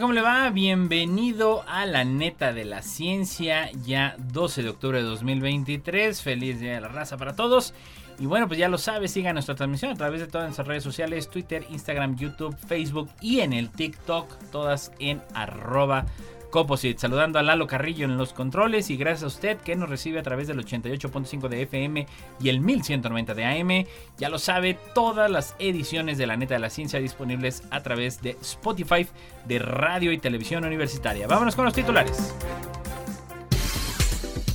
¿Cómo 0.00 0.12
le 0.12 0.20
va? 0.20 0.48
Bienvenido 0.50 1.64
a 1.66 1.84
la 1.84 2.04
neta 2.04 2.52
de 2.52 2.64
la 2.64 2.82
ciencia, 2.82 3.68
ya 3.84 4.14
12 4.32 4.62
de 4.62 4.68
octubre 4.68 4.98
de 4.98 5.04
2023. 5.04 6.22
Feliz 6.22 6.60
Día 6.60 6.74
de 6.74 6.80
la 6.80 6.88
Raza 6.88 7.16
para 7.16 7.34
todos. 7.34 7.74
Y 8.20 8.26
bueno, 8.26 8.46
pues 8.46 8.60
ya 8.60 8.68
lo 8.68 8.78
sabes, 8.78 9.10
sigan 9.10 9.34
nuestra 9.34 9.56
transmisión 9.56 9.90
a 9.90 9.96
través 9.96 10.20
de 10.20 10.28
todas 10.28 10.46
nuestras 10.46 10.68
redes 10.68 10.84
sociales, 10.84 11.28
Twitter, 11.28 11.66
Instagram, 11.70 12.16
YouTube, 12.16 12.56
Facebook 12.56 13.10
y 13.20 13.40
en 13.40 13.52
el 13.52 13.70
TikTok, 13.70 14.32
todas 14.52 14.92
en 15.00 15.20
arroba 15.34 16.06
Coposit. 16.50 16.98
Saludando 16.98 17.38
a 17.38 17.42
Lalo 17.42 17.66
Carrillo 17.66 18.04
en 18.04 18.16
los 18.16 18.32
controles 18.32 18.90
y 18.90 18.96
gracias 18.96 19.24
a 19.24 19.26
usted 19.26 19.58
que 19.58 19.76
nos 19.76 19.88
recibe 19.88 20.18
a 20.18 20.22
través 20.22 20.48
del 20.48 20.64
88.5 20.64 21.48
de 21.48 21.62
FM 21.62 22.06
y 22.40 22.48
el 22.48 22.60
1190 22.60 23.34
de 23.34 23.44
AM. 23.44 23.86
Ya 24.18 24.28
lo 24.28 24.38
sabe, 24.38 24.78
todas 24.94 25.30
las 25.30 25.54
ediciones 25.58 26.18
de 26.18 26.26
La 26.26 26.36
Neta 26.36 26.54
de 26.54 26.60
la 26.60 26.70
Ciencia 26.70 27.00
disponibles 27.00 27.62
a 27.70 27.82
través 27.82 28.20
de 28.22 28.36
Spotify 28.40 29.06
de 29.46 29.58
Radio 29.58 30.12
y 30.12 30.18
Televisión 30.18 30.64
Universitaria. 30.64 31.26
Vámonos 31.26 31.56
con 31.56 31.64
los 31.64 31.74
titulares. 31.74 32.34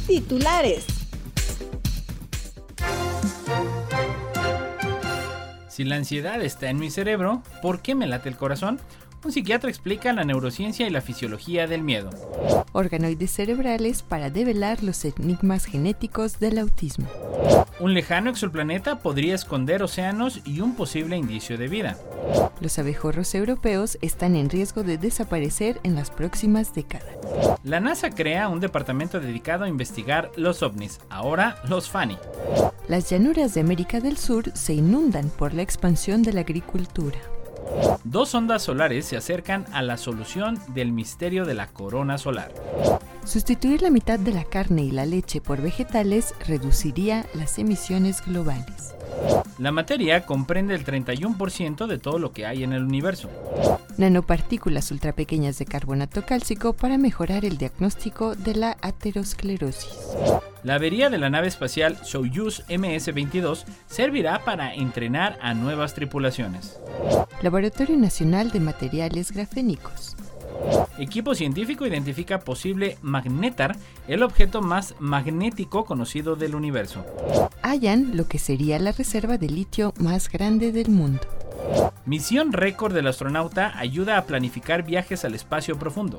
Titulares. 0.07 0.85
Si 5.73 5.83
la 5.83 5.95
ansiedad 5.95 6.39
está 6.43 6.69
en 6.69 6.77
mi 6.77 6.91
cerebro, 6.91 7.41
¿por 7.63 7.81
qué 7.81 7.95
me 7.95 8.05
late 8.05 8.29
el 8.29 8.37
corazón? 8.37 8.79
Un 9.23 9.31
psiquiatra 9.31 9.69
explica 9.69 10.11
la 10.11 10.25
neurociencia 10.25 10.85
y 10.85 10.89
la 10.89 10.99
fisiología 10.99 11.65
del 11.65 11.81
miedo. 11.81 12.09
Organoides 12.73 13.31
cerebrales 13.31 14.01
para 14.01 14.29
develar 14.29 14.83
los 14.83 15.05
enigmas 15.05 15.65
genéticos 15.65 16.39
del 16.39 16.57
autismo. 16.57 17.07
Un 17.79 17.93
lejano 17.93 18.29
exoplaneta 18.29 18.99
podría 18.99 19.33
esconder 19.33 19.81
océanos 19.81 20.41
y 20.45 20.59
un 20.59 20.75
posible 20.75 21.15
indicio 21.15 21.57
de 21.57 21.69
vida. 21.69 21.97
Los 22.59 22.79
abejorros 22.79 23.33
europeos 23.33 23.97
están 24.01 24.35
en 24.35 24.49
riesgo 24.49 24.83
de 24.83 24.97
desaparecer 24.97 25.79
en 25.83 25.95
las 25.95 26.11
próximas 26.11 26.73
décadas. 26.73 27.07
La 27.63 27.79
NASA 27.79 28.09
crea 28.09 28.49
un 28.49 28.59
departamento 28.59 29.21
dedicado 29.21 29.63
a 29.63 29.69
investigar 29.69 30.31
los 30.35 30.63
ovnis, 30.63 30.99
ahora 31.09 31.61
los 31.69 31.89
FANI. 31.89 32.17
Las 32.89 33.09
llanuras 33.09 33.53
de 33.53 33.61
América 33.61 34.01
del 34.01 34.17
Sur 34.17 34.51
se 34.53 34.73
inundan 34.73 35.29
por 35.29 35.53
la 35.53 35.61
expansión 35.61 36.23
de 36.23 36.33
la 36.33 36.41
agricultura. 36.41 37.17
Dos 38.03 38.35
ondas 38.35 38.63
solares 38.63 39.05
se 39.05 39.17
acercan 39.17 39.65
a 39.71 39.81
la 39.81 39.97
solución 39.97 40.59
del 40.69 40.91
misterio 40.91 41.45
de 41.45 41.53
la 41.53 41.67
corona 41.67 42.17
solar. 42.17 42.51
Sustituir 43.25 43.81
la 43.81 43.89
mitad 43.89 44.19
de 44.19 44.33
la 44.33 44.43
carne 44.43 44.83
y 44.83 44.91
la 44.91 45.05
leche 45.05 45.39
por 45.39 45.61
vegetales 45.61 46.35
reduciría 46.45 47.25
las 47.33 47.57
emisiones 47.57 48.23
globales. 48.25 48.93
La 49.57 49.71
materia 49.71 50.25
comprende 50.25 50.75
el 50.75 50.85
31% 50.85 51.87
de 51.87 51.97
todo 51.97 52.19
lo 52.19 52.33
que 52.33 52.45
hay 52.45 52.63
en 52.63 52.73
el 52.73 52.83
universo. 52.83 53.29
Nanopartículas 53.97 54.91
ultrapequeñas 54.91 55.59
de 55.59 55.65
carbonato 55.65 56.25
cálcico 56.25 56.73
para 56.73 56.97
mejorar 56.97 57.45
el 57.45 57.57
diagnóstico 57.57 58.35
de 58.35 58.55
la 58.55 58.77
aterosclerosis. 58.81 59.97
La 60.63 60.75
avería 60.75 61.09
de 61.09 61.17
la 61.17 61.29
nave 61.29 61.47
espacial 61.47 61.97
Soyuz 62.03 62.63
MS-22 62.69 63.65
servirá 63.87 64.43
para 64.43 64.73
entrenar 64.73 65.37
a 65.41 65.53
nuevas 65.53 65.93
tripulaciones. 65.93 66.79
Laboratorio 67.41 67.97
Nacional 67.97 68.51
de 68.51 68.61
Materiales 68.61 69.31
Grafénicos. 69.31 70.15
Equipo 70.97 71.35
científico 71.35 71.85
identifica 71.85 72.39
posible 72.39 72.97
magnetar, 73.01 73.75
el 74.07 74.23
objeto 74.23 74.61
más 74.61 74.95
magnético 74.99 75.85
conocido 75.85 76.35
del 76.35 76.55
universo. 76.55 77.05
Hallan 77.61 78.15
lo 78.15 78.27
que 78.27 78.39
sería 78.39 78.79
la 78.79 78.91
reserva 78.91 79.37
de 79.37 79.49
litio 79.49 79.93
más 79.97 80.29
grande 80.29 80.71
del 80.71 80.89
mundo. 80.89 81.27
Misión 82.05 82.51
récord 82.51 82.93
del 82.93 83.07
astronauta 83.07 83.77
ayuda 83.77 84.17
a 84.17 84.25
planificar 84.25 84.83
viajes 84.83 85.23
al 85.23 85.35
espacio 85.35 85.79
profundo. 85.79 86.17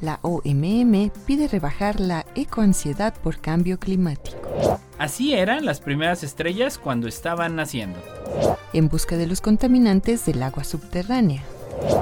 La 0.00 0.18
OMM 0.22 1.10
pide 1.26 1.46
rebajar 1.46 2.00
la 2.00 2.26
ecoansiedad 2.34 3.14
por 3.14 3.38
cambio 3.38 3.78
climático. 3.78 4.36
Así 4.98 5.34
eran 5.34 5.64
las 5.64 5.80
primeras 5.80 6.24
estrellas 6.24 6.78
cuando 6.78 7.06
estaban 7.06 7.54
naciendo. 7.54 7.98
En 8.72 8.88
busca 8.88 9.16
de 9.16 9.26
los 9.26 9.40
contaminantes 9.40 10.26
del 10.26 10.42
agua 10.42 10.64
subterránea. 10.64 11.42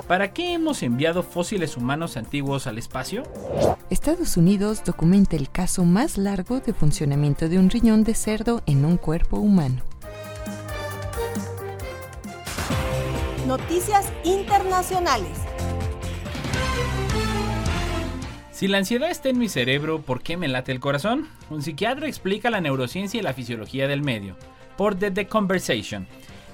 ¿Para 0.06 0.32
qué 0.32 0.54
hemos 0.54 0.82
enviado 0.82 1.22
fósiles 1.22 1.76
humanos 1.76 2.16
antiguos 2.16 2.66
al 2.66 2.78
espacio? 2.78 3.22
Estados 3.90 4.36
Unidos 4.36 4.82
documenta 4.84 5.36
el 5.36 5.50
caso 5.50 5.84
más 5.84 6.18
largo 6.18 6.60
de 6.60 6.72
funcionamiento 6.72 7.48
de 7.48 7.58
un 7.58 7.70
riñón 7.70 8.02
de 8.04 8.14
cerdo 8.14 8.62
en 8.66 8.84
un 8.84 8.96
cuerpo 8.96 9.38
humano. 9.38 9.82
Noticias 13.50 14.12
internacionales. 14.22 15.36
Si 18.52 18.68
la 18.68 18.78
ansiedad 18.78 19.10
está 19.10 19.28
en 19.28 19.38
mi 19.38 19.48
cerebro, 19.48 20.02
¿por 20.02 20.22
qué 20.22 20.36
me 20.36 20.46
late 20.46 20.70
el 20.70 20.78
corazón? 20.78 21.26
Un 21.50 21.60
psiquiatra 21.60 22.06
explica 22.06 22.48
la 22.48 22.60
neurociencia 22.60 23.18
y 23.18 23.24
la 23.24 23.32
fisiología 23.32 23.88
del 23.88 24.02
medio. 24.02 24.36
Por 24.76 24.94
The, 24.94 25.10
The 25.10 25.26
Conversation. 25.26 26.06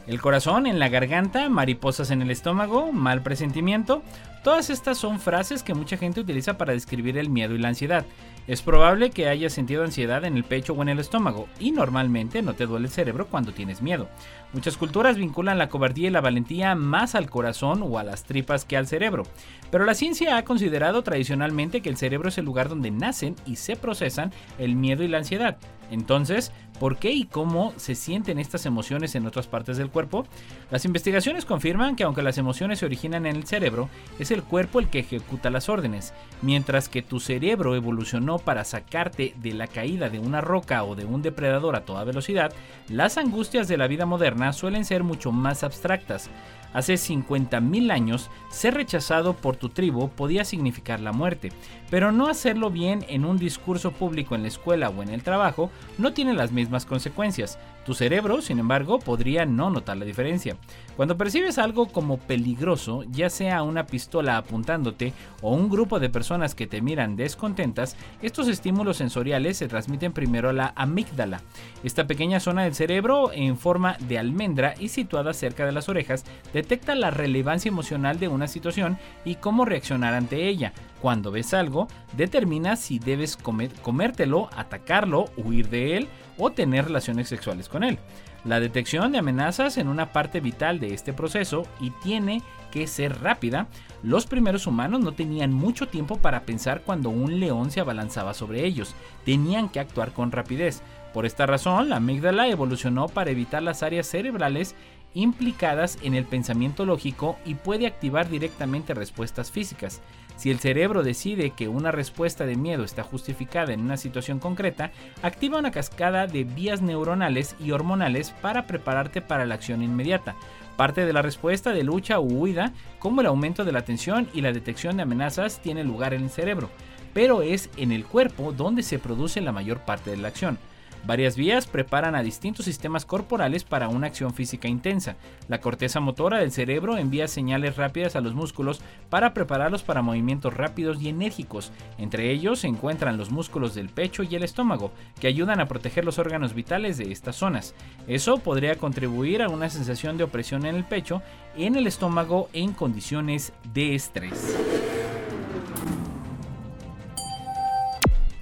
El 0.06 0.22
corazón 0.22 0.66
en 0.66 0.78
la 0.78 0.88
garganta, 0.88 1.50
mariposas 1.50 2.10
en 2.12 2.22
el 2.22 2.30
estómago, 2.30 2.92
mal 2.92 3.22
presentimiento. 3.22 4.02
Todas 4.44 4.70
estas 4.70 4.96
son 4.96 5.18
frases 5.18 5.64
que 5.64 5.74
mucha 5.74 5.96
gente 5.96 6.20
utiliza 6.20 6.56
para 6.56 6.72
describir 6.72 7.18
el 7.18 7.28
miedo 7.28 7.54
y 7.54 7.58
la 7.58 7.68
ansiedad. 7.68 8.06
Es 8.46 8.62
probable 8.62 9.10
que 9.10 9.28
hayas 9.28 9.52
sentido 9.52 9.82
ansiedad 9.82 10.24
en 10.24 10.36
el 10.36 10.44
pecho 10.44 10.72
o 10.72 10.82
en 10.82 10.88
el 10.88 11.00
estómago, 11.00 11.48
y 11.58 11.72
normalmente 11.72 12.40
no 12.42 12.54
te 12.54 12.66
duele 12.66 12.86
el 12.86 12.92
cerebro 12.92 13.26
cuando 13.26 13.50
tienes 13.50 13.82
miedo. 13.82 14.08
Muchas 14.56 14.78
culturas 14.78 15.19
vinculan 15.19 15.59
la 15.59 15.69
cobardía 15.69 16.09
y 16.09 16.11
la 16.11 16.22
valentía 16.22 16.75
más 16.75 17.15
al 17.15 17.28
corazón 17.28 17.83
o 17.83 17.99
a 17.99 18.05
las 18.05 18.25
tripas 18.25 18.65
que 18.65 18.78
al 18.78 18.87
cerebro, 18.87 19.25
pero 19.71 19.84
la 19.84 19.94
ciencia 19.94 20.39
ha 20.39 20.44
considerado 20.47 21.03
tradicionalmente 21.03 21.83
que 21.83 21.91
el 21.91 21.99
cerebro 21.99 22.31
es 22.31 22.39
el 22.39 22.47
lugar 22.47 22.71
donde 22.71 22.91
nacen 22.91 23.37
y 23.44 23.56
se 23.56 23.77
procesan 23.77 24.33
el 24.59 24.75
miedo 24.75 25.05
y 25.05 25.09
la 25.09 25.19
ansiedad. 25.19 25.59
Entonces, 25.91 26.53
¿por 26.78 26.98
qué 26.98 27.10
y 27.10 27.25
cómo 27.25 27.72
se 27.76 27.94
sienten 27.94 28.38
estas 28.38 28.66
emociones 28.66 29.14
en 29.14 29.26
otras 29.26 29.47
partes 29.47 29.76
del 29.76 29.91
cuerpo? 29.91 30.26
Las 30.70 30.84
investigaciones 30.84 31.44
confirman 31.44 31.97
que 31.97 32.04
aunque 32.04 32.22
las 32.22 32.38
emociones 32.38 32.78
se 32.78 32.87
originan 32.87 33.26
en 33.26 33.37
el 33.37 33.47
cerebro, 33.47 33.88
es 34.19 34.31
el 34.31 34.42
cuerpo 34.42 34.81
el 34.81 34.88
que 34.88 35.00
ejecuta 35.00 35.50
las 35.50 35.69
órdenes, 35.69 36.12
mientras 36.42 36.88
que 36.88 37.03
tu 37.03 37.20
cerebro 37.20 37.75
evolucionó 37.75 38.38
para 38.38 38.64
sacarte 38.64 39.34
de 39.37 39.53
la 39.53 39.66
caída 39.66 40.09
de 40.09 40.19
una 40.19 40.41
roca 40.41 40.84
o 40.84 40.94
de 40.94 41.04
un 41.04 41.22
depredador 41.22 41.76
a 41.76 41.84
toda 41.84 42.04
velocidad, 42.04 42.53
las 42.88 43.19
angustias 43.19 43.69
de 43.69 43.76
la 43.76 43.87
vida 43.87 44.06
moderna 44.06 44.53
suelen 44.53 44.84
ser 44.84 45.03
mucho 45.03 45.32
más 45.32 45.64
abstractas. 45.64 46.31
Hace 46.72 46.94
50.000 46.94 47.91
años, 47.91 48.31
ser 48.50 48.75
rechazado 48.75 49.34
por 49.34 49.56
tu 49.56 49.69
tribu 49.69 50.09
podía 50.09 50.44
significar 50.44 51.00
la 51.00 51.12
muerte, 51.12 51.53
pero 51.91 52.12
no 52.12 52.28
hacerlo 52.28 52.71
bien 52.71 53.04
en 53.09 53.25
un 53.25 53.38
discurso 53.38 53.93
público 53.93 54.34
en 54.34 54.43
la 54.43 54.49
escuela 54.49 54.91
o 54.91 55.03
en 55.03 55.09
el 55.09 55.22
trabajo 55.22 55.71
no 55.99 56.12
tiene 56.12 56.34
las 56.34 56.53
mismas 56.53 56.87
consecuencias. 56.87 57.59
Tu 57.86 57.94
cerebro, 57.94 58.42
sin 58.42 58.58
embargo, 58.58 58.98
podría 58.98 59.47
no 59.47 59.70
notar 59.70 59.97
la 59.97 60.04
diferencia. 60.04 60.56
Cuando 60.97 61.16
percibes 61.16 61.56
algo 61.56 61.86
como 61.86 62.19
peligroso, 62.19 63.04
ya 63.04 63.30
sea 63.30 63.62
una 63.62 63.87
pistola 63.87 64.38
apuntándote 64.38 65.12
o 65.40 65.55
un 65.55 65.70
grupo 65.70 66.00
de 66.00 66.11
personas 66.11 66.56
que 66.56 66.66
te 66.66 66.82
miran 66.82 67.14
descontentas, 67.14 67.96
estos 68.22 68.49
estímulos 68.49 68.96
sensoriales 68.96 69.58
se 69.58 69.69
transmiten 69.69 70.12
primero 70.12 70.49
a 70.49 70.52
la 70.52 70.72
amígdala. 70.75 71.43
Esta 71.84 72.08
pequeña 72.08 72.40
zona 72.40 72.64
del 72.64 72.75
cerebro 72.75 73.31
en 73.32 73.56
forma 73.56 73.96
de 74.00 74.19
almendra 74.19 74.75
y 74.81 74.88
situada 74.88 75.32
cerca 75.32 75.64
de 75.64 75.72
las 75.72 75.88
orejas 75.88 76.25
detecta 76.52 76.96
la 76.96 77.12
relevancia 77.12 77.69
emocional 77.69 78.19
de 78.19 78.26
una 78.26 78.49
situación 78.49 78.99
y 79.25 79.37
cómo 79.37 79.64
reaccionar 79.64 80.14
ante 80.14 80.49
ella. 80.49 80.72
Cuando 81.00 81.31
ves 81.31 81.54
algo, 81.54 81.88
determina 82.16 82.76
si 82.76 82.98
debes 82.98 83.37
comértelo, 83.37 84.48
atacarlo, 84.56 85.26
huir 85.37 85.69
de 85.69 85.96
él 85.96 86.08
o 86.38 86.50
tener 86.50 86.87
relaciones 86.87 87.28
sexuales 87.28 87.69
con 87.69 87.84
él. 87.84 87.98
La 88.44 88.60
detección 88.60 89.12
de 89.12 89.19
amenazas 89.19 89.76
en 89.76 89.88
una 89.88 90.12
parte 90.12 90.40
vital 90.40 90.78
de 90.78 90.94
este 90.94 91.12
proceso 91.12 91.64
y 91.81 91.90
tiene 91.90 92.43
que 92.70 92.87
ser 92.87 93.20
rápida. 93.20 93.66
Los 94.02 94.26
primeros 94.26 94.66
humanos 94.66 95.00
no 95.00 95.12
tenían 95.12 95.52
mucho 95.52 95.88
tiempo 95.88 96.19
para 96.19 96.43
pensar 96.43 96.82
cuando 96.82 97.10
un 97.10 97.40
león 97.40 97.70
se 97.70 97.81
abalanzaba 97.81 98.34
sobre 98.34 98.64
ellos. 98.64 98.94
Tenían 99.25 99.69
que 99.69 99.81
actuar 99.81 100.12
con 100.12 100.31
rapidez. 100.31 100.82
Por 101.12 101.26
esta 101.26 101.46
razón, 101.46 101.88
la 101.88 101.96
amígdala 101.96 102.49
evolucionó 102.49 103.08
para 103.08 103.31
evitar 103.31 103.62
las 103.62 103.82
áreas 103.82 104.06
cerebrales 104.06 104.76
implicadas 105.14 105.99
en 106.02 106.14
el 106.14 106.26
pensamiento 106.26 106.84
lógico 106.84 107.38
y 107.44 107.54
puede 107.54 107.87
activar 107.87 108.28
directamente 108.28 108.94
respuestas 108.94 109.50
físicas. 109.50 110.02
Si 110.37 110.50
el 110.50 110.59
cerebro 110.59 111.03
decide 111.03 111.50
que 111.50 111.69
una 111.69 111.91
respuesta 111.91 112.44
de 112.44 112.56
miedo 112.56 112.85
está 112.85 113.03
justificada 113.03 113.73
en 113.73 113.81
una 113.81 113.97
situación 113.97 114.38
concreta, 114.38 114.93
activa 115.23 115.59
una 115.59 115.71
cascada 115.71 116.27
de 116.27 116.44
vías 116.44 116.83
neuronales 116.83 117.56
y 117.59 117.71
hormonales 117.71 118.33
para 118.43 118.67
prepararte 118.67 119.23
para 119.23 119.47
la 119.47 119.55
acción 119.55 119.83
inmediata. 119.83 120.37
Parte 120.77 121.06
de 121.06 121.12
la 121.15 121.23
respuesta 121.23 121.73
de 121.73 121.85
lucha 121.85 122.21
u 122.21 122.43
huida, 122.43 122.75
como 122.99 123.23
el 123.23 123.27
aumento 123.29 123.65
de 123.65 123.73
la 123.73 123.87
tensión 123.87 124.29
y 124.35 124.43
la 124.43 124.53
detección 124.53 124.99
de 124.99 125.05
amenazas, 125.05 125.61
tiene 125.62 125.85
lugar 125.85 126.12
en 126.12 126.25
el 126.25 126.31
cerebro, 126.31 126.69
pero 127.15 127.41
es 127.41 127.71
en 127.79 127.91
el 127.93 128.05
cuerpo 128.05 128.53
donde 128.53 128.83
se 128.83 128.99
produce 128.99 129.41
la 129.41 129.53
mayor 129.53 129.87
parte 129.87 130.11
de 130.11 130.19
la 130.19 130.29
acción. 130.29 130.59
Varias 131.06 131.37
vías 131.37 131.69
preparan 131.69 132.17
a 132.17 132.23
distintos 132.25 132.64
sistemas 132.64 133.05
corporales 133.05 133.62
para 133.62 133.88
una 133.88 134.08
acción 134.08 134.35
física 134.35 134.67
intensa. 134.67 135.14
La 135.47 135.61
corteza 135.61 136.00
motora 136.00 136.38
del 136.38 136.50
cerebro 136.50 136.99
envía 136.99 137.29
señales 137.29 137.76
rápidas 137.76 138.17
a 138.17 138.20
los 138.20 138.35
músculos 138.35 138.81
para 139.08 139.32
prepararlos 139.32 139.85
para 139.85 140.03
movimientos 140.03 140.53
rápidos 140.53 141.00
y 141.00 141.08
enérgicos. 141.08 141.70
Entre 141.99 142.32
ellos 142.32 142.58
se 142.58 142.67
encuentran 142.67 143.19
los 143.19 143.31
músculos 143.31 143.73
del 143.76 143.88
pecho 143.88 144.25
y 144.25 144.35
el 144.35 144.43
estómago, 144.43 144.91
que 145.20 145.29
ayudan 145.29 145.61
a 145.61 145.69
proteger 145.69 146.05
los 146.05 146.19
órganos 146.19 146.55
vitales 146.55 146.99
de 146.99 147.12
estas 147.12 147.37
zonas. 147.37 147.75
Eso 148.09 148.38
podría 148.38 148.75
contribuir 148.75 149.43
a 149.43 149.49
una 149.49 149.70
sensación 149.70 150.17
de 150.17 150.25
opresión 150.25 150.67
en 150.67 150.75
el 150.75 150.85
pecho, 150.85 151.23
en 151.56 151.76
el 151.76 151.87
estómago 151.87 152.49
en 152.52 152.73
condiciones 152.73 153.52
de 153.73 153.94
estrés. 153.94 154.56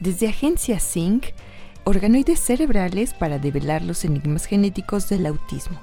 Desde 0.00 0.28
Agencia 0.28 0.80
Sync, 0.80 1.26
Organoides 1.86 2.40
cerebrales 2.40 3.12
para 3.12 3.38
develar 3.38 3.82
los 3.82 4.06
enigmas 4.06 4.46
genéticos 4.46 5.10
del 5.10 5.26
autismo. 5.26 5.78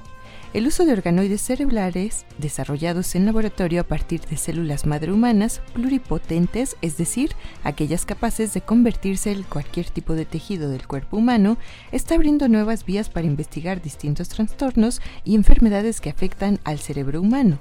El 0.51 0.65
uso 0.65 0.83
de 0.83 0.93
organoides 0.93 1.41
cerebrales 1.41 2.25
desarrollados 2.39 3.13
en 3.13 3.27
laboratorio 3.27 3.81
a 3.81 3.83
partir 3.83 4.19
de 4.21 4.35
células 4.35 4.87
madre 4.87 5.11
humanas 5.11 5.61
pluripotentes, 5.73 6.75
es 6.81 6.97
decir, 6.97 7.33
aquellas 7.63 8.05
capaces 8.05 8.51
de 8.55 8.61
convertirse 8.61 9.31
en 9.31 9.43
cualquier 9.43 9.91
tipo 9.91 10.15
de 10.15 10.25
tejido 10.25 10.69
del 10.69 10.87
cuerpo 10.87 11.17
humano, 11.17 11.57
está 11.91 12.15
abriendo 12.15 12.47
nuevas 12.47 12.83
vías 12.83 13.09
para 13.09 13.27
investigar 13.27 13.79
distintos 13.79 14.27
trastornos 14.27 15.01
y 15.23 15.35
enfermedades 15.35 16.01
que 16.01 16.09
afectan 16.09 16.59
al 16.63 16.79
cerebro 16.79 17.21
humano. 17.21 17.59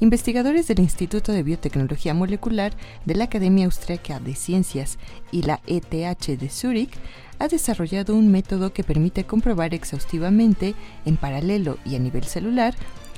Investigadores 0.00 0.68
del 0.68 0.78
Instituto 0.78 1.32
de 1.32 1.42
Biotecnología 1.42 2.14
Molecular 2.14 2.72
de 3.04 3.16
la 3.16 3.24
Academia 3.24 3.64
Austriaca 3.64 4.20
de 4.20 4.36
Ciencias 4.36 4.96
y 5.32 5.42
la 5.42 5.60
ETH 5.66 6.38
de 6.38 6.48
Zúrich 6.48 6.92
ha 7.40 7.48
desarrollado 7.48 8.14
un 8.14 8.30
método 8.30 8.72
que 8.72 8.84
permite 8.84 9.24
comprobar 9.24 9.74
exhaustivamente, 9.74 10.76
en 11.04 11.16
paralelo 11.16 11.78
y 11.84 11.96
a 11.96 11.98
nivel 11.98 12.22
celular, 12.22 12.76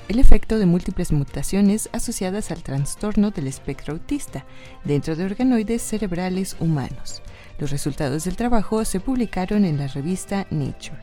el 0.09 0.19
efecto 0.19 0.59
de 0.59 0.65
múltiples 0.65 1.13
mutaciones 1.13 1.91
asociadas 1.93 2.51
al 2.51 2.63
trastorno 2.63 3.31
del 3.31 3.47
espectro 3.47 3.93
autista 3.93 4.47
dentro 4.83 5.17
de 5.17 5.27
organoides 5.27 5.83
cerebrales 5.83 6.57
humanos. 6.61 7.21
Los 7.59 7.71
resultados 7.71 8.25
del 8.25 8.37
trabajo 8.37 8.87
se 8.87 9.01
publicaron 9.01 9.67
en 9.67 9.77
la 9.77 9.87
revista 9.87 10.47
Nature. 10.51 10.99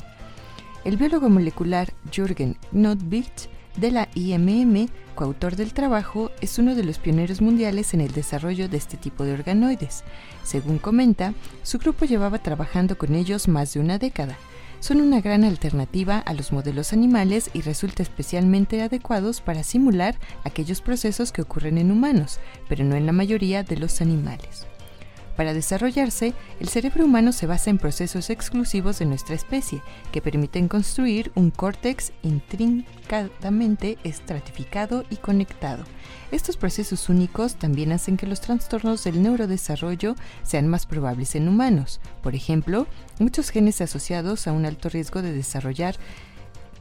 El 0.86 0.98
biólogo 0.98 1.30
molecular 1.30 1.94
Jürgen 2.12 2.58
Knodvich 2.72 3.48
de 3.78 3.92
la 3.92 4.10
IMM, 4.16 4.90
coautor 5.18 5.56
del 5.56 5.74
trabajo, 5.74 6.32
es 6.40 6.60
uno 6.60 6.76
de 6.76 6.84
los 6.84 7.00
pioneros 7.00 7.42
mundiales 7.42 7.94
en 7.96 8.02
el 8.02 8.14
desarrollo 8.14 8.70
de 8.70 8.78
este 8.78 8.96
tipo 8.96 9.26
de 9.26 9.34
organoides. 9.34 10.04
Según 10.44 10.78
comenta, 10.78 11.34
su 11.64 11.80
grupo 11.80 12.06
llevaba 12.06 12.38
trabajando 12.38 12.98
con 12.98 13.16
ellos 13.16 13.48
más 13.48 13.74
de 13.74 13.80
una 13.80 13.98
década. 13.98 14.38
Son 14.80 15.02
una 15.02 15.20
gran 15.20 15.44
alternativa 15.44 16.20
a 16.20 16.34
los 16.36 16.52
modelos 16.54 16.94
animales 16.94 17.50
y 17.54 17.62
resulta 17.62 18.04
especialmente 18.04 18.82
adecuados 18.84 19.42
para 19.42 19.64
simular 19.64 20.16
aquellos 20.44 20.82
procesos 20.82 21.32
que 21.32 21.42
ocurren 21.42 21.80
en 21.80 21.92
humanos, 21.92 22.40
pero 22.70 22.86
no 22.86 22.96
en 22.96 23.08
la 23.08 23.12
mayoría 23.12 23.64
de 23.64 23.78
los 23.78 24.02
animales. 24.02 24.68
Para 25.38 25.54
desarrollarse, 25.54 26.34
el 26.60 26.68
cerebro 26.68 27.06
humano 27.06 27.32
se 27.32 27.46
basa 27.46 27.70
en 27.70 27.78
procesos 27.78 28.32
exclusivos 28.32 28.98
de 28.98 29.06
nuestra 29.06 29.36
especie, 29.36 29.84
que 30.12 30.20
permiten 30.20 30.68
construir 30.68 31.32
un 31.36 31.52
córtex 31.52 32.12
intrincadamente 32.24 34.00
estratificado 34.04 35.06
y 35.12 35.18
conectado. 35.18 35.84
Estos 36.32 36.58
procesos 36.58 37.08
únicos 37.08 37.56
también 37.56 37.92
hacen 37.92 38.18
que 38.18 38.26
los 38.26 38.42
trastornos 38.42 39.04
del 39.04 39.22
neurodesarrollo 39.22 40.16
sean 40.42 40.68
más 40.68 40.88
probables 40.88 41.36
en 41.36 41.48
humanos. 41.48 42.02
Por 42.24 42.34
ejemplo, 42.34 42.88
muchos 43.20 43.52
genes 43.52 43.80
asociados 43.80 44.48
a 44.48 44.54
un 44.54 44.66
alto 44.66 44.90
riesgo 44.90 45.22
de 45.22 45.34
desarrollar 45.34 45.98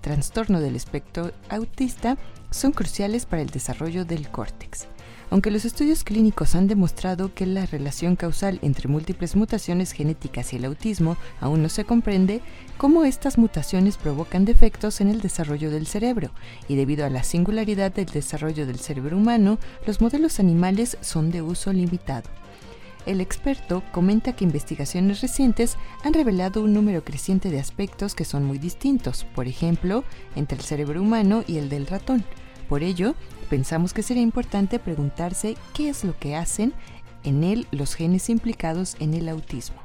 trastorno 0.00 0.60
del 0.60 0.76
espectro 0.76 1.32
autista 1.50 2.16
son 2.50 2.72
cruciales 2.72 3.26
para 3.26 3.42
el 3.42 3.50
desarrollo 3.50 4.04
del 4.04 4.30
córtex. 4.30 4.86
Aunque 5.28 5.50
los 5.50 5.64
estudios 5.64 6.04
clínicos 6.04 6.54
han 6.54 6.68
demostrado 6.68 7.34
que 7.34 7.46
la 7.46 7.66
relación 7.66 8.14
causal 8.14 8.60
entre 8.62 8.88
múltiples 8.88 9.34
mutaciones 9.34 9.90
genéticas 9.90 10.52
y 10.52 10.56
el 10.56 10.64
autismo 10.64 11.16
aún 11.40 11.62
no 11.62 11.68
se 11.68 11.84
comprende, 11.84 12.42
cómo 12.78 13.04
estas 13.04 13.36
mutaciones 13.36 13.96
provocan 13.96 14.44
defectos 14.44 15.00
en 15.00 15.08
el 15.08 15.20
desarrollo 15.20 15.70
del 15.70 15.88
cerebro, 15.88 16.30
y 16.68 16.76
debido 16.76 17.04
a 17.04 17.10
la 17.10 17.24
singularidad 17.24 17.92
del 17.92 18.06
desarrollo 18.06 18.66
del 18.66 18.78
cerebro 18.78 19.16
humano, 19.16 19.58
los 19.84 20.00
modelos 20.00 20.38
animales 20.38 20.96
son 21.00 21.32
de 21.32 21.42
uso 21.42 21.72
limitado. 21.72 22.30
El 23.04 23.20
experto 23.20 23.82
comenta 23.92 24.34
que 24.34 24.44
investigaciones 24.44 25.20
recientes 25.20 25.76
han 26.04 26.12
revelado 26.12 26.62
un 26.62 26.72
número 26.72 27.04
creciente 27.04 27.50
de 27.50 27.60
aspectos 27.60 28.14
que 28.14 28.24
son 28.24 28.44
muy 28.44 28.58
distintos, 28.58 29.24
por 29.34 29.46
ejemplo, 29.46 30.04
entre 30.34 30.58
el 30.58 30.64
cerebro 30.64 31.02
humano 31.02 31.44
y 31.46 31.58
el 31.58 31.68
del 31.68 31.86
ratón. 31.86 32.24
Por 32.68 32.82
ello, 32.82 33.14
pensamos 33.46 33.92
que 33.92 34.02
sería 34.02 34.22
importante 34.22 34.78
preguntarse 34.78 35.56
qué 35.74 35.88
es 35.88 36.04
lo 36.04 36.18
que 36.18 36.36
hacen 36.36 36.72
en 37.24 37.44
él 37.44 37.66
los 37.70 37.94
genes 37.94 38.30
implicados 38.30 38.96
en 39.00 39.14
el 39.14 39.28
autismo. 39.28 39.76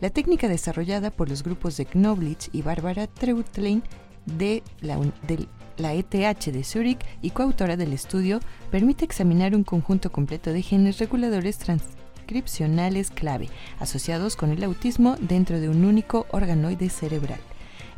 La 0.00 0.10
técnica 0.10 0.48
desarrollada 0.48 1.10
por 1.10 1.28
los 1.28 1.42
grupos 1.42 1.76
de 1.76 1.84
Knoblich 1.84 2.48
y 2.52 2.62
Barbara 2.62 3.06
Treutlein 3.06 3.82
de 4.24 4.62
la, 4.80 5.94
ETH 5.94 6.44
de 6.46 6.64
Zurich 6.64 7.04
y 7.20 7.30
coautora 7.30 7.76
del 7.76 7.92
estudio 7.92 8.40
permite 8.70 9.04
examinar 9.04 9.54
un 9.54 9.64
conjunto 9.64 10.10
completo 10.10 10.52
de 10.52 10.62
genes 10.62 10.98
reguladores 10.98 11.58
transcripcionales 11.58 13.10
clave 13.10 13.48
asociados 13.78 14.36
con 14.36 14.50
el 14.50 14.64
autismo 14.64 15.16
dentro 15.20 15.60
de 15.60 15.68
un 15.68 15.84
único 15.84 16.26
organoide 16.30 16.88
cerebral. 16.88 17.40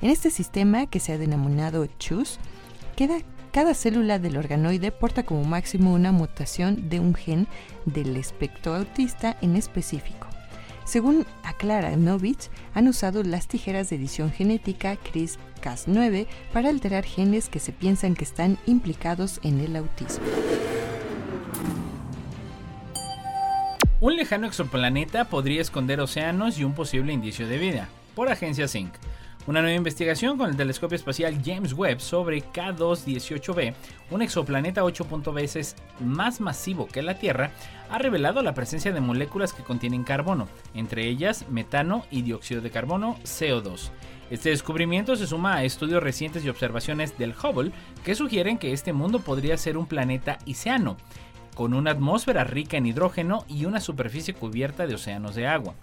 En 0.00 0.10
este 0.10 0.30
sistema, 0.30 0.86
que 0.86 0.98
se 0.98 1.12
ha 1.12 1.18
denominado 1.18 1.86
CHUS, 1.98 2.38
queda 2.96 3.18
cada 3.52 3.74
célula 3.74 4.18
del 4.18 4.38
organoide 4.38 4.90
porta 4.90 5.24
como 5.24 5.44
máximo 5.44 5.92
una 5.92 6.10
mutación 6.10 6.88
de 6.88 7.00
un 7.00 7.14
gen 7.14 7.46
del 7.84 8.16
espectro 8.16 8.74
autista 8.74 9.36
en 9.42 9.56
específico. 9.56 10.26
Según 10.84 11.26
aclara 11.44 11.94
Novich, 11.96 12.50
han 12.74 12.88
usado 12.88 13.22
las 13.22 13.46
tijeras 13.46 13.90
de 13.90 13.96
edición 13.96 14.32
genética 14.32 14.96
CRISPR-Cas9 14.96 16.26
para 16.52 16.70
alterar 16.70 17.04
genes 17.04 17.48
que 17.48 17.60
se 17.60 17.72
piensan 17.72 18.14
que 18.14 18.24
están 18.24 18.58
implicados 18.66 19.38
en 19.42 19.60
el 19.60 19.76
autismo. 19.76 20.24
Un 24.00 24.16
lejano 24.16 24.48
exoplaneta 24.48 25.26
podría 25.26 25.60
esconder 25.60 26.00
océanos 26.00 26.58
y 26.58 26.64
un 26.64 26.74
posible 26.74 27.12
indicio 27.12 27.46
de 27.46 27.58
vida, 27.58 27.88
por 28.16 28.30
Agencia 28.30 28.66
Sync. 28.66 28.92
Una 29.44 29.60
nueva 29.60 29.76
investigación 29.76 30.38
con 30.38 30.50
el 30.50 30.56
telescopio 30.56 30.94
espacial 30.94 31.42
James 31.44 31.72
Webb 31.72 31.98
sobre 31.98 32.44
K218b, 32.44 33.74
un 34.12 34.22
exoplaneta 34.22 34.84
8 34.84 35.04
veces 35.34 35.74
más 35.98 36.40
masivo 36.40 36.86
que 36.86 37.02
la 37.02 37.18
Tierra, 37.18 37.50
ha 37.90 37.98
revelado 37.98 38.40
la 38.42 38.54
presencia 38.54 38.92
de 38.92 39.00
moléculas 39.00 39.52
que 39.52 39.64
contienen 39.64 40.04
carbono, 40.04 40.46
entre 40.74 41.08
ellas 41.08 41.44
metano 41.50 42.04
y 42.08 42.22
dióxido 42.22 42.60
de 42.60 42.70
carbono 42.70 43.16
CO2. 43.24 43.90
Este 44.30 44.50
descubrimiento 44.50 45.16
se 45.16 45.26
suma 45.26 45.56
a 45.56 45.64
estudios 45.64 46.04
recientes 46.04 46.44
y 46.44 46.48
observaciones 46.48 47.18
del 47.18 47.34
Hubble 47.34 47.72
que 48.04 48.14
sugieren 48.14 48.58
que 48.58 48.72
este 48.72 48.92
mundo 48.92 49.18
podría 49.18 49.58
ser 49.58 49.76
un 49.76 49.86
planeta 49.86 50.38
iceano, 50.46 50.96
con 51.56 51.74
una 51.74 51.90
atmósfera 51.90 52.44
rica 52.44 52.76
en 52.76 52.86
hidrógeno 52.86 53.44
y 53.48 53.64
una 53.64 53.80
superficie 53.80 54.34
cubierta 54.34 54.86
de 54.86 54.94
océanos 54.94 55.34
de 55.34 55.48
agua. 55.48 55.74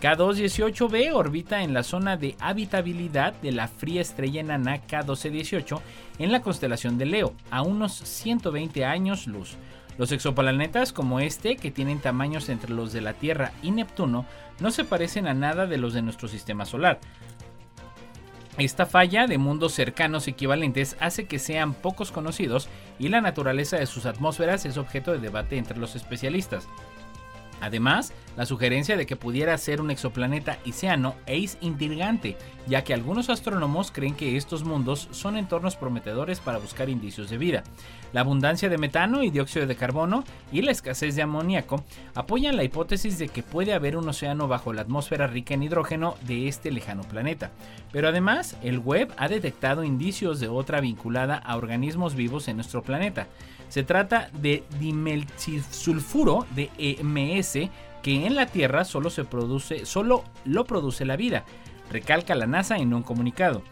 K218b 0.00 1.12
orbita 1.14 1.62
en 1.62 1.72
la 1.72 1.82
zona 1.82 2.16
de 2.16 2.36
habitabilidad 2.38 3.32
de 3.40 3.52
la 3.52 3.66
fría 3.66 4.02
estrella 4.02 4.40
enana 4.40 4.86
K1218 4.86 5.80
en 6.18 6.32
la 6.32 6.42
constelación 6.42 6.98
de 6.98 7.06
Leo, 7.06 7.34
a 7.50 7.62
unos 7.62 7.94
120 7.94 8.84
años 8.84 9.26
luz. 9.26 9.56
Los 9.96 10.12
exoplanetas 10.12 10.92
como 10.92 11.20
este, 11.20 11.56
que 11.56 11.70
tienen 11.70 12.00
tamaños 12.00 12.50
entre 12.50 12.74
los 12.74 12.92
de 12.92 13.00
la 13.00 13.14
Tierra 13.14 13.52
y 13.62 13.70
Neptuno, 13.70 14.26
no 14.60 14.70
se 14.70 14.84
parecen 14.84 15.26
a 15.26 15.34
nada 15.34 15.66
de 15.66 15.78
los 15.78 15.94
de 15.94 16.02
nuestro 16.02 16.28
sistema 16.28 16.66
solar. 16.66 17.00
Esta 18.58 18.86
falla 18.86 19.26
de 19.26 19.36
mundos 19.36 19.72
cercanos 19.72 20.28
equivalentes 20.28 20.96
hace 21.00 21.26
que 21.26 21.38
sean 21.38 21.74
pocos 21.74 22.10
conocidos 22.10 22.68
y 22.98 23.08
la 23.08 23.20
naturaleza 23.20 23.76
de 23.78 23.86
sus 23.86 24.06
atmósferas 24.06 24.64
es 24.64 24.78
objeto 24.78 25.12
de 25.12 25.18
debate 25.18 25.58
entre 25.58 25.78
los 25.78 25.94
especialistas. 25.94 26.66
Además, 27.60 28.12
la 28.36 28.44
sugerencia 28.44 28.96
de 28.96 29.06
que 29.06 29.16
pudiera 29.16 29.56
ser 29.56 29.80
un 29.80 29.90
exoplaneta 29.90 30.58
Iseano 30.64 31.14
es 31.26 31.56
intrigante, 31.60 32.36
ya 32.66 32.84
que 32.84 32.92
algunos 32.92 33.30
astrónomos 33.30 33.90
creen 33.90 34.14
que 34.14 34.36
estos 34.36 34.64
mundos 34.64 35.08
son 35.10 35.36
entornos 35.36 35.76
prometedores 35.76 36.40
para 36.40 36.58
buscar 36.58 36.90
indicios 36.90 37.30
de 37.30 37.38
vida. 37.38 37.64
La 38.12 38.20
abundancia 38.20 38.68
de 38.68 38.78
metano 38.78 39.22
y 39.22 39.30
dióxido 39.30 39.66
de 39.66 39.76
carbono 39.76 40.24
y 40.52 40.62
la 40.62 40.70
escasez 40.70 41.16
de 41.16 41.22
amoníaco 41.22 41.84
apoyan 42.14 42.56
la 42.56 42.64
hipótesis 42.64 43.18
de 43.18 43.28
que 43.28 43.42
puede 43.42 43.72
haber 43.72 43.96
un 43.96 44.08
océano 44.08 44.48
bajo 44.48 44.72
la 44.72 44.82
atmósfera 44.82 45.26
rica 45.26 45.54
en 45.54 45.62
hidrógeno 45.62 46.16
de 46.26 46.48
este 46.48 46.70
lejano 46.70 47.02
planeta. 47.02 47.52
Pero 47.92 48.08
además, 48.08 48.56
el 48.62 48.78
web 48.78 49.12
ha 49.16 49.28
detectado 49.28 49.82
indicios 49.82 50.40
de 50.40 50.48
otra 50.48 50.80
vinculada 50.80 51.36
a 51.36 51.56
organismos 51.56 52.14
vivos 52.14 52.48
en 52.48 52.56
nuestro 52.56 52.82
planeta. 52.82 53.26
Se 53.68 53.82
trata 53.82 54.30
de 54.32 54.64
dimelsulfuro 54.78 56.46
de 56.54 56.70
EMS 56.78 57.70
que 58.02 58.26
en 58.26 58.36
la 58.36 58.46
Tierra 58.46 58.84
solo 58.84 59.10
se 59.10 59.24
produce, 59.24 59.84
solo 59.84 60.24
lo 60.44 60.64
produce 60.64 61.04
la 61.04 61.16
vida, 61.16 61.44
recalca 61.90 62.34
la 62.34 62.46
NASA 62.46 62.76
en 62.76 62.94
un 62.94 63.02
comunicado. 63.02 63.62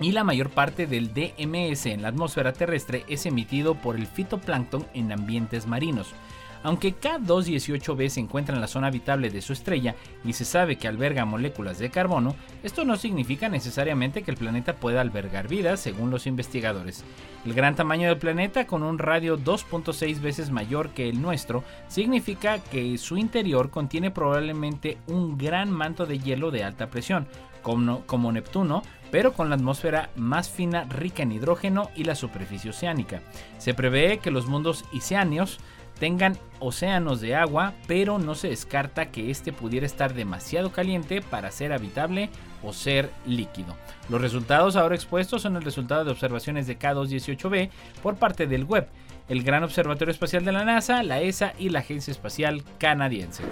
Y 0.00 0.12
la 0.12 0.24
mayor 0.24 0.50
parte 0.50 0.86
del 0.86 1.12
DMS 1.12 1.86
en 1.86 2.02
la 2.02 2.08
atmósfera 2.08 2.52
terrestre 2.52 3.04
es 3.06 3.26
emitido 3.26 3.74
por 3.74 3.96
el 3.96 4.06
fitoplancton 4.06 4.86
en 4.94 5.12
ambientes 5.12 5.66
marinos. 5.66 6.14
Aunque 6.62 6.94
K218b 6.94 8.08
se 8.08 8.20
encuentra 8.20 8.54
en 8.54 8.60
la 8.60 8.66
zona 8.66 8.88
habitable 8.88 9.30
de 9.30 9.40
su 9.40 9.52
estrella 9.52 9.94
y 10.24 10.34
se 10.34 10.44
sabe 10.44 10.76
que 10.76 10.88
alberga 10.88 11.24
moléculas 11.24 11.78
de 11.78 11.90
carbono, 11.90 12.36
esto 12.62 12.84
no 12.84 12.96
significa 12.96 13.48
necesariamente 13.48 14.22
que 14.22 14.30
el 14.30 14.36
planeta 14.36 14.76
pueda 14.76 15.00
albergar 15.00 15.48
vida, 15.48 15.76
según 15.76 16.10
los 16.10 16.26
investigadores. 16.26 17.04
El 17.46 17.54
gran 17.54 17.74
tamaño 17.74 18.08
del 18.08 18.18
planeta, 18.18 18.66
con 18.66 18.82
un 18.82 18.98
radio 18.98 19.38
2.6 19.38 20.20
veces 20.20 20.50
mayor 20.50 20.90
que 20.90 21.08
el 21.08 21.22
nuestro, 21.22 21.64
significa 21.88 22.58
que 22.58 22.98
su 22.98 23.16
interior 23.16 23.70
contiene 23.70 24.10
probablemente 24.10 24.98
un 25.06 25.38
gran 25.38 25.70
manto 25.70 26.04
de 26.04 26.18
hielo 26.18 26.50
de 26.50 26.64
alta 26.64 26.90
presión, 26.90 27.26
como, 27.62 28.32
Neptuno, 28.32 28.82
pero 29.10 29.32
con 29.32 29.48
la 29.48 29.56
atmósfera 29.56 30.10
más 30.16 30.50
fina 30.50 30.84
rica 30.84 31.22
en 31.22 31.32
hidrógeno 31.32 31.90
y 31.96 32.04
la 32.04 32.14
superficie 32.14 32.70
oceánica. 32.70 33.22
Se 33.58 33.74
prevé 33.74 34.18
que 34.18 34.30
los 34.30 34.46
mundos 34.46 34.84
oceáneos 34.94 35.58
tengan 36.00 36.36
océanos 36.58 37.20
de 37.20 37.36
agua, 37.36 37.74
pero 37.86 38.18
no 38.18 38.34
se 38.34 38.48
descarta 38.48 39.12
que 39.12 39.30
este 39.30 39.52
pudiera 39.52 39.86
estar 39.86 40.14
demasiado 40.14 40.72
caliente 40.72 41.20
para 41.20 41.52
ser 41.52 41.72
habitable 41.72 42.30
o 42.64 42.72
ser 42.72 43.10
líquido. 43.26 43.76
Los 44.08 44.20
resultados 44.20 44.74
ahora 44.74 44.96
expuestos 44.96 45.42
son 45.42 45.56
el 45.56 45.62
resultado 45.62 46.04
de 46.04 46.10
observaciones 46.10 46.66
de 46.66 46.78
K218b 46.78 47.70
por 48.02 48.16
parte 48.16 48.46
del 48.46 48.64
web, 48.64 48.88
el 49.28 49.44
Gran 49.44 49.62
Observatorio 49.62 50.10
Espacial 50.10 50.44
de 50.44 50.52
la 50.52 50.64
NASA, 50.64 51.02
la 51.02 51.20
ESA 51.20 51.52
y 51.58 51.68
la 51.68 51.80
Agencia 51.80 52.10
Espacial 52.10 52.64
Canadiense. 52.78 53.44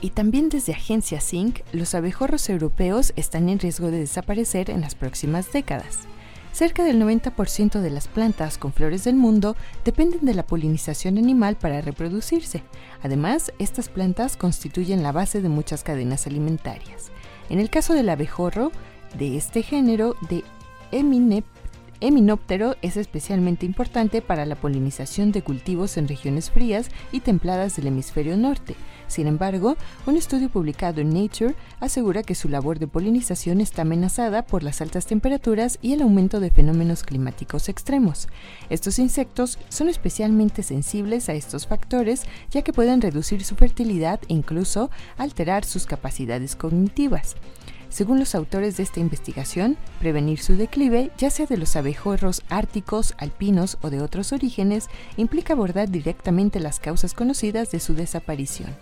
Y 0.00 0.10
también 0.10 0.50
desde 0.50 0.72
Agencia 0.72 1.20
SYNC, 1.20 1.62
los 1.72 1.94
abejorros 1.94 2.48
europeos 2.50 3.12
están 3.16 3.48
en 3.48 3.58
riesgo 3.58 3.90
de 3.90 4.00
desaparecer 4.00 4.68
en 4.68 4.80
las 4.80 4.94
próximas 4.94 5.52
décadas. 5.52 6.06
Cerca 6.56 6.84
del 6.84 6.98
90% 6.98 7.82
de 7.82 7.90
las 7.90 8.08
plantas 8.08 8.56
con 8.56 8.72
flores 8.72 9.04
del 9.04 9.14
mundo 9.14 9.56
dependen 9.84 10.24
de 10.24 10.32
la 10.32 10.46
polinización 10.46 11.18
animal 11.18 11.56
para 11.56 11.82
reproducirse. 11.82 12.62
Además, 13.02 13.52
estas 13.58 13.90
plantas 13.90 14.38
constituyen 14.38 15.02
la 15.02 15.12
base 15.12 15.42
de 15.42 15.50
muchas 15.50 15.82
cadenas 15.82 16.26
alimentarias. 16.26 17.10
En 17.50 17.60
el 17.60 17.68
caso 17.68 17.92
del 17.92 18.08
abejorro, 18.08 18.72
de 19.18 19.36
este 19.36 19.62
género 19.62 20.16
de 20.30 20.44
Eminóptero 22.00 22.76
es 22.80 22.96
especialmente 22.96 23.66
importante 23.66 24.22
para 24.22 24.46
la 24.46 24.56
polinización 24.56 25.32
de 25.32 25.42
cultivos 25.42 25.98
en 25.98 26.08
regiones 26.08 26.50
frías 26.50 26.88
y 27.12 27.20
templadas 27.20 27.76
del 27.76 27.88
hemisferio 27.88 28.34
norte, 28.38 28.76
sin 29.08 29.26
embargo, 29.26 29.76
un 30.06 30.16
estudio 30.16 30.48
publicado 30.48 31.00
en 31.00 31.10
Nature 31.10 31.54
asegura 31.80 32.22
que 32.22 32.34
su 32.34 32.48
labor 32.48 32.78
de 32.78 32.86
polinización 32.86 33.60
está 33.60 33.82
amenazada 33.82 34.42
por 34.42 34.62
las 34.62 34.80
altas 34.80 35.06
temperaturas 35.06 35.78
y 35.80 35.92
el 35.92 36.02
aumento 36.02 36.40
de 36.40 36.50
fenómenos 36.50 37.02
climáticos 37.02 37.68
extremos. 37.68 38.28
Estos 38.68 38.98
insectos 38.98 39.58
son 39.68 39.88
especialmente 39.88 40.62
sensibles 40.62 41.28
a 41.28 41.34
estos 41.34 41.66
factores 41.66 42.24
ya 42.50 42.62
que 42.62 42.72
pueden 42.72 43.00
reducir 43.00 43.44
su 43.44 43.54
fertilidad 43.54 44.20
e 44.28 44.34
incluso 44.34 44.90
alterar 45.18 45.64
sus 45.64 45.86
capacidades 45.86 46.56
cognitivas. 46.56 47.36
Según 47.88 48.18
los 48.18 48.34
autores 48.34 48.76
de 48.76 48.82
esta 48.82 49.00
investigación, 49.00 49.76
prevenir 50.00 50.38
su 50.40 50.56
declive, 50.56 51.12
ya 51.16 51.30
sea 51.30 51.46
de 51.46 51.56
los 51.56 51.76
abejorros 51.76 52.42
árticos, 52.48 53.14
alpinos 53.16 53.78
o 53.80 53.90
de 53.90 54.02
otros 54.02 54.32
orígenes, 54.32 54.88
implica 55.16 55.54
abordar 55.54 55.88
directamente 55.88 56.60
las 56.60 56.80
causas 56.80 57.14
conocidas 57.14 57.70
de 57.70 57.80
su 57.80 57.94
desaparición. 57.94 58.74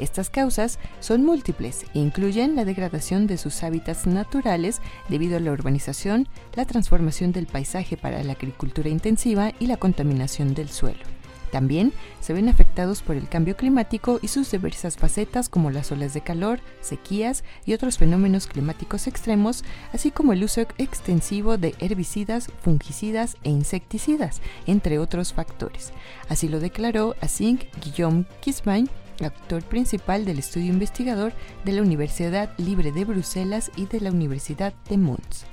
Estas 0.00 0.30
causas 0.30 0.78
son 1.00 1.24
múltiples 1.24 1.84
e 1.94 1.98
incluyen 1.98 2.56
la 2.56 2.64
degradación 2.64 3.26
de 3.26 3.36
sus 3.36 3.62
hábitats 3.62 4.06
naturales 4.06 4.80
debido 5.10 5.36
a 5.36 5.40
la 5.40 5.52
urbanización, 5.52 6.26
la 6.54 6.64
transformación 6.64 7.32
del 7.32 7.46
paisaje 7.46 7.98
para 7.98 8.22
la 8.24 8.32
agricultura 8.32 8.88
intensiva 8.88 9.52
y 9.60 9.66
la 9.66 9.76
contaminación 9.76 10.54
del 10.54 10.70
suelo. 10.70 11.00
También 11.50 11.92
se 12.20 12.32
ven 12.32 12.48
afectados 12.48 13.02
por 13.02 13.16
el 13.16 13.28
cambio 13.28 13.56
climático 13.56 14.20
y 14.22 14.28
sus 14.28 14.50
diversas 14.50 14.96
facetas 14.96 15.48
como 15.48 15.70
las 15.70 15.90
olas 15.90 16.14
de 16.14 16.20
calor, 16.20 16.60
sequías 16.80 17.44
y 17.66 17.74
otros 17.74 17.98
fenómenos 17.98 18.46
climáticos 18.46 19.06
extremos, 19.06 19.64
así 19.92 20.10
como 20.10 20.32
el 20.32 20.44
uso 20.44 20.62
extensivo 20.78 21.58
de 21.58 21.74
herbicidas, 21.80 22.50
fungicidas 22.62 23.36
e 23.42 23.50
insecticidas, 23.50 24.40
entre 24.66 24.98
otros 24.98 25.32
factores. 25.32 25.92
Así 26.28 26.48
lo 26.48 26.60
declaró 26.60 27.16
Asink 27.20 27.64
Guillaume 27.84 28.24
Kisbain, 28.40 28.88
actor 29.26 29.62
principal 29.62 30.24
del 30.24 30.38
estudio 30.38 30.72
investigador 30.72 31.32
de 31.64 31.72
la 31.72 31.82
Universidad 31.82 32.50
Libre 32.58 32.92
de 32.92 33.04
Bruselas 33.04 33.70
y 33.76 33.86
de 33.86 34.00
la 34.00 34.10
Universidad 34.10 34.74
de 34.88 34.98
Mons. 34.98 35.46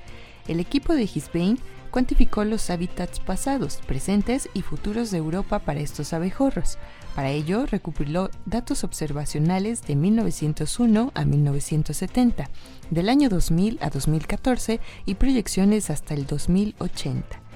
El 0.48 0.60
equipo 0.60 0.94
de 0.94 1.08
Gisbain 1.08 1.60
cuantificó 1.92 2.44
los 2.44 2.70
hábitats 2.70 3.20
pasados, 3.20 3.78
presentes 3.88 4.50
y 4.54 4.62
futuros 4.62 5.12
de 5.12 5.18
Europa 5.18 5.60
para 5.60 5.80
estos 5.80 6.14
abejorros. 6.14 6.78
Para 7.16 7.32
ello, 7.32 7.66
recopiló 7.66 8.30
datos 8.46 8.84
observacionales 8.84 9.82
de 9.82 9.96
1901 9.96 11.12
a 11.16 11.26
1970, 11.26 12.50
del 12.92 13.10
año 13.10 13.30
2000 13.30 13.80
a 13.82 13.90
2014 13.90 14.80
y 15.06 15.16
proyecciones 15.16 15.90
hasta 15.90 16.14
el 16.14 16.28
2080. 16.28 17.47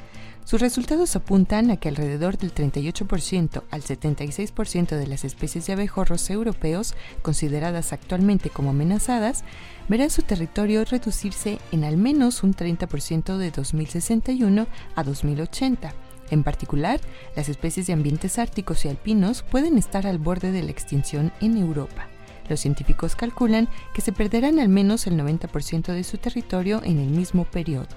Sus 0.51 0.59
resultados 0.59 1.15
apuntan 1.15 1.71
a 1.71 1.77
que 1.77 1.87
alrededor 1.87 2.37
del 2.37 2.53
38% 2.53 3.63
al 3.71 3.81
76% 3.83 4.97
de 4.97 5.07
las 5.07 5.23
especies 5.23 5.65
de 5.65 5.71
abejorros 5.71 6.29
europeos 6.29 6.93
consideradas 7.21 7.93
actualmente 7.93 8.49
como 8.49 8.71
amenazadas 8.71 9.45
verán 9.87 10.09
su 10.09 10.23
territorio 10.23 10.83
reducirse 10.83 11.59
en 11.71 11.85
al 11.85 11.95
menos 11.95 12.43
un 12.43 12.53
30% 12.53 13.37
de 13.37 13.49
2061 13.49 14.67
a 14.93 15.03
2080. 15.05 15.93
En 16.31 16.43
particular, 16.43 16.99
las 17.33 17.47
especies 17.47 17.87
de 17.87 17.93
ambientes 17.93 18.37
árticos 18.37 18.83
y 18.83 18.89
alpinos 18.89 19.43
pueden 19.43 19.77
estar 19.77 20.05
al 20.05 20.17
borde 20.17 20.51
de 20.51 20.63
la 20.63 20.71
extinción 20.71 21.31
en 21.39 21.55
Europa. 21.55 22.09
Los 22.49 22.59
científicos 22.59 23.15
calculan 23.15 23.69
que 23.93 24.01
se 24.01 24.11
perderán 24.11 24.59
al 24.59 24.67
menos 24.67 25.07
el 25.07 25.17
90% 25.17 25.93
de 25.93 26.03
su 26.03 26.17
territorio 26.17 26.81
en 26.83 26.99
el 26.99 27.07
mismo 27.07 27.45
periodo. 27.45 27.87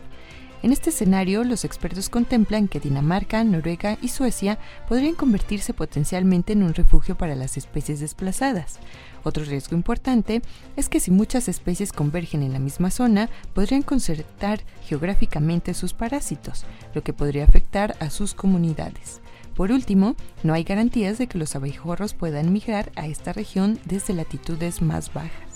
En 0.64 0.73
este 0.73 0.88
escenario, 0.88 1.44
los 1.44 1.66
expertos 1.66 2.09
contemplan 2.09 2.68
que 2.68 2.80
Dinamarca, 2.80 3.44
Noruega 3.44 3.99
y 4.00 4.09
Suecia 4.09 4.59
podrían 4.88 5.14
convertirse 5.14 5.75
potencialmente 5.75 6.54
en 6.54 6.62
un 6.62 6.73
refugio 6.73 7.18
para 7.18 7.35
las 7.35 7.59
especies 7.59 8.00
desplazadas. 8.00 8.78
Otro 9.25 9.44
riesgo 9.44 9.76
importante 9.76 10.40
es 10.76 10.88
que 10.88 11.00
si 11.00 11.11
muchas 11.11 11.49
especies 11.49 11.92
convergen 11.92 12.42
en 12.42 12.54
la 12.54 12.61
misma 12.61 12.90
zona, 12.90 13.28
podrían 13.52 13.83
concertar 13.83 14.62
geográficamente 14.87 15.75
sus 15.75 15.92
parásitos, 15.92 16.64
lo 16.94 17.02
que 17.02 17.12
podría 17.12 17.44
afectar 17.44 17.94
a 18.00 18.09
sus 18.09 18.33
comunidades. 18.33 19.21
Por 19.54 19.71
último, 19.71 20.16
no 20.44 20.54
hay 20.54 20.64
garantías 20.64 21.18
de 21.18 21.26
que 21.26 21.37
los 21.37 21.56
abejorros 21.56 22.14
puedan 22.14 22.54
migrar 22.54 22.90
a 22.97 23.06
esta 23.06 23.35
región 23.35 23.78
desde 23.85 24.14
latitudes 24.14 24.80
más 24.80 25.12
bajas. 25.12 25.53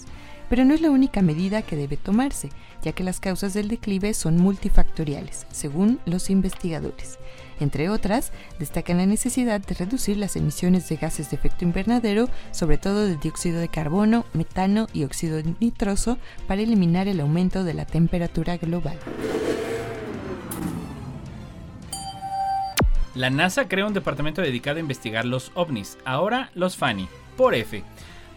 Pero 0.48 0.64
no 0.64 0.74
es 0.74 0.80
la 0.80 0.90
única 0.90 1.22
medida 1.22 1.62
que 1.62 1.76
debe 1.76 1.96
tomarse, 1.96 2.48
ya 2.82 2.92
que 2.92 3.04
las 3.04 3.20
causas 3.20 3.54
del 3.54 3.68
declive 3.68 4.14
son 4.14 4.38
multifactoriales, 4.38 5.46
según 5.50 6.00
los 6.06 6.30
investigadores. 6.30 7.18
Entre 7.60 7.88
otras, 7.88 8.32
destacan 8.58 8.98
la 8.98 9.06
necesidad 9.06 9.60
de 9.60 9.74
reducir 9.74 10.16
las 10.16 10.36
emisiones 10.36 10.88
de 10.88 10.96
gases 10.96 11.30
de 11.30 11.36
efecto 11.36 11.64
invernadero, 11.64 12.28
sobre 12.52 12.78
todo 12.78 13.04
de 13.04 13.16
dióxido 13.16 13.60
de 13.60 13.68
carbono, 13.68 14.24
metano 14.32 14.86
y 14.92 15.04
óxido 15.04 15.42
nitroso, 15.60 16.18
para 16.46 16.62
eliminar 16.62 17.08
el 17.08 17.20
aumento 17.20 17.64
de 17.64 17.74
la 17.74 17.84
temperatura 17.84 18.56
global. 18.56 18.98
La 23.14 23.30
NASA 23.30 23.66
crea 23.66 23.86
un 23.86 23.94
departamento 23.94 24.40
dedicado 24.42 24.76
a 24.76 24.80
investigar 24.80 25.24
los 25.24 25.50
ovnis, 25.54 25.98
ahora 26.04 26.50
los 26.54 26.76
FANI, 26.76 27.08
por 27.36 27.54
F 27.56 27.82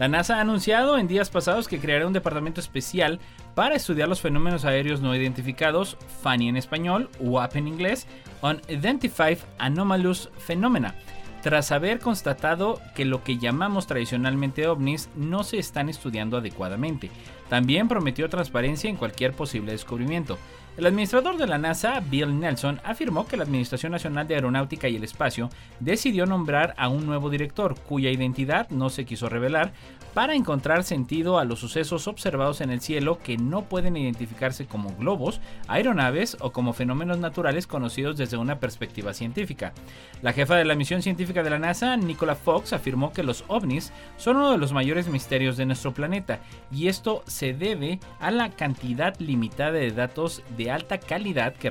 La 0.02 0.08
NASA 0.08 0.38
ha 0.38 0.42
anunciado 0.42 0.98
en 0.98 1.08
días 1.08 1.30
pasados 1.30 1.68
que 1.68 1.80
creará 1.80 2.08
un 2.08 2.14
departamento 2.14 2.60
especial 2.60 3.20
para 3.54 3.76
estudiar 3.76 4.10
los 4.10 4.20
fenómenos 4.20 4.66
aéreos 4.66 5.00
no 5.00 5.16
identificados, 5.16 5.96
FANI 6.24 6.50
en 6.50 6.58
español, 6.58 7.08
UAP 7.20 7.58
en 7.58 7.68
inglés, 7.68 8.08
Unidentified 8.42 9.38
Anomalous 9.60 10.32
Phenomena, 10.40 10.96
tras 11.44 11.72
haber 11.72 12.00
constatado 12.00 12.82
que 12.96 13.06
lo 13.06 13.24
que 13.24 13.38
llamamos 13.38 13.86
tradicionalmente 13.86 14.68
ovnis 14.68 15.12
no 15.16 15.44
se 15.44 15.60
están 15.60 15.88
estudiando 15.88 16.38
adecuadamente. 16.38 17.12
También 17.48 17.88
prometió 17.88 18.28
transparencia 18.28 18.90
en 18.90 18.96
cualquier 18.96 19.34
posible 19.34 19.72
descubrimiento. 19.72 20.40
El 20.78 20.86
administrador 20.86 21.36
de 21.36 21.48
la 21.48 21.58
NASA, 21.58 22.00
Bill 22.00 22.40
Nelson, 22.40 22.80
afirmó 22.86 23.28
que 23.28 23.36
la 23.36 23.44
Administración 23.44 23.92
Nacional 23.92 24.26
de 24.26 24.36
Aeronáutica 24.36 24.88
y 24.88 24.96
el 24.96 25.04
Espacio 25.04 25.50
decidió 25.82 26.26
nombrar 26.26 26.74
a 26.78 26.88
un 26.88 27.06
nuevo 27.06 27.30
director, 27.30 27.76
cuya 27.78 28.10
identidad 28.10 28.70
no 28.70 28.90
se 28.90 29.04
quiso 29.04 29.28
revelar, 29.28 29.74
para 30.14 30.34
encontrar 30.34 30.84
sentido 30.84 31.40
a 31.40 31.46
los 31.46 31.60
sucesos 31.60 32.08
observados 32.08 32.62
en 32.62 32.70
el 32.70 32.82
cielo 32.82 33.20
que 33.20 33.38
no 33.38 33.64
pueden 33.64 33.96
identificarse 33.96 34.66
como 34.66 34.96
globos, 34.96 35.40
aeronaves 35.68 36.38
o 36.40 36.52
como 36.52 36.74
fenómenos 36.74 37.18
naturales 37.18 37.68
conocidos 37.68 38.18
desde 38.18 38.38
una 38.38 38.60
perspectiva 38.60 39.14
científica. 39.14 39.74
La 40.22 40.34
jefa 40.34 40.56
de 40.56 40.66
la 40.66 40.76
misión 40.76 41.02
científica 41.02 41.44
de 41.44 41.50
la 41.50 41.60
NASA, 41.60 41.96
Nicola 41.98 42.36
Fox, 42.36 42.74
afirmó 42.74 43.14
que 43.14 43.24
los 43.24 43.44
ovnis 43.48 43.92
son 44.18 44.38
uno 44.38 44.52
de 44.52 44.58
los 44.58 44.74
mayores 44.74 45.08
misterios 45.08 45.58
de 45.58 45.66
nuestro 45.66 45.94
planeta 45.94 46.40
y 46.72 46.88
esto 46.88 47.24
se 47.28 47.54
debe 47.54 48.00
a 48.20 48.32
la 48.32 48.50
cantidad 48.50 49.18
limitada 49.20 49.72
de 49.72 49.92
datos 49.92 50.44
alta 50.70 51.00
calidad 51.00 51.56
que, 51.56 51.70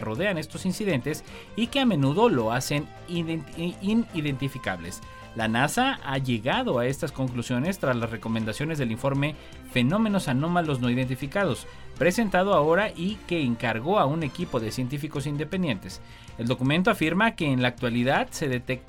rodean 0.00 0.38
estos 0.38 0.64
incidentes 0.66 1.24
y 1.56 1.66
que 1.66 1.80
a 1.80 1.86
menudo 1.86 2.28
lo 2.28 2.52
hacen 2.52 2.86
inidentificables. 3.08 5.02
La 5.34 5.48
NASA 5.48 5.98
ha 6.04 6.18
llegado 6.18 6.78
a 6.78 6.86
estas 6.86 7.10
conclusiones 7.10 7.80
tras 7.80 7.96
las 7.96 8.10
recomendaciones 8.10 8.78
del 8.78 8.92
informe 8.92 9.34
Fenómenos 9.72 10.28
Anómalos 10.28 10.78
No 10.78 10.90
Identificados, 10.90 11.66
presentado 11.98 12.54
ahora 12.54 12.92
y 12.94 13.16
que 13.26 13.42
encargó 13.42 13.98
a 13.98 14.06
un 14.06 14.22
equipo 14.22 14.60
de 14.60 14.70
científicos 14.70 15.26
independientes. 15.26 16.00
El 16.38 16.46
documento 16.46 16.90
afirma 16.90 17.34
que 17.34 17.46
en 17.46 17.62
la 17.62 17.68
actualidad 17.68 18.28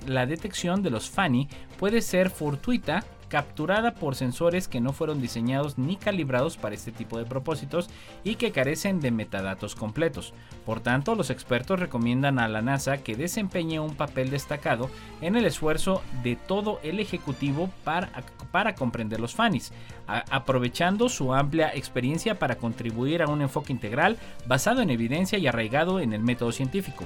la 0.05 0.27
detección 0.27 0.83
de 0.83 0.91
los 0.91 1.09
FANI 1.09 1.47
puede 1.79 2.01
ser 2.01 2.29
fortuita 2.29 3.03
capturada 3.35 3.95
por 3.95 4.15
sensores 4.15 4.69
que 4.69 4.79
no 4.79 4.93
fueron 4.93 5.21
diseñados 5.21 5.77
ni 5.77 5.97
calibrados 5.97 6.55
para 6.55 6.73
este 6.73 6.93
tipo 6.93 7.17
de 7.17 7.25
propósitos 7.25 7.89
y 8.23 8.35
que 8.35 8.53
carecen 8.53 9.01
de 9.01 9.11
metadatos 9.11 9.75
completos. 9.75 10.33
Por 10.65 10.79
tanto, 10.79 11.15
los 11.15 11.29
expertos 11.29 11.81
recomiendan 11.81 12.39
a 12.39 12.47
la 12.47 12.61
NASA 12.61 12.99
que 12.99 13.17
desempeñe 13.17 13.81
un 13.81 13.95
papel 13.95 14.29
destacado 14.29 14.89
en 15.19 15.35
el 15.35 15.43
esfuerzo 15.43 16.01
de 16.23 16.37
todo 16.37 16.79
el 16.81 17.01
Ejecutivo 17.01 17.69
para, 17.83 18.09
para 18.53 18.73
comprender 18.73 19.19
los 19.19 19.35
FANIs, 19.35 19.73
aprovechando 20.07 21.09
su 21.09 21.33
amplia 21.33 21.75
experiencia 21.75 22.39
para 22.39 22.55
contribuir 22.55 23.21
a 23.21 23.27
un 23.27 23.41
enfoque 23.41 23.73
integral 23.73 24.17
basado 24.47 24.81
en 24.81 24.91
evidencia 24.91 25.37
y 25.37 25.47
arraigado 25.47 25.99
en 25.99 26.13
el 26.13 26.21
método 26.21 26.53
científico. 26.53 27.03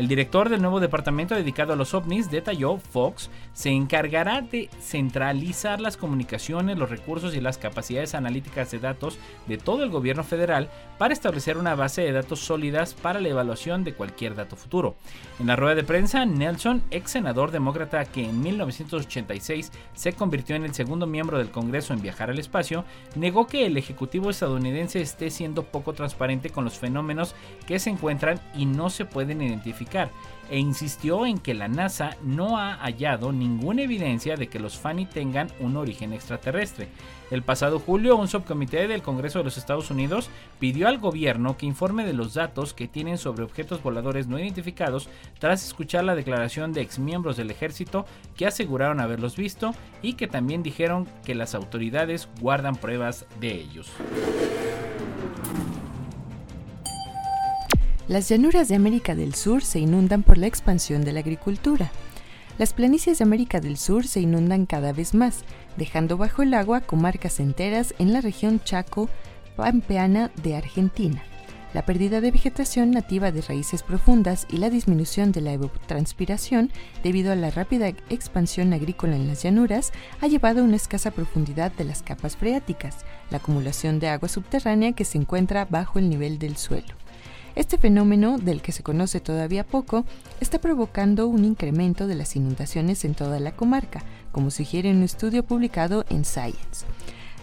El 0.00 0.08
director 0.08 0.48
del 0.48 0.62
nuevo 0.62 0.80
departamento 0.80 1.34
dedicado 1.34 1.74
a 1.74 1.76
los 1.76 1.92
ovnis 1.92 2.30
detalló, 2.30 2.78
Fox, 2.78 3.28
se 3.52 3.68
encargará 3.68 4.40
de 4.40 4.70
centralizar 4.80 5.78
las 5.78 5.98
comunicaciones, 5.98 6.78
los 6.78 6.88
recursos 6.88 7.34
y 7.36 7.40
las 7.42 7.58
capacidades 7.58 8.14
analíticas 8.14 8.70
de 8.70 8.78
datos 8.78 9.18
de 9.46 9.58
todo 9.58 9.82
el 9.84 9.90
gobierno 9.90 10.24
federal 10.24 10.70
para 10.96 11.12
establecer 11.12 11.58
una 11.58 11.74
base 11.74 12.00
de 12.00 12.12
datos 12.12 12.40
sólidas 12.40 12.94
para 12.94 13.20
la 13.20 13.28
evaluación 13.28 13.84
de 13.84 13.92
cualquier 13.92 14.34
dato 14.34 14.56
futuro. 14.56 14.96
En 15.38 15.48
la 15.48 15.56
rueda 15.56 15.74
de 15.74 15.84
prensa, 15.84 16.24
Nelson, 16.24 16.82
ex 16.90 17.10
senador 17.10 17.50
demócrata 17.50 18.06
que 18.06 18.24
en 18.24 18.40
1986 18.40 19.70
se 19.92 20.12
convirtió 20.14 20.56
en 20.56 20.64
el 20.64 20.72
segundo 20.72 21.06
miembro 21.06 21.36
del 21.36 21.50
Congreso 21.50 21.92
en 21.92 22.00
viajar 22.00 22.30
al 22.30 22.38
espacio, 22.38 22.86
negó 23.16 23.46
que 23.46 23.66
el 23.66 23.76
Ejecutivo 23.76 24.30
estadounidense 24.30 25.02
esté 25.02 25.28
siendo 25.28 25.64
poco 25.64 25.92
transparente 25.92 26.48
con 26.48 26.64
los 26.64 26.78
fenómenos 26.78 27.34
que 27.66 27.78
se 27.78 27.90
encuentran 27.90 28.40
y 28.54 28.64
no 28.64 28.88
se 28.88 29.04
pueden 29.04 29.42
identificar, 29.42 29.89
e 30.50 30.58
insistió 30.58 31.26
en 31.26 31.38
que 31.38 31.54
la 31.54 31.68
NASA 31.68 32.16
no 32.22 32.58
ha 32.58 32.74
hallado 32.74 33.32
ninguna 33.32 33.82
evidencia 33.82 34.36
de 34.36 34.48
que 34.48 34.58
los 34.58 34.76
Fanny 34.76 35.06
tengan 35.06 35.48
un 35.60 35.76
origen 35.76 36.12
extraterrestre. 36.12 36.88
El 37.30 37.42
pasado 37.42 37.78
julio, 37.78 38.16
un 38.16 38.26
subcomité 38.26 38.88
del 38.88 39.02
Congreso 39.02 39.38
de 39.38 39.44
los 39.44 39.56
Estados 39.56 39.90
Unidos 39.92 40.28
pidió 40.58 40.88
al 40.88 40.98
gobierno 40.98 41.56
que 41.56 41.66
informe 41.66 42.04
de 42.04 42.12
los 42.12 42.34
datos 42.34 42.74
que 42.74 42.88
tienen 42.88 43.18
sobre 43.18 43.44
objetos 43.44 43.80
voladores 43.82 44.26
no 44.26 44.40
identificados 44.40 45.08
tras 45.38 45.64
escuchar 45.64 46.02
la 46.02 46.16
declaración 46.16 46.72
de 46.72 46.80
exmiembros 46.80 47.36
del 47.36 47.52
ejército 47.52 48.04
que 48.36 48.46
aseguraron 48.46 48.98
haberlos 48.98 49.36
visto 49.36 49.72
y 50.02 50.14
que 50.14 50.26
también 50.26 50.64
dijeron 50.64 51.06
que 51.24 51.36
las 51.36 51.54
autoridades 51.54 52.28
guardan 52.40 52.74
pruebas 52.74 53.26
de 53.38 53.52
ellos. 53.52 53.92
Las 58.10 58.28
llanuras 58.28 58.66
de 58.66 58.74
América 58.74 59.14
del 59.14 59.36
Sur 59.36 59.62
se 59.62 59.78
inundan 59.78 60.24
por 60.24 60.36
la 60.36 60.48
expansión 60.48 61.04
de 61.04 61.12
la 61.12 61.20
agricultura. 61.20 61.92
Las 62.58 62.72
planicies 62.72 63.18
de 63.18 63.22
América 63.22 63.60
del 63.60 63.76
Sur 63.76 64.04
se 64.04 64.20
inundan 64.20 64.66
cada 64.66 64.92
vez 64.92 65.14
más, 65.14 65.44
dejando 65.76 66.16
bajo 66.16 66.42
el 66.42 66.52
agua 66.54 66.80
comarcas 66.80 67.38
enteras 67.38 67.94
en 68.00 68.12
la 68.12 68.20
región 68.20 68.58
Chaco 68.64 69.08
Pampeana 69.54 70.32
de 70.42 70.56
Argentina. 70.56 71.22
La 71.72 71.86
pérdida 71.86 72.20
de 72.20 72.32
vegetación 72.32 72.90
nativa 72.90 73.30
de 73.30 73.42
raíces 73.42 73.84
profundas 73.84 74.48
y 74.50 74.56
la 74.56 74.70
disminución 74.70 75.30
de 75.30 75.42
la 75.42 75.52
evapotranspiración 75.52 76.72
debido 77.04 77.30
a 77.30 77.36
la 77.36 77.52
rápida 77.52 77.86
expansión 78.08 78.72
agrícola 78.72 79.14
en 79.14 79.28
las 79.28 79.44
llanuras 79.44 79.92
ha 80.20 80.26
llevado 80.26 80.62
a 80.62 80.64
una 80.64 80.74
escasa 80.74 81.12
profundidad 81.12 81.70
de 81.70 81.84
las 81.84 82.02
capas 82.02 82.36
freáticas, 82.36 83.04
la 83.30 83.36
acumulación 83.36 84.00
de 84.00 84.08
agua 84.08 84.28
subterránea 84.28 84.94
que 84.94 85.04
se 85.04 85.16
encuentra 85.16 85.64
bajo 85.64 86.00
el 86.00 86.10
nivel 86.10 86.40
del 86.40 86.56
suelo. 86.56 86.92
Este 87.56 87.78
fenómeno, 87.78 88.38
del 88.38 88.62
que 88.62 88.72
se 88.72 88.82
conoce 88.82 89.20
todavía 89.20 89.66
poco, 89.66 90.04
está 90.40 90.60
provocando 90.60 91.26
un 91.26 91.44
incremento 91.44 92.06
de 92.06 92.14
las 92.14 92.36
inundaciones 92.36 93.04
en 93.04 93.14
toda 93.14 93.40
la 93.40 93.52
comarca, 93.52 94.02
como 94.30 94.50
sugiere 94.50 94.90
un 94.90 95.02
estudio 95.02 95.42
publicado 95.42 96.04
en 96.10 96.24
Science. 96.24 96.86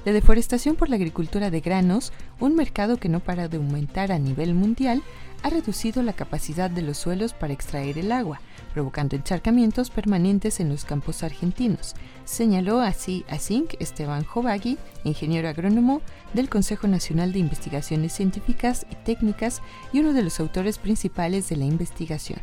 La 0.05 0.13
deforestación 0.13 0.77
por 0.77 0.87
la 0.89 0.95
agricultura 0.95 1.51
de 1.51 1.59
granos, 1.59 2.13
un 2.39 2.55
mercado 2.55 2.95
que 2.95 3.09
no 3.09 3.19
para 3.19 3.49
de 3.49 3.57
aumentar 3.57 4.13
a 4.13 4.19
nivel 4.19 4.53
mundial, 4.53 5.03
ha 5.43 5.49
reducido 5.49 6.03
la 6.03 6.13
capacidad 6.13 6.69
de 6.69 6.81
los 6.81 6.97
suelos 6.97 7.33
para 7.33 7.53
extraer 7.53 7.97
el 7.97 8.11
agua, 8.11 8.41
provocando 8.73 9.15
encharcamientos 9.15 9.89
permanentes 9.89 10.59
en 10.59 10.69
los 10.69 10.85
campos 10.85 11.23
argentinos, 11.23 11.95
señaló 12.25 12.79
así 12.79 13.25
a 13.29 13.37
Zinc 13.39 13.75
Esteban 13.79 14.23
Jovagui, 14.23 14.77
ingeniero 15.03 15.47
agrónomo 15.49 16.01
del 16.33 16.49
Consejo 16.49 16.87
Nacional 16.87 17.33
de 17.33 17.39
Investigaciones 17.39 18.13
Científicas 18.13 18.85
y 18.91 18.95
Técnicas 18.95 19.61
y 19.93 19.99
uno 19.99 20.13
de 20.13 20.23
los 20.23 20.39
autores 20.39 20.77
principales 20.77 21.49
de 21.49 21.57
la 21.57 21.65
investigación. 21.65 22.39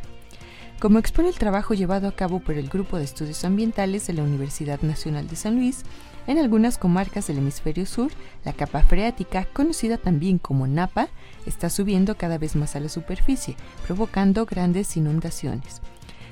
Como 0.79 0.99
expone 0.99 1.29
el 1.29 1.35
trabajo 1.35 1.73
llevado 1.73 2.07
a 2.07 2.11
cabo 2.11 2.41
por 2.41 2.55
el 2.55 2.67
Grupo 2.67 2.97
de 2.97 3.05
Estudios 3.05 3.45
Ambientales 3.45 4.05
de 4.07 4.13
la 4.13 4.23
Universidad 4.23 4.81
Nacional 4.81 5.27
de 5.27 5.37
San 5.37 5.55
Luis, 5.55 5.83
en 6.27 6.37
algunas 6.37 6.77
comarcas 6.77 7.27
del 7.27 7.37
hemisferio 7.37 7.85
sur, 7.85 8.11
la 8.43 8.51
capa 8.51 8.83
freática, 8.83 9.45
conocida 9.45 9.97
también 9.97 10.37
como 10.37 10.67
napa, 10.67 11.07
está 11.45 11.69
subiendo 11.69 12.17
cada 12.17 12.37
vez 12.37 12.57
más 12.57 12.75
a 12.75 12.81
la 12.81 12.89
superficie, 12.89 13.55
provocando 13.87 14.45
grandes 14.45 14.97
inundaciones. 14.97 15.81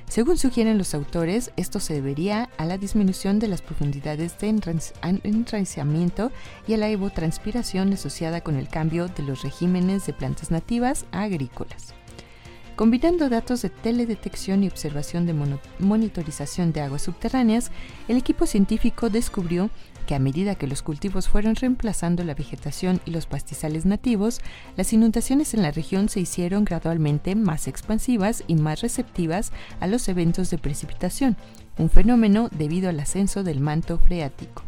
Según 0.09 0.37
sugieren 0.37 0.77
los 0.77 0.93
autores, 0.93 1.51
esto 1.55 1.79
se 1.79 1.93
debería 1.93 2.49
a 2.57 2.65
la 2.65 2.77
disminución 2.77 3.39
de 3.39 3.47
las 3.47 3.61
profundidades 3.61 4.37
de 4.39 4.49
enraizamiento 5.23 6.31
y 6.67 6.73
a 6.73 6.77
la 6.77 6.89
evotranspiración 6.89 7.93
asociada 7.93 8.41
con 8.41 8.57
el 8.57 8.67
cambio 8.67 9.07
de 9.07 9.23
los 9.23 9.41
regímenes 9.41 10.05
de 10.05 10.13
plantas 10.13 10.51
nativas 10.51 11.05
a 11.11 11.21
agrícolas. 11.21 11.95
Combinando 12.75 13.29
datos 13.29 13.61
de 13.61 13.69
teledetección 13.69 14.63
y 14.63 14.67
observación 14.67 15.27
de 15.27 15.35
monitorización 15.77 16.73
de 16.73 16.81
aguas 16.81 17.03
subterráneas, 17.03 17.69
el 18.07 18.17
equipo 18.17 18.47
científico 18.47 19.11
descubrió 19.11 19.69
que 20.07 20.15
a 20.15 20.19
medida 20.19 20.55
que 20.55 20.65
los 20.65 20.81
cultivos 20.81 21.29
fueron 21.29 21.55
reemplazando 21.55 22.23
la 22.23 22.33
vegetación 22.33 22.99
y 23.05 23.11
los 23.11 23.27
pastizales 23.27 23.85
nativos, 23.85 24.41
las 24.75 24.91
inundaciones 24.91 25.53
en 25.53 25.61
la 25.61 25.69
región 25.69 26.09
se 26.09 26.19
hicieron 26.19 26.65
gradualmente 26.65 27.35
más 27.35 27.67
expansivas 27.67 28.43
y 28.47 28.55
más 28.55 28.81
receptivas 28.81 29.51
a 29.79 29.85
los 29.85 30.09
eventos 30.09 30.49
de 30.49 30.57
precipitación, 30.57 31.37
un 31.77 31.91
fenómeno 31.91 32.49
debido 32.51 32.89
al 32.89 32.99
ascenso 32.99 33.43
del 33.43 33.59
manto 33.59 33.99
freático. 33.99 34.63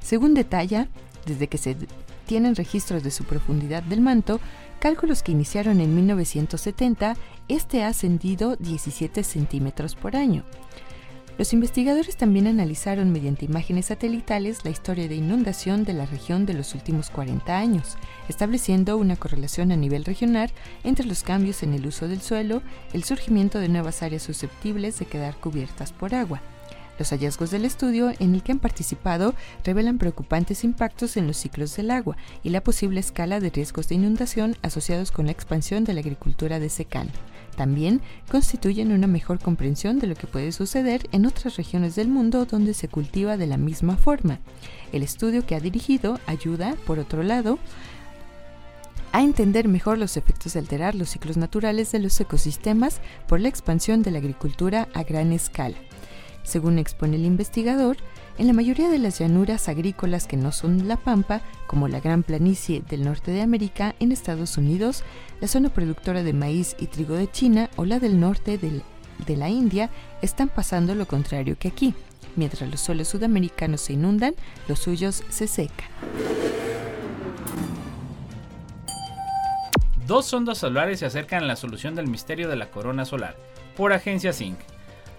Según 0.00 0.34
detalla, 0.34 0.86
desde 1.26 1.48
que 1.48 1.58
se 1.58 1.76
tienen 2.22 2.54
registros 2.54 3.02
de 3.02 3.10
su 3.10 3.24
profundidad 3.24 3.82
del 3.82 4.00
manto, 4.00 4.40
cálculos 4.78 5.22
que 5.22 5.32
iniciaron 5.32 5.80
en 5.80 5.94
1970, 5.94 7.16
este 7.48 7.84
ha 7.84 7.88
ascendido 7.88 8.56
17 8.56 9.22
centímetros 9.22 9.94
por 9.94 10.16
año. 10.16 10.44
Los 11.38 11.54
investigadores 11.54 12.16
también 12.16 12.46
analizaron 12.46 13.10
mediante 13.10 13.46
imágenes 13.46 13.86
satelitales 13.86 14.64
la 14.64 14.70
historia 14.70 15.08
de 15.08 15.14
inundación 15.14 15.84
de 15.84 15.94
la 15.94 16.04
región 16.04 16.44
de 16.44 16.54
los 16.54 16.74
últimos 16.74 17.08
40 17.08 17.56
años, 17.56 17.96
estableciendo 18.28 18.98
una 18.98 19.16
correlación 19.16 19.72
a 19.72 19.76
nivel 19.76 20.04
regional 20.04 20.50
entre 20.84 21.06
los 21.06 21.22
cambios 21.22 21.62
en 21.62 21.72
el 21.72 21.86
uso 21.86 22.06
del 22.06 22.20
suelo, 22.20 22.62
el 22.92 23.04
surgimiento 23.04 23.58
de 23.58 23.68
nuevas 23.68 24.02
áreas 24.02 24.22
susceptibles 24.22 24.98
de 24.98 25.06
quedar 25.06 25.34
cubiertas 25.36 25.92
por 25.92 26.14
agua. 26.14 26.42
Los 26.98 27.10
hallazgos 27.10 27.50
del 27.50 27.64
estudio 27.64 28.12
en 28.18 28.34
el 28.34 28.42
que 28.42 28.52
han 28.52 28.58
participado 28.58 29.34
revelan 29.64 29.98
preocupantes 29.98 30.62
impactos 30.64 31.16
en 31.16 31.26
los 31.26 31.36
ciclos 31.36 31.74
del 31.76 31.90
agua 31.90 32.16
y 32.42 32.50
la 32.50 32.62
posible 32.62 33.00
escala 33.00 33.40
de 33.40 33.50
riesgos 33.50 33.88
de 33.88 33.94
inundación 33.94 34.56
asociados 34.62 35.10
con 35.10 35.26
la 35.26 35.32
expansión 35.32 35.84
de 35.84 35.94
la 35.94 36.00
agricultura 36.00 36.60
de 36.60 36.68
secano. 36.68 37.10
También 37.56 38.00
constituyen 38.30 38.92
una 38.92 39.06
mejor 39.06 39.38
comprensión 39.38 39.98
de 39.98 40.06
lo 40.06 40.14
que 40.14 40.26
puede 40.26 40.52
suceder 40.52 41.08
en 41.12 41.26
otras 41.26 41.56
regiones 41.56 41.94
del 41.94 42.08
mundo 42.08 42.46
donde 42.46 42.74
se 42.74 42.88
cultiva 42.88 43.36
de 43.36 43.46
la 43.46 43.56
misma 43.56 43.96
forma. 43.96 44.40
El 44.92 45.02
estudio 45.02 45.44
que 45.46 45.54
ha 45.54 45.60
dirigido 45.60 46.18
ayuda, 46.26 46.76
por 46.86 46.98
otro 46.98 47.22
lado, 47.22 47.58
a 49.12 49.22
entender 49.22 49.68
mejor 49.68 49.98
los 49.98 50.16
efectos 50.16 50.54
de 50.54 50.60
alterar 50.60 50.94
los 50.94 51.10
ciclos 51.10 51.36
naturales 51.36 51.92
de 51.92 51.98
los 51.98 52.18
ecosistemas 52.18 53.00
por 53.28 53.40
la 53.40 53.48
expansión 53.48 54.02
de 54.02 54.10
la 54.10 54.18
agricultura 54.18 54.88
a 54.94 55.02
gran 55.02 55.32
escala. 55.32 55.76
Según 56.42 56.78
expone 56.78 57.16
el 57.16 57.24
investigador, 57.24 57.96
en 58.38 58.46
la 58.46 58.52
mayoría 58.52 58.88
de 58.88 58.98
las 58.98 59.18
llanuras 59.18 59.68
agrícolas 59.68 60.26
que 60.26 60.36
no 60.36 60.52
son 60.52 60.88
la 60.88 60.96
pampa, 60.96 61.42
como 61.66 61.88
la 61.88 62.00
gran 62.00 62.22
planicie 62.22 62.82
del 62.88 63.04
norte 63.04 63.30
de 63.30 63.42
América 63.42 63.94
en 64.00 64.10
Estados 64.12 64.56
Unidos, 64.56 65.04
la 65.40 65.48
zona 65.48 65.68
productora 65.68 66.22
de 66.22 66.32
maíz 66.32 66.74
y 66.78 66.86
trigo 66.86 67.14
de 67.14 67.30
China 67.30 67.70
o 67.76 67.84
la 67.84 67.98
del 67.98 68.18
norte 68.18 68.58
de 68.58 69.36
la 69.36 69.48
India, 69.48 69.90
están 70.22 70.48
pasando 70.48 70.94
lo 70.94 71.06
contrario 71.06 71.56
que 71.58 71.68
aquí. 71.68 71.94
Mientras 72.34 72.70
los 72.70 72.80
soles 72.80 73.08
sudamericanos 73.08 73.82
se 73.82 73.92
inundan, 73.92 74.34
los 74.66 74.78
suyos 74.78 75.22
se 75.28 75.46
secan. 75.46 75.88
Dos 80.06 80.26
sondas 80.26 80.58
solares 80.58 80.98
se 80.98 81.06
acercan 81.06 81.44
a 81.44 81.46
la 81.46 81.56
solución 81.56 81.94
del 81.94 82.08
misterio 82.08 82.48
de 82.48 82.56
la 82.56 82.70
corona 82.70 83.04
solar, 83.04 83.36
por 83.76 83.92
Agencia 83.92 84.32
Zinc. 84.32 84.58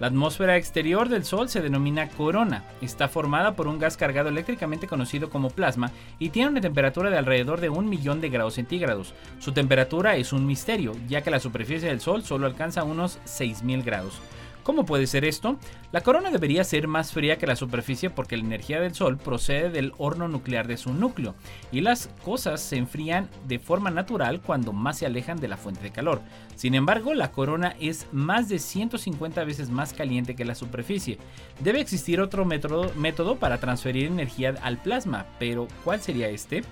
La 0.03 0.07
atmósfera 0.07 0.57
exterior 0.57 1.07
del 1.07 1.23
Sol 1.23 1.47
se 1.47 1.61
denomina 1.61 2.09
corona. 2.09 2.65
Está 2.81 3.07
formada 3.07 3.55
por 3.55 3.69
un 3.69 3.79
gas 3.79 3.95
cargado 3.95 4.27
eléctricamente 4.27 4.85
conocido 4.85 5.29
como 5.29 5.49
plasma 5.49 5.91
y 6.19 6.27
tiene 6.27 6.49
una 6.49 6.59
temperatura 6.59 7.09
de 7.09 7.17
alrededor 7.17 7.61
de 7.61 7.69
un 7.69 7.87
millón 7.87 8.19
de 8.19 8.27
grados 8.27 8.55
centígrados. 8.55 9.13
Su 9.39 9.53
temperatura 9.53 10.17
es 10.17 10.33
un 10.33 10.45
misterio, 10.45 10.91
ya 11.07 11.21
que 11.21 11.31
la 11.31 11.39
superficie 11.39 11.87
del 11.87 12.01
Sol 12.01 12.25
solo 12.25 12.47
alcanza 12.47 12.83
unos 12.83 13.17
6.000 13.19 13.81
grados. 13.85 14.19
¿Cómo 14.63 14.85
puede 14.85 15.07
ser 15.07 15.25
esto? 15.25 15.57
La 15.91 16.01
corona 16.01 16.31
debería 16.31 16.63
ser 16.63 16.87
más 16.87 17.11
fría 17.11 17.37
que 17.37 17.45
la 17.45 17.57
superficie 17.57 18.09
porque 18.09 18.37
la 18.37 18.45
energía 18.45 18.79
del 18.79 18.95
Sol 18.95 19.17
procede 19.17 19.69
del 19.69 19.91
horno 19.97 20.29
nuclear 20.29 20.67
de 20.67 20.77
su 20.77 20.93
núcleo 20.93 21.35
y 21.71 21.81
las 21.81 22.09
cosas 22.23 22.61
se 22.61 22.77
enfrían 22.77 23.29
de 23.45 23.59
forma 23.59 23.91
natural 23.91 24.39
cuando 24.41 24.71
más 24.71 24.99
se 24.99 25.05
alejan 25.05 25.39
de 25.39 25.49
la 25.49 25.57
fuente 25.57 25.83
de 25.83 25.91
calor. 25.91 26.21
Sin 26.55 26.75
embargo, 26.75 27.13
la 27.13 27.31
corona 27.31 27.75
es 27.81 28.07
más 28.13 28.47
de 28.47 28.57
150 28.57 29.43
veces 29.43 29.69
más 29.69 29.91
caliente 29.91 30.35
que 30.35 30.45
la 30.45 30.55
superficie. 30.55 31.17
Debe 31.59 31.81
existir 31.81 32.21
otro 32.21 32.45
método, 32.45 32.89
método 32.95 33.35
para 33.35 33.59
transferir 33.59 34.05
energía 34.05 34.55
al 34.61 34.81
plasma, 34.81 35.25
pero 35.39 35.67
¿cuál 35.83 35.99
sería 35.99 36.29
este? 36.29 36.63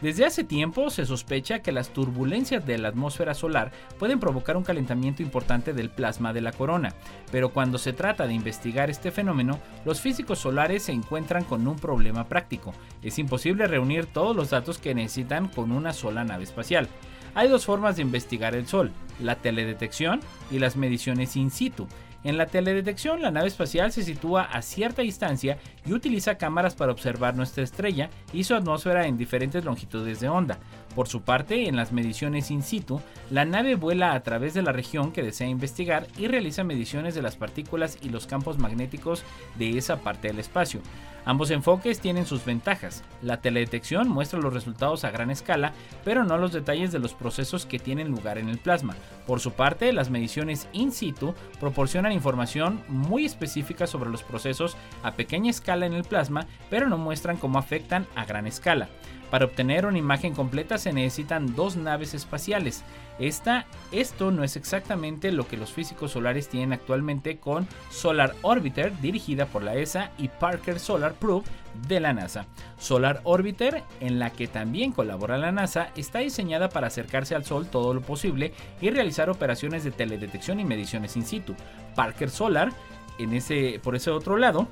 Desde 0.00 0.24
hace 0.24 0.44
tiempo 0.44 0.88
se 0.88 1.04
sospecha 1.04 1.58
que 1.58 1.72
las 1.72 1.90
turbulencias 1.90 2.64
de 2.64 2.78
la 2.78 2.88
atmósfera 2.88 3.34
solar 3.34 3.70
pueden 3.98 4.18
provocar 4.18 4.56
un 4.56 4.62
calentamiento 4.62 5.22
importante 5.22 5.74
del 5.74 5.90
plasma 5.90 6.32
de 6.32 6.40
la 6.40 6.52
corona, 6.52 6.94
pero 7.30 7.50
cuando 7.50 7.76
se 7.76 7.92
trata 7.92 8.26
de 8.26 8.32
investigar 8.32 8.88
este 8.88 9.10
fenómeno, 9.10 9.60
los 9.84 10.00
físicos 10.00 10.38
solares 10.38 10.84
se 10.84 10.92
encuentran 10.92 11.44
con 11.44 11.68
un 11.68 11.76
problema 11.76 12.28
práctico. 12.28 12.72
Es 13.02 13.18
imposible 13.18 13.66
reunir 13.66 14.06
todos 14.06 14.34
los 14.34 14.48
datos 14.48 14.78
que 14.78 14.94
necesitan 14.94 15.48
con 15.48 15.70
una 15.70 15.92
sola 15.92 16.24
nave 16.24 16.44
espacial. 16.44 16.88
Hay 17.34 17.48
dos 17.48 17.66
formas 17.66 17.96
de 17.96 18.02
investigar 18.02 18.54
el 18.54 18.66
Sol, 18.66 18.92
la 19.20 19.36
teledetección 19.36 20.20
y 20.50 20.60
las 20.60 20.76
mediciones 20.76 21.36
in 21.36 21.50
situ. 21.50 21.86
En 22.22 22.36
la 22.36 22.46
teledetección, 22.46 23.22
la 23.22 23.30
nave 23.30 23.48
espacial 23.48 23.92
se 23.92 24.02
sitúa 24.02 24.42
a 24.42 24.60
cierta 24.60 25.00
distancia 25.02 25.58
y 25.86 25.94
utiliza 25.94 26.36
cámaras 26.36 26.74
para 26.74 26.92
observar 26.92 27.34
nuestra 27.34 27.64
estrella 27.64 28.10
y 28.32 28.44
su 28.44 28.54
atmósfera 28.54 29.06
en 29.06 29.16
diferentes 29.16 29.64
longitudes 29.64 30.20
de 30.20 30.28
onda. 30.28 30.58
Por 31.00 31.08
su 31.08 31.22
parte, 31.22 31.66
en 31.66 31.76
las 31.76 31.92
mediciones 31.92 32.50
in 32.50 32.62
situ, 32.62 33.00
la 33.30 33.46
nave 33.46 33.74
vuela 33.74 34.12
a 34.12 34.22
través 34.22 34.52
de 34.52 34.60
la 34.60 34.70
región 34.70 35.12
que 35.12 35.22
desea 35.22 35.48
investigar 35.48 36.06
y 36.18 36.26
realiza 36.26 36.62
mediciones 36.62 37.14
de 37.14 37.22
las 37.22 37.36
partículas 37.36 37.96
y 38.02 38.10
los 38.10 38.26
campos 38.26 38.58
magnéticos 38.58 39.24
de 39.56 39.78
esa 39.78 40.00
parte 40.00 40.28
del 40.28 40.38
espacio. 40.38 40.82
Ambos 41.24 41.50
enfoques 41.50 42.00
tienen 42.00 42.26
sus 42.26 42.44
ventajas. 42.44 43.02
La 43.22 43.40
teledetección 43.40 44.10
muestra 44.10 44.40
los 44.40 44.52
resultados 44.52 45.04
a 45.04 45.10
gran 45.10 45.30
escala, 45.30 45.72
pero 46.04 46.22
no 46.24 46.36
los 46.36 46.52
detalles 46.52 46.92
de 46.92 46.98
los 46.98 47.14
procesos 47.14 47.64
que 47.64 47.78
tienen 47.78 48.08
lugar 48.08 48.36
en 48.36 48.50
el 48.50 48.58
plasma. 48.58 48.94
Por 49.26 49.40
su 49.40 49.52
parte, 49.52 49.94
las 49.94 50.10
mediciones 50.10 50.68
in 50.74 50.92
situ 50.92 51.34
proporcionan 51.60 52.12
información 52.12 52.82
muy 52.88 53.24
específica 53.24 53.86
sobre 53.86 54.10
los 54.10 54.22
procesos 54.22 54.76
a 55.02 55.12
pequeña 55.12 55.50
escala 55.50 55.86
en 55.86 55.94
el 55.94 56.04
plasma, 56.04 56.46
pero 56.68 56.90
no 56.90 56.98
muestran 56.98 57.38
cómo 57.38 57.58
afectan 57.58 58.06
a 58.16 58.26
gran 58.26 58.46
escala. 58.46 58.90
Para 59.30 59.44
obtener 59.44 59.86
una 59.86 59.98
imagen 59.98 60.34
completa 60.34 60.76
se 60.76 60.92
necesitan 60.92 61.54
dos 61.54 61.76
naves 61.76 62.14
espaciales. 62.14 62.82
Esta, 63.18 63.66
esto 63.92 64.30
no 64.30 64.44
es 64.44 64.56
exactamente 64.56 65.30
lo 65.30 65.46
que 65.46 65.56
los 65.56 65.72
físicos 65.72 66.12
solares 66.12 66.48
tienen 66.48 66.72
actualmente 66.72 67.38
con 67.38 67.68
Solar 67.90 68.34
Orbiter 68.42 68.98
dirigida 69.00 69.46
por 69.46 69.62
la 69.62 69.74
ESA 69.74 70.10
y 70.18 70.28
Parker 70.28 70.80
Solar 70.80 71.12
Probe 71.14 71.44
de 71.86 72.00
la 72.00 72.12
NASA. 72.12 72.46
Solar 72.78 73.20
Orbiter, 73.24 73.84
en 74.00 74.18
la 74.18 74.30
que 74.30 74.48
también 74.48 74.92
colabora 74.92 75.38
la 75.38 75.52
NASA, 75.52 75.90
está 75.96 76.20
diseñada 76.20 76.70
para 76.70 76.88
acercarse 76.88 77.34
al 77.34 77.44
Sol 77.44 77.68
todo 77.68 77.94
lo 77.94 78.00
posible 78.00 78.52
y 78.80 78.90
realizar 78.90 79.30
operaciones 79.30 79.84
de 79.84 79.90
teledetección 79.90 80.58
y 80.58 80.64
mediciones 80.64 81.16
in 81.16 81.26
situ. 81.26 81.54
Parker 81.94 82.30
Solar, 82.30 82.72
en 83.18 83.34
ese, 83.34 83.80
por 83.82 83.94
ese 83.94 84.10
otro 84.10 84.38
lado, 84.38 84.66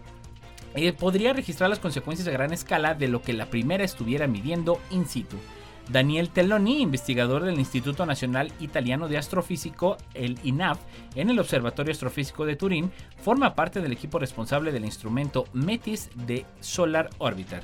eh, 0.74 0.92
podría 0.92 1.32
registrar 1.32 1.70
las 1.70 1.78
consecuencias 1.78 2.28
a 2.28 2.32
gran 2.32 2.52
escala 2.52 2.94
de 2.94 3.08
lo 3.08 3.22
que 3.22 3.32
la 3.32 3.46
primera 3.46 3.84
estuviera 3.84 4.26
midiendo 4.26 4.80
in 4.90 5.06
situ. 5.06 5.36
Daniel 5.90 6.28
Telloni, 6.28 6.82
investigador 6.82 7.44
del 7.44 7.58
Instituto 7.58 8.04
Nacional 8.04 8.52
Italiano 8.60 9.08
de 9.08 9.16
Astrofísico, 9.16 9.96
el 10.14 10.38
INAF, 10.42 10.78
en 11.14 11.30
el 11.30 11.38
Observatorio 11.38 11.92
Astrofísico 11.92 12.44
de 12.44 12.56
Turín, 12.56 12.92
forma 13.22 13.54
parte 13.54 13.80
del 13.80 13.92
equipo 13.92 14.18
responsable 14.18 14.70
del 14.70 14.84
instrumento 14.84 15.46
METIS 15.54 16.10
de 16.26 16.44
Solar 16.60 17.08
Orbiter. 17.18 17.62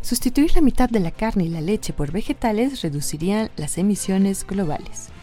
Sustituir 0.00 0.54
la 0.54 0.60
mitad 0.60 0.88
de 0.88 1.00
la 1.00 1.10
carne 1.10 1.44
y 1.44 1.48
la 1.48 1.62
leche 1.62 1.92
por 1.92 2.12
vegetales 2.12 2.82
reduciría 2.82 3.50
las 3.56 3.78
emisiones 3.78 4.46
globales. 4.46 5.13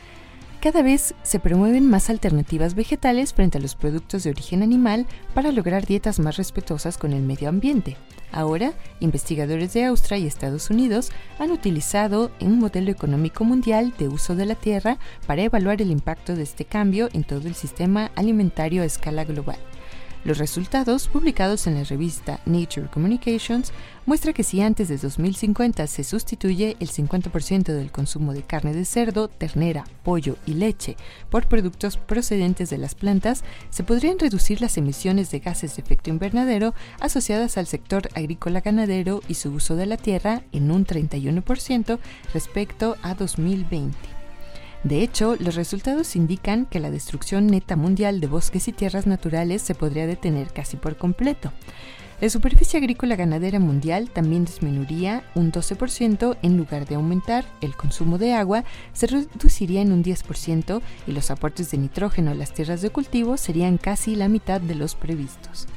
Cada 0.62 0.84
vez 0.84 1.16
se 1.24 1.40
promueven 1.40 1.90
más 1.90 2.12
alternativas 2.12 2.76
vegetales 2.76 3.34
frente 3.34 3.58
a 3.58 3.62
los 3.62 3.74
productos 3.74 4.24
de 4.24 4.30
origen 4.30 4.62
animal 4.62 5.08
para 5.34 5.52
lograr 5.52 5.88
dietas 5.88 6.20
más 6.20 6.38
respetuosas 6.38 7.00
con 7.00 7.14
el 7.14 7.24
medio 7.24 7.50
ambiente. 7.50 7.98
Ahora, 8.32 8.74
investigadores 9.00 9.74
de 9.74 9.86
Austria 9.86 10.20
y 10.20 10.28
Estados 10.28 10.70
Unidos 10.70 11.12
han 11.40 11.50
utilizado 11.50 12.30
un 12.40 12.60
modelo 12.60 12.92
económico 12.92 13.44
mundial 13.44 13.92
de 13.98 14.08
uso 14.08 14.36
de 14.36 14.46
la 14.46 14.54
tierra 14.54 15.00
para 15.26 15.42
evaluar 15.42 15.82
el 15.82 15.90
impacto 15.90 16.36
de 16.36 16.44
este 16.44 16.64
cambio 16.64 17.10
en 17.12 17.24
todo 17.24 17.48
el 17.48 17.56
sistema 17.56 18.12
alimentario 18.16 18.84
a 18.84 18.86
escala 18.86 19.24
global. 19.24 19.58
Los 20.24 20.38
resultados, 20.38 21.08
publicados 21.08 21.66
en 21.66 21.74
la 21.74 21.84
revista 21.84 22.42
Nature 22.46 22.90
Communications, 22.94 23.72
muestran 24.06 24.36
que 24.36 24.44
si 24.44 24.62
antes 24.62 24.88
de 24.88 24.98
2050 24.98 25.88
se 25.88 26.04
sustituye 26.04 26.78
el 26.80 26.92
50% 26.92 27.74
del 27.74 27.92
consumo 27.92 28.34
de 28.34 28.44
carne 28.44 28.74
de 28.74 28.86
cerdo, 28.86 29.30
ternera, 29.30 29.84
pollo 30.04 30.38
y 30.46 30.54
leche 30.54 30.96
por 31.32 31.48
productos 31.48 31.98
procedentes 31.98 32.70
de 32.70 32.78
las 32.78 32.94
plantas, 32.94 33.44
se 33.72 33.84
podrían 33.84 34.20
reducir 34.20 34.62
las 34.62 34.78
emisiones 34.78 35.32
de 35.32 35.40
gases 35.40 35.76
de 35.76 35.82
efecto 35.82 36.12
invernadero 36.12 36.76
asociadas 37.00 37.58
al 37.58 37.66
sector 37.66 38.08
agrícola 38.14 38.62
ganadero 38.62 39.22
y 39.28 39.34
su 39.34 39.50
uso 39.50 39.76
de 39.76 39.88
la 39.88 39.98
tierra 39.98 40.44
en 40.52 40.70
un 40.70 40.86
31% 40.86 41.98
respecto 42.32 42.96
a 43.02 43.16
2020. 43.16 44.11
De 44.84 45.04
hecho, 45.04 45.36
los 45.40 45.56
resultados 45.56 46.16
indican 46.16 46.66
que 46.66 46.80
la 46.80 46.90
destrucción 46.90 47.48
neta 47.48 47.76
mundial 47.76 48.20
de 48.20 48.28
bosques 48.28 48.68
y 48.68 48.72
tierras 48.72 49.06
naturales 49.06 49.62
se 49.62 49.76
podría 49.76 50.08
detener 50.08 50.52
casi 50.52 50.76
por 50.76 50.98
completo. 50.98 51.52
La 52.20 52.30
superficie 52.30 52.78
agrícola 52.78 53.16
ganadera 53.16 53.60
mundial 53.60 54.12
también 54.12 54.46
disminuiría 54.46 55.24
un 55.34 55.52
12% 55.52 56.38
en 56.44 56.56
lugar 56.56 56.88
de 56.88 56.96
aumentar, 56.96 57.46
el 57.62 57.76
consumo 57.76 58.20
de 58.20 58.34
agua 58.34 58.64
se 58.94 59.08
reduciría 59.08 59.82
en 59.82 59.92
un 59.92 60.04
10% 60.04 60.82
y 61.08 61.12
los 61.14 61.32
aportes 61.32 61.72
de 61.72 61.80
nitrógeno 61.80 62.30
a 62.30 62.36
las 62.36 62.54
tierras 62.54 62.84
de 62.84 62.92
cultivo 62.92 63.38
serían 63.38 63.78
casi 63.78 64.16
la 64.16 64.30
mitad 64.30 64.62
de 64.62 64.76
los 64.76 64.94
previstos. 64.94 65.68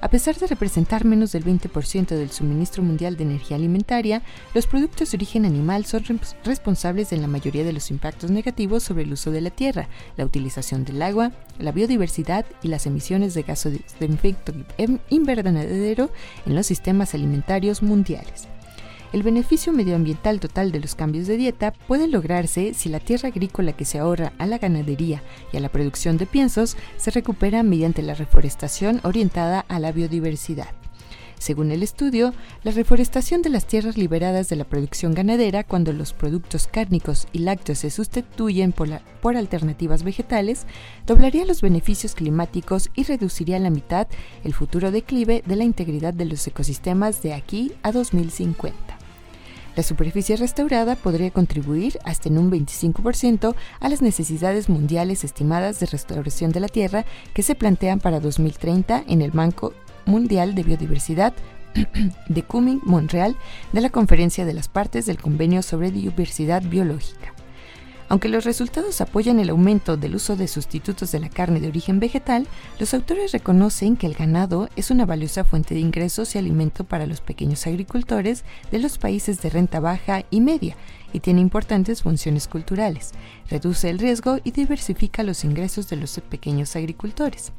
A 0.00 0.10
pesar 0.10 0.36
de 0.36 0.46
representar 0.46 1.04
menos 1.04 1.32
del 1.32 1.44
20% 1.44 2.06
del 2.06 2.30
suministro 2.30 2.84
mundial 2.84 3.16
de 3.16 3.24
energía 3.24 3.56
alimentaria, 3.56 4.22
los 4.54 4.68
productos 4.68 5.10
de 5.10 5.16
origen 5.16 5.44
animal 5.44 5.86
son 5.86 6.04
responsables 6.44 7.10
de 7.10 7.16
la 7.16 7.26
mayoría 7.26 7.64
de 7.64 7.72
los 7.72 7.90
impactos 7.90 8.30
negativos 8.30 8.84
sobre 8.84 9.02
el 9.02 9.12
uso 9.12 9.32
de 9.32 9.40
la 9.40 9.50
tierra, 9.50 9.88
la 10.16 10.24
utilización 10.24 10.84
del 10.84 11.02
agua, 11.02 11.32
la 11.58 11.72
biodiversidad 11.72 12.46
y 12.62 12.68
las 12.68 12.86
emisiones 12.86 13.34
de 13.34 13.42
gases 13.42 13.80
de 13.98 14.06
efecto 14.06 14.52
invernadero 15.08 16.10
en 16.46 16.54
los 16.54 16.66
sistemas 16.66 17.14
alimentarios 17.14 17.82
mundiales. 17.82 18.46
El 19.12 19.22
beneficio 19.22 19.72
medioambiental 19.72 20.38
total 20.38 20.70
de 20.70 20.80
los 20.80 20.94
cambios 20.94 21.26
de 21.26 21.36
dieta 21.36 21.72
puede 21.72 22.08
lograrse 22.08 22.74
si 22.74 22.88
la 22.88 23.00
tierra 23.00 23.28
agrícola 23.28 23.72
que 23.72 23.84
se 23.84 23.98
ahorra 23.98 24.32
a 24.38 24.46
la 24.46 24.58
ganadería 24.58 25.22
y 25.52 25.56
a 25.56 25.60
la 25.60 25.70
producción 25.70 26.18
de 26.18 26.26
piensos 26.26 26.76
se 26.96 27.10
recupera 27.10 27.62
mediante 27.62 28.02
la 28.02 28.14
reforestación 28.14 29.00
orientada 29.04 29.64
a 29.68 29.78
la 29.78 29.92
biodiversidad. 29.92 30.68
Según 31.38 31.70
el 31.70 31.84
estudio, 31.84 32.34
la 32.64 32.72
reforestación 32.72 33.42
de 33.42 33.50
las 33.50 33.64
tierras 33.64 33.96
liberadas 33.96 34.48
de 34.48 34.56
la 34.56 34.64
producción 34.64 35.14
ganadera 35.14 35.62
cuando 35.62 35.92
los 35.92 36.12
productos 36.12 36.66
cárnicos 36.66 37.28
y 37.32 37.38
lácteos 37.38 37.78
se 37.78 37.90
sustituyen 37.90 38.72
por, 38.72 38.88
por 39.22 39.36
alternativas 39.36 40.02
vegetales, 40.02 40.66
doblaría 41.06 41.44
los 41.44 41.60
beneficios 41.60 42.14
climáticos 42.14 42.90
y 42.94 43.04
reduciría 43.04 43.56
a 43.56 43.60
la 43.60 43.70
mitad 43.70 44.08
el 44.42 44.52
futuro 44.52 44.90
declive 44.90 45.44
de 45.46 45.56
la 45.56 45.64
integridad 45.64 46.12
de 46.12 46.24
los 46.24 46.44
ecosistemas 46.46 47.22
de 47.22 47.34
aquí 47.34 47.72
a 47.82 47.92
2050. 47.92 48.97
La 49.76 49.82
superficie 49.82 50.36
restaurada 50.36 50.96
podría 50.96 51.30
contribuir 51.30 51.98
hasta 52.04 52.28
en 52.28 52.38
un 52.38 52.50
25% 52.50 53.54
a 53.80 53.88
las 53.88 54.02
necesidades 54.02 54.68
mundiales 54.68 55.24
estimadas 55.24 55.78
de 55.80 55.86
restauración 55.86 56.50
de 56.52 56.60
la 56.60 56.68
Tierra 56.68 57.04
que 57.32 57.42
se 57.42 57.54
plantean 57.54 58.00
para 58.00 58.20
2030 58.20 59.04
en 59.06 59.22
el 59.22 59.30
Banco 59.30 59.72
Mundial 60.04 60.54
de 60.54 60.64
Biodiversidad 60.64 61.34
de 62.28 62.42
Cumming, 62.42 62.80
Montreal, 62.84 63.36
de 63.72 63.80
la 63.80 63.90
Conferencia 63.90 64.44
de 64.44 64.54
las 64.54 64.68
Partes 64.68 65.06
del 65.06 65.18
Convenio 65.18 65.62
sobre 65.62 65.90
Diversidad 65.90 66.62
Biológica. 66.62 67.37
Aunque 68.10 68.30
los 68.30 68.44
resultados 68.44 69.02
apoyan 69.02 69.38
el 69.38 69.50
aumento 69.50 69.98
del 69.98 70.14
uso 70.14 70.34
de 70.34 70.48
sustitutos 70.48 71.12
de 71.12 71.20
la 71.20 71.28
carne 71.28 71.60
de 71.60 71.68
origen 71.68 72.00
vegetal, 72.00 72.48
los 72.78 72.94
autores 72.94 73.32
reconocen 73.32 73.96
que 73.96 74.06
el 74.06 74.14
ganado 74.14 74.70
es 74.76 74.90
una 74.90 75.04
valiosa 75.04 75.44
fuente 75.44 75.74
de 75.74 75.80
ingresos 75.80 76.34
y 76.34 76.38
alimento 76.38 76.84
para 76.84 77.06
los 77.06 77.20
pequeños 77.20 77.66
agricultores 77.66 78.44
de 78.70 78.78
los 78.78 78.96
países 78.96 79.42
de 79.42 79.50
renta 79.50 79.80
baja 79.80 80.24
y 80.30 80.40
media 80.40 80.74
y 81.12 81.20
tiene 81.20 81.42
importantes 81.42 82.02
funciones 82.02 82.48
culturales, 82.48 83.12
reduce 83.50 83.90
el 83.90 83.98
riesgo 83.98 84.38
y 84.42 84.52
diversifica 84.52 85.22
los 85.22 85.44
ingresos 85.44 85.88
de 85.90 85.96
los 85.96 86.18
pequeños 86.30 86.76
agricultores 86.76 87.52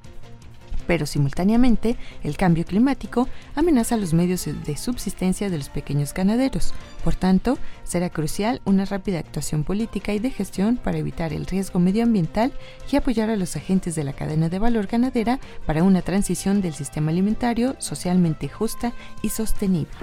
pero 0.90 1.06
simultáneamente 1.06 1.98
el 2.24 2.36
cambio 2.36 2.66
climático 2.66 3.30
amenaza 3.54 3.96
los 3.96 4.16
medios 4.16 4.46
de 4.46 4.76
subsistencia 4.76 5.52
de 5.52 5.60
los 5.60 5.70
pequeños 5.70 6.16
ganaderos. 6.16 6.74
Por 7.04 7.14
tanto, 7.14 7.60
será 7.84 8.10
crucial 8.10 8.60
una 8.66 8.86
rápida 8.86 9.20
actuación 9.20 9.64
política 9.64 10.14
y 10.14 10.20
de 10.20 10.32
gestión 10.32 10.78
para 10.78 10.98
evitar 10.98 11.32
el 11.32 11.46
riesgo 11.46 11.80
medioambiental 11.80 12.54
y 12.92 12.96
apoyar 12.96 13.30
a 13.30 13.36
los 13.36 13.56
agentes 13.56 13.94
de 13.94 14.04
la 14.04 14.14
cadena 14.14 14.50
de 14.50 14.58
valor 14.58 14.88
ganadera 14.88 15.40
para 15.68 15.84
una 15.84 16.02
transición 16.02 16.60
del 16.60 16.74
sistema 16.74 17.12
alimentario 17.12 17.76
socialmente 17.78 18.50
justa 18.50 18.92
y 19.22 19.30
sostenible. 19.30 19.94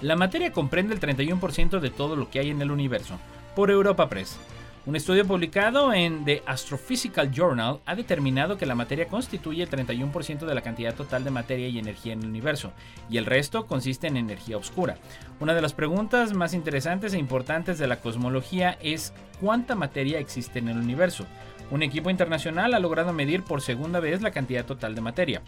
La 0.00 0.16
materia 0.16 0.50
comprende 0.50 0.94
el 0.94 1.00
31% 1.00 1.78
de 1.78 1.90
todo 1.90 2.16
lo 2.16 2.30
que 2.30 2.38
hay 2.38 2.48
en 2.48 2.62
el 2.62 2.70
universo, 2.70 3.18
por 3.54 3.70
Europa 3.70 4.08
Press. 4.08 4.38
Un 4.86 4.96
estudio 4.96 5.26
publicado 5.26 5.94
en 5.94 6.26
The 6.26 6.42
Astrophysical 6.44 7.30
Journal 7.30 7.80
ha 7.86 7.94
determinado 7.94 8.58
que 8.58 8.66
la 8.66 8.74
materia 8.74 9.08
constituye 9.08 9.62
el 9.62 9.70
31% 9.70 10.44
de 10.44 10.54
la 10.54 10.60
cantidad 10.60 10.94
total 10.94 11.24
de 11.24 11.30
materia 11.30 11.68
y 11.68 11.78
energía 11.78 12.12
en 12.12 12.20
el 12.20 12.28
universo, 12.28 12.70
y 13.08 13.16
el 13.16 13.24
resto 13.24 13.66
consiste 13.66 14.08
en 14.08 14.18
energía 14.18 14.58
oscura. 14.58 14.98
Una 15.40 15.54
de 15.54 15.62
las 15.62 15.72
preguntas 15.72 16.34
más 16.34 16.52
interesantes 16.52 17.14
e 17.14 17.18
importantes 17.18 17.78
de 17.78 17.86
la 17.86 18.02
cosmología 18.02 18.76
es 18.82 19.14
¿cuánta 19.40 19.74
materia 19.74 20.18
existe 20.18 20.58
en 20.58 20.68
el 20.68 20.76
universo? 20.76 21.24
Un 21.70 21.82
equipo 21.82 22.10
internacional 22.10 22.74
ha 22.74 22.78
logrado 22.78 23.14
medir 23.14 23.42
por 23.42 23.62
segunda 23.62 24.00
vez 24.00 24.20
la 24.20 24.32
cantidad 24.32 24.66
total 24.66 24.94
de 24.94 25.00
materia 25.00 25.42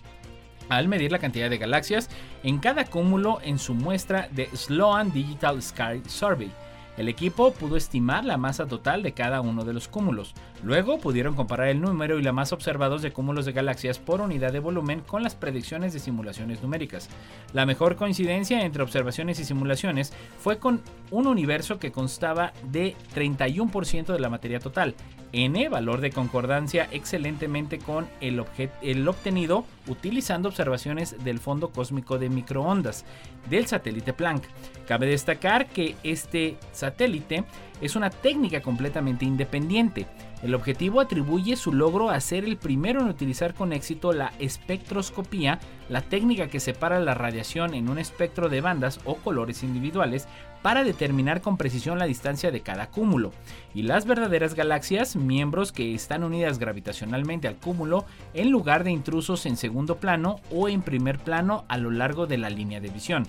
al 0.69 0.89
medir 0.89 1.13
la 1.13 1.21
cantidad 1.21 1.49
de 1.49 1.59
galaxias 1.59 2.09
en 2.43 2.59
cada 2.59 2.87
cúmulo 2.87 3.39
en 3.45 3.59
su 3.59 3.75
muestra 3.75 4.29
de 4.33 4.49
Sloan 4.57 5.13
Digital 5.13 5.63
Sky 5.63 6.03
Survey. 6.09 6.51
El 6.97 7.09
equipo 7.09 7.53
pudo 7.53 7.77
estimar 7.77 8.25
la 8.25 8.39
masa 8.39 8.67
total 8.67 9.03
de 9.03 9.13
cada 9.13 9.43
uno 9.43 9.65
de 9.65 9.75
los 9.75 9.87
cúmulos. 9.87 10.35
Luego 10.63 10.99
pudieron 10.99 11.35
comparar 11.35 11.69
el 11.69 11.81
número 11.81 12.19
y 12.19 12.23
la 12.23 12.33
masa 12.33 12.55
observados 12.55 13.03
de 13.03 13.13
cúmulos 13.13 13.45
de 13.45 13.53
galaxias 13.53 13.99
por 13.99 14.21
unidad 14.21 14.53
de 14.53 14.61
volumen 14.61 15.01
con 15.01 15.23
las 15.23 15.35
predicciones 15.35 15.93
de 15.93 15.99
simulaciones 15.99 16.63
numéricas. 16.63 17.09
La 17.53 17.67
mejor 17.67 17.97
coincidencia 17.97 18.65
entre 18.65 18.83
observaciones 18.83 19.39
y 19.41 19.45
simulaciones 19.45 20.13
fue 20.39 20.59
con 20.59 20.81
un 21.11 21.27
universo 21.27 21.79
que 21.79 21.93
constaba 21.93 22.53
de 22.71 22.97
31% 23.15 24.07
de 24.07 24.21
la 24.21 24.31
materia 24.31 24.59
total, 24.59 24.95
n 25.33 25.69
valor 25.69 26.01
de 26.01 26.11
concordancia 26.11 26.89
excelentemente 26.93 27.79
con 27.79 28.09
el, 28.21 28.43
el 28.81 29.09
obtenido 29.09 29.67
utilizando 29.89 30.49
observaciones 30.49 31.23
del 31.25 31.39
fondo 31.39 31.71
cósmico 31.71 32.19
de 32.19 32.29
microondas 32.29 33.05
del 33.49 33.67
satélite 33.67 34.13
Planck. 34.13 34.45
Cabe 34.87 35.07
destacar 35.07 35.67
que 35.67 35.97
este 36.03 36.57
satélite 36.73 37.45
es 37.81 37.97
una 37.97 38.11
técnica 38.11 38.63
completamente 38.63 39.25
independiente. 39.25 40.07
El 40.43 40.55
objetivo 40.55 41.01
atribuye 41.01 41.57
su 41.57 41.73
logro 41.73 42.11
a 42.11 42.21
ser 42.21 42.45
el 42.45 42.57
primero 42.57 43.01
en 43.01 43.09
utilizar 43.09 43.55
con 43.55 43.73
éxito 43.73 44.13
la 44.13 44.33
espectroscopía, 44.39 45.61
la 45.89 46.03
técnica 46.03 46.49
que 46.49 46.61
separa 46.61 47.01
la 47.01 47.15
radiación 47.15 47.75
en 47.75 47.89
un 47.89 47.99
espectro 47.99 48.49
de 48.49 48.61
bandas 48.61 49.01
o 49.05 49.17
colores 49.17 49.63
individuales 49.63 50.29
para 50.67 50.83
determinar 50.83 51.43
con 51.43 51.57
precisión 51.57 52.01
la 52.01 52.07
distancia 52.07 52.51
de 52.51 52.61
cada 52.61 52.91
cúmulo. 52.91 53.31
Y 53.73 53.83
las 53.83 54.05
verdaderas 54.05 54.55
galaxias, 54.55 55.15
miembros 55.15 55.71
que 55.71 55.95
están 55.95 56.25
unidas 56.25 56.59
gravitacionalmente 56.59 57.47
al 57.47 57.55
cúmulo 57.55 58.05
en 58.35 58.51
lugar 58.51 58.83
de 58.83 58.91
intrusos 58.91 59.47
en 59.47 59.57
segundo 59.57 59.99
plano 59.99 60.41
o 60.51 60.69
en 60.69 60.83
primer 60.83 61.21
plano 61.21 61.65
a 61.69 61.79
lo 61.79 61.93
largo 61.93 62.27
de 62.27 62.39
la 62.39 62.51
línea 62.51 62.81
de 62.81 62.89
visión. 62.89 63.29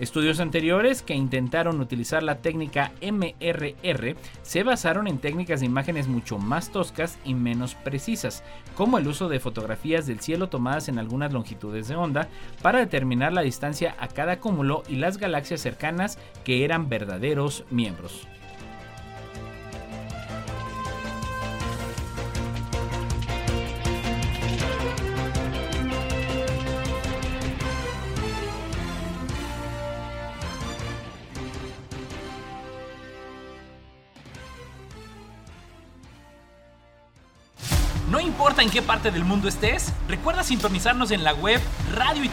Estudios 0.00 0.38
anteriores 0.38 1.02
que 1.02 1.14
intentaron 1.14 1.80
utilizar 1.80 2.22
la 2.22 2.36
técnica 2.36 2.92
MRR 3.02 4.14
se 4.42 4.62
basaron 4.62 5.08
en 5.08 5.18
técnicas 5.18 5.58
de 5.58 5.66
imágenes 5.66 6.06
mucho 6.06 6.38
más 6.38 6.70
toscas 6.70 7.18
y 7.24 7.34
menos 7.34 7.74
precisas, 7.74 8.44
como 8.76 8.98
el 8.98 9.08
uso 9.08 9.28
de 9.28 9.40
fotografías 9.40 10.06
del 10.06 10.20
cielo 10.20 10.48
tomadas 10.48 10.88
en 10.88 11.00
algunas 11.00 11.32
longitudes 11.32 11.88
de 11.88 11.96
onda 11.96 12.28
para 12.62 12.78
determinar 12.78 13.32
la 13.32 13.42
distancia 13.42 13.96
a 13.98 14.06
cada 14.06 14.38
cúmulo 14.38 14.84
y 14.88 14.96
las 14.96 15.18
galaxias 15.18 15.60
cercanas 15.60 16.16
que 16.44 16.64
eran 16.64 16.88
verdaderos 16.88 17.64
miembros. 17.70 18.28
Importa 38.38 38.62
en 38.62 38.70
qué 38.70 38.82
parte 38.82 39.10
del 39.10 39.24
mundo 39.24 39.48
estés, 39.48 39.92
recuerda 40.06 40.44
sintonizarnos 40.44 41.10
en 41.10 41.24
la 41.24 41.34
web 41.34 41.60
radio 41.92 42.22
y 42.22 42.28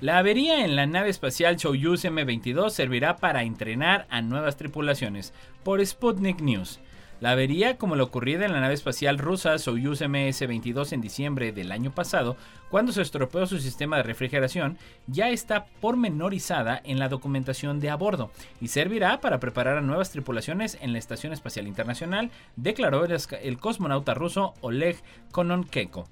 La 0.00 0.18
avería 0.18 0.64
en 0.64 0.74
la 0.74 0.86
nave 0.86 1.08
espacial 1.08 1.60
Soyuz 1.60 2.04
M22 2.04 2.70
servirá 2.70 3.18
para 3.18 3.44
entrenar 3.44 4.08
a 4.10 4.22
nuevas 4.22 4.56
tripulaciones, 4.56 5.32
por 5.62 5.86
Sputnik 5.86 6.40
News. 6.40 6.80
La 7.20 7.32
avería, 7.32 7.76
como 7.76 7.96
lo 7.96 8.04
ocurrido 8.04 8.44
en 8.44 8.52
la 8.54 8.60
nave 8.60 8.72
espacial 8.72 9.18
rusa 9.18 9.58
Soyuz 9.58 10.00
MS-22 10.00 10.94
en 10.94 11.02
diciembre 11.02 11.52
del 11.52 11.70
año 11.70 11.90
pasado, 11.94 12.38
cuando 12.70 12.92
se 12.92 13.02
estropeó 13.02 13.46
su 13.46 13.58
sistema 13.58 13.98
de 13.98 14.04
refrigeración, 14.04 14.78
ya 15.06 15.28
está 15.28 15.66
pormenorizada 15.82 16.80
en 16.82 16.98
la 16.98 17.10
documentación 17.10 17.78
de 17.78 17.90
a 17.90 17.96
bordo 17.96 18.30
y 18.58 18.68
servirá 18.68 19.20
para 19.20 19.38
preparar 19.38 19.76
a 19.76 19.82
nuevas 19.82 20.10
tripulaciones 20.10 20.78
en 20.80 20.94
la 20.94 20.98
Estación 20.98 21.34
Espacial 21.34 21.66
Internacional, 21.66 22.30
declaró 22.56 23.04
el, 23.04 23.58
cosmonauta 23.58 24.14
ruso 24.14 24.54
Oleg 24.62 24.96
Kononkeko. 25.30 26.08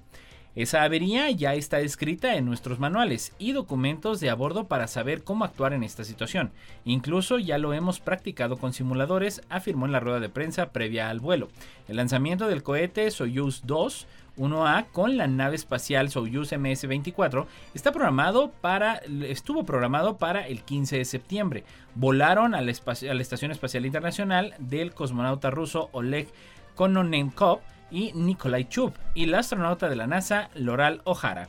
Esa 0.59 0.83
avería 0.83 1.31
ya 1.31 1.55
está 1.55 1.77
descrita 1.77 2.35
en 2.35 2.45
nuestros 2.45 2.81
manuales 2.81 3.33
y 3.39 3.53
documentos 3.53 4.19
de 4.19 4.29
a 4.29 4.35
bordo 4.35 4.67
para 4.67 4.89
saber 4.89 5.23
cómo 5.23 5.45
actuar 5.45 5.73
en 5.73 5.85
esta 5.85 6.03
situación. 6.03 6.51
Incluso 6.85 7.39
ya 7.39 7.59
lo 7.59 7.75
hemos 7.75 8.01
practicado 8.01 8.57
con 8.57 8.73
simuladores, 8.73 9.41
afirmó 9.51 9.87
en 9.87 9.93
la 9.93 10.01
rueda 10.01 10.19
de 10.19 10.29
prensa 10.29 10.73
previa 10.73 11.11
al 11.11 11.21
vuelo. 11.21 11.49
El 11.87 11.95
lanzamiento 11.95 12.49
del 12.49 12.65
cohete 12.65 13.09
Soyuz 13.13 13.63
2 13.67 14.09
1A 14.37 14.87
con 14.91 15.17
la 15.17 15.29
nave 15.29 15.55
espacial 15.55 16.11
Soyuz 16.11 16.51
MS-24 16.51 17.47
está 17.75 17.93
programado 17.93 18.51
para, 18.61 19.01
estuvo 19.29 19.65
programado 19.65 20.17
para 20.17 20.49
el 20.49 20.63
15 20.63 20.99
de 20.99 21.05
septiembre. 21.05 21.65
Volaron 21.95 22.57
a 22.57 22.63
la, 22.63 22.73
a 22.73 23.15
la 23.15 23.23
Estación 23.23 23.53
Espacial 23.53 23.87
Internacional 23.87 24.55
del 24.59 24.93
cosmonauta 24.93 25.51
ruso 25.51 25.89
Oleg 25.93 26.27
Kononenkov 26.75 27.61
y 27.91 28.13
Nikolai 28.15 28.69
Chub, 28.69 28.93
y 29.15 29.27
la 29.27 29.39
astronauta 29.41 29.89
de 29.89 29.97
la 29.97 30.07
NASA 30.07 30.51
Loral 30.55 31.01
O'Hara. 31.05 31.49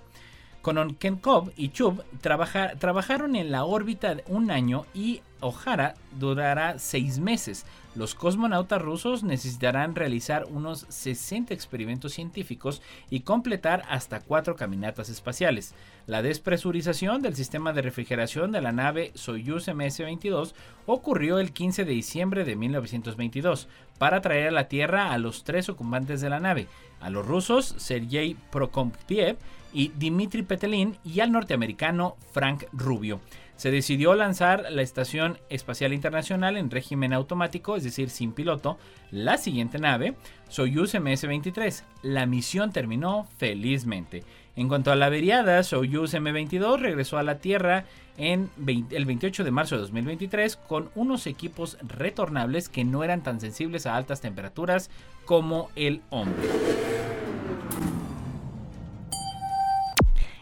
Kononkenkov 0.62 1.52
y 1.56 1.70
Chub 1.70 2.04
trabajaron 2.22 3.36
en 3.36 3.52
la 3.52 3.64
órbita 3.64 4.18
un 4.28 4.52
año 4.52 4.86
y 4.94 5.22
O'Hara 5.40 5.96
durará 6.12 6.80
seis 6.80 7.20
meses. 7.20 7.66
Los 8.00 8.16
cosmonautas 8.16 8.82
rusos 8.82 9.24
necesitarán 9.24 9.94
realizar 9.94 10.46
unos 10.50 10.86
60 10.88 11.54
experimentos 11.54 12.14
científicos 12.14 12.82
y 13.10 13.20
completar 13.24 13.84
hasta 13.90 14.22
cuatro 14.22 14.56
caminatas 14.56 15.10
espaciales. 15.10 15.76
La 16.08 16.22
despresurización 16.22 17.22
del 17.22 17.36
sistema 17.36 17.74
de 17.74 17.82
refrigeración 17.82 18.54
de 18.54 18.62
la 18.62 18.72
nave 18.72 19.12
Soyuz 19.16 19.68
MS-22 19.68 20.54
ocurrió 20.86 21.40
el 21.40 21.52
15 21.52 21.84
de 21.84 21.92
diciembre 21.92 22.46
de 22.46 22.56
1922 22.56 23.68
para 23.98 24.22
traer 24.22 24.48
a 24.48 24.52
la 24.52 24.70
Tierra 24.70 25.12
a 25.12 25.18
los 25.18 25.44
tres 25.44 25.68
ocupantes 25.68 26.22
de 26.22 26.30
la 26.30 26.40
nave, 26.40 26.68
a 27.02 27.10
los 27.10 27.28
rusos 27.28 27.76
Sergei 27.80 28.38
Prokopiev 28.50 29.36
y 29.74 29.90
Dmitry 29.90 30.44
Petelin 30.44 30.96
y 31.04 31.20
al 31.20 31.34
norteamericano 31.34 32.16
Frank 32.32 32.64
Rubio 32.72 33.20
se 33.60 33.72
decidió 33.72 34.16
lanzar 34.16 34.68
la 34.72 34.82
Estación 34.82 35.38
Espacial 35.50 35.92
Internacional 35.92 36.56
en 36.56 36.72
régimen 36.72 37.12
automático, 37.12 37.76
es 37.76 37.84
decir, 37.84 38.10
sin 38.10 38.32
piloto, 38.32 38.78
la 39.12 39.38
siguiente 39.38 39.80
nave, 39.80 40.16
Soyuz 40.48 40.96
MS-23. 40.96 41.84
La 42.02 42.26
misión 42.26 42.72
terminó 42.72 43.28
felizmente. 43.38 44.24
En 44.56 44.70
cuanto 44.70 44.94
a 44.94 44.96
la 44.96 45.08
averiada, 45.08 45.62
Soyuz 45.64 46.14
M-22 46.14 46.80
regresó 46.80 47.18
a 47.18 47.24
la 47.24 47.40
Tierra 47.40 47.84
en 48.16 48.50
el 48.92 49.04
28 49.04 49.44
de 49.44 49.52
marzo 49.52 49.76
de 49.76 49.82
2023 49.82 50.56
con 50.56 50.90
unos 50.96 51.28
equipos 51.28 51.78
retornables 51.82 52.70
que 52.70 52.86
no 52.86 53.04
eran 53.04 53.24
tan 53.24 53.42
sensibles 53.42 53.86
a 53.86 53.98
altas 53.98 54.22
temperaturas 54.22 54.90
como 55.26 55.70
el 55.76 56.02
hombre. 56.12 56.48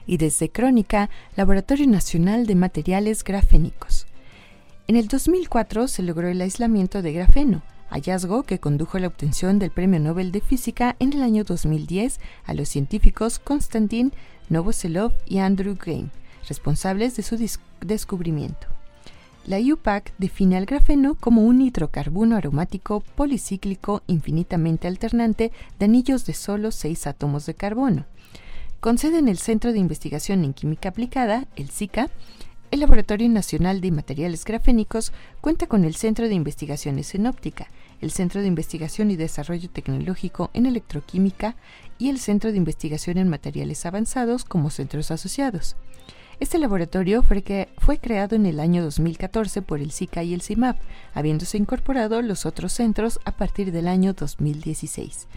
Y 0.08 0.18
desde 0.18 0.50
Crónica, 0.50 1.10
Laboratorio 1.36 1.86
Nacional 1.86 2.48
de 2.48 2.56
Materiales 2.56 3.24
Grafénicos. 3.24 4.08
En 4.88 4.96
el 4.96 5.08
2004 5.08 5.88
se 5.90 6.02
logró 6.02 6.30
el 6.30 6.42
aislamiento 6.42 7.02
de 7.02 7.14
grafeno, 7.14 7.62
hallazgo 7.90 8.44
que 8.44 8.60
condujo 8.60 8.98
a 8.98 9.02
la 9.02 9.08
obtención 9.08 9.60
del 9.60 9.70
Premio 9.70 10.00
Nobel 10.00 10.32
de 10.32 10.42
Física 10.42 10.96
en 11.00 11.14
el 11.14 11.22
año 11.22 11.44
2010 11.44 12.20
a 12.46 12.54
los 12.54 12.70
científicos 12.70 13.38
Konstantin 13.38 14.14
Novoselov 14.50 15.12
y 15.26 15.40
Andrew 15.40 15.76
Green, 15.76 16.10
responsables 16.48 17.16
de 17.18 17.24
su 17.24 17.38
descubrimiento. 17.82 18.68
La 19.46 19.60
UPAC 19.60 20.14
define 20.18 20.58
al 20.58 20.66
grafeno 20.66 21.16
como 21.16 21.44
un 21.44 21.62
hidrocarburo 21.62 22.36
aromático 22.36 23.00
policíclico 23.16 24.04
infinitamente 24.06 24.90
alternante 24.90 25.54
de 25.80 25.86
anillos 25.86 26.26
de 26.26 26.34
solo 26.34 26.72
seis 26.72 27.08
átomos 27.08 27.46
de 27.46 27.54
carbono. 27.54 28.06
Con 28.80 29.00
sede 29.00 29.18
en 29.18 29.28
el 29.28 29.40
Centro 29.40 29.74
de 29.74 29.80
Investigación 29.80 30.44
en 30.44 30.54
Química 30.54 30.90
Aplicada, 30.90 31.48
el 31.56 31.72
SICA, 31.72 32.12
el 32.70 32.82
Laboratorio 32.82 33.28
Nacional 33.28 33.82
de 33.82 33.90
Materiales 33.90 34.46
Grafénicos 34.46 35.14
cuenta 35.42 35.66
con 35.66 35.84
el 35.84 35.96
Centro 35.96 36.28
de 36.28 36.36
Investigaciones 36.36 37.16
en 37.16 37.26
Óptica, 37.26 37.70
el 38.02 38.12
Centro 38.12 38.40
de 38.40 38.48
Investigación 38.48 39.10
y 39.10 39.16
Desarrollo 39.16 39.68
Tecnológico 39.68 40.52
en 40.54 40.68
Electroquímica 40.68 41.56
y 41.98 42.10
el 42.10 42.20
Centro 42.20 42.52
de 42.52 42.58
Investigación 42.58 43.18
en 43.18 43.30
Materiales 43.30 43.84
Avanzados 43.88 44.46
como 44.46 44.70
centros 44.70 45.10
asociados. 45.10 45.76
Este 46.40 46.60
laboratorio 46.60 47.24
fue, 47.24 47.98
creado 48.00 48.36
en 48.36 48.46
el 48.46 48.60
año 48.60 48.84
2014 48.84 49.64
por 49.64 49.80
el 49.80 49.90
SICA 49.90 50.22
y 50.22 50.36
el 50.36 50.44
CIMAP, 50.44 50.78
habiéndose 51.16 51.58
incorporado 51.58 52.22
los 52.22 52.46
otros 52.46 52.74
centros 52.74 53.20
a 53.26 53.32
partir 53.32 53.72
del 53.72 53.88
año 53.88 54.14
2016. 54.14 55.28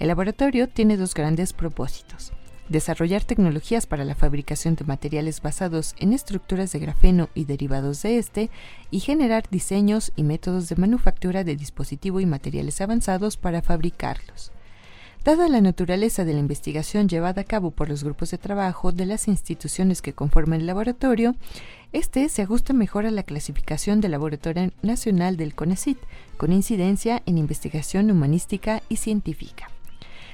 El 0.00 0.08
laboratorio 0.08 0.68
tiene 0.68 0.96
dos 0.96 1.14
grandes 1.14 1.52
propósitos 1.52 2.32
desarrollar 2.70 3.24
tecnologías 3.24 3.86
para 3.86 4.04
la 4.04 4.14
fabricación 4.14 4.76
de 4.76 4.84
materiales 4.84 5.42
basados 5.42 5.94
en 5.98 6.14
estructuras 6.14 6.72
de 6.72 6.78
grafeno 6.78 7.28
y 7.34 7.44
derivados 7.44 8.02
de 8.02 8.16
este, 8.16 8.48
y 8.90 9.00
generar 9.00 9.44
diseños 9.50 10.12
y 10.16 10.22
métodos 10.22 10.68
de 10.68 10.76
manufactura 10.76 11.44
de 11.44 11.56
dispositivo 11.56 12.20
y 12.20 12.26
materiales 12.26 12.80
avanzados 12.80 13.36
para 13.36 13.60
fabricarlos. 13.60 14.52
Dada 15.24 15.48
la 15.48 15.60
naturaleza 15.60 16.24
de 16.24 16.32
la 16.32 16.38
investigación 16.38 17.06
llevada 17.06 17.42
a 17.42 17.44
cabo 17.44 17.72
por 17.72 17.90
los 17.90 18.02
grupos 18.04 18.30
de 18.30 18.38
trabajo 18.38 18.90
de 18.90 19.04
las 19.04 19.28
instituciones 19.28 20.00
que 20.00 20.14
conforman 20.14 20.60
el 20.60 20.66
laboratorio, 20.66 21.34
este 21.92 22.26
se 22.30 22.40
ajusta 22.40 22.72
mejor 22.72 23.04
a 23.04 23.10
la 23.10 23.24
clasificación 23.24 24.00
del 24.00 24.12
Laboratorio 24.12 24.70
Nacional 24.80 25.36
del 25.36 25.54
CONECIT, 25.54 25.98
con 26.38 26.52
incidencia 26.52 27.20
en 27.26 27.36
investigación 27.36 28.10
humanística 28.10 28.82
y 28.88 28.96
científica. 28.96 29.68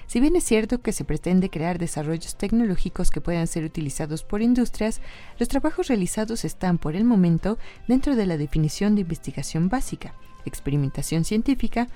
Si 0.07 0.21
bien 0.21 0.37
es 0.37 0.45
cierto 0.45 0.81
que 0.81 0.93
se 0.93 1.05
pretende 1.05 1.51
crear 1.51 1.79
desarrollos 1.79 2.37
tecnológicos 2.37 3.11
que 3.11 3.21
puedan 3.21 3.47
ser 3.47 3.65
utilizados 3.65 4.23
por 4.23 4.41
industrias, 4.41 5.01
los 5.39 5.49
trabajos 5.49 5.89
realizados 5.89 6.45
están 6.45 6.79
por 6.79 6.95
el 6.95 7.05
momento 7.05 7.59
dentro 7.89 8.15
de 8.15 8.27
la 8.27 8.37
definición 8.37 8.95
de 8.95 9.01
investigación 9.01 9.69
básica, 9.69 10.15
experimentación 10.45 11.25
científica 11.25 11.89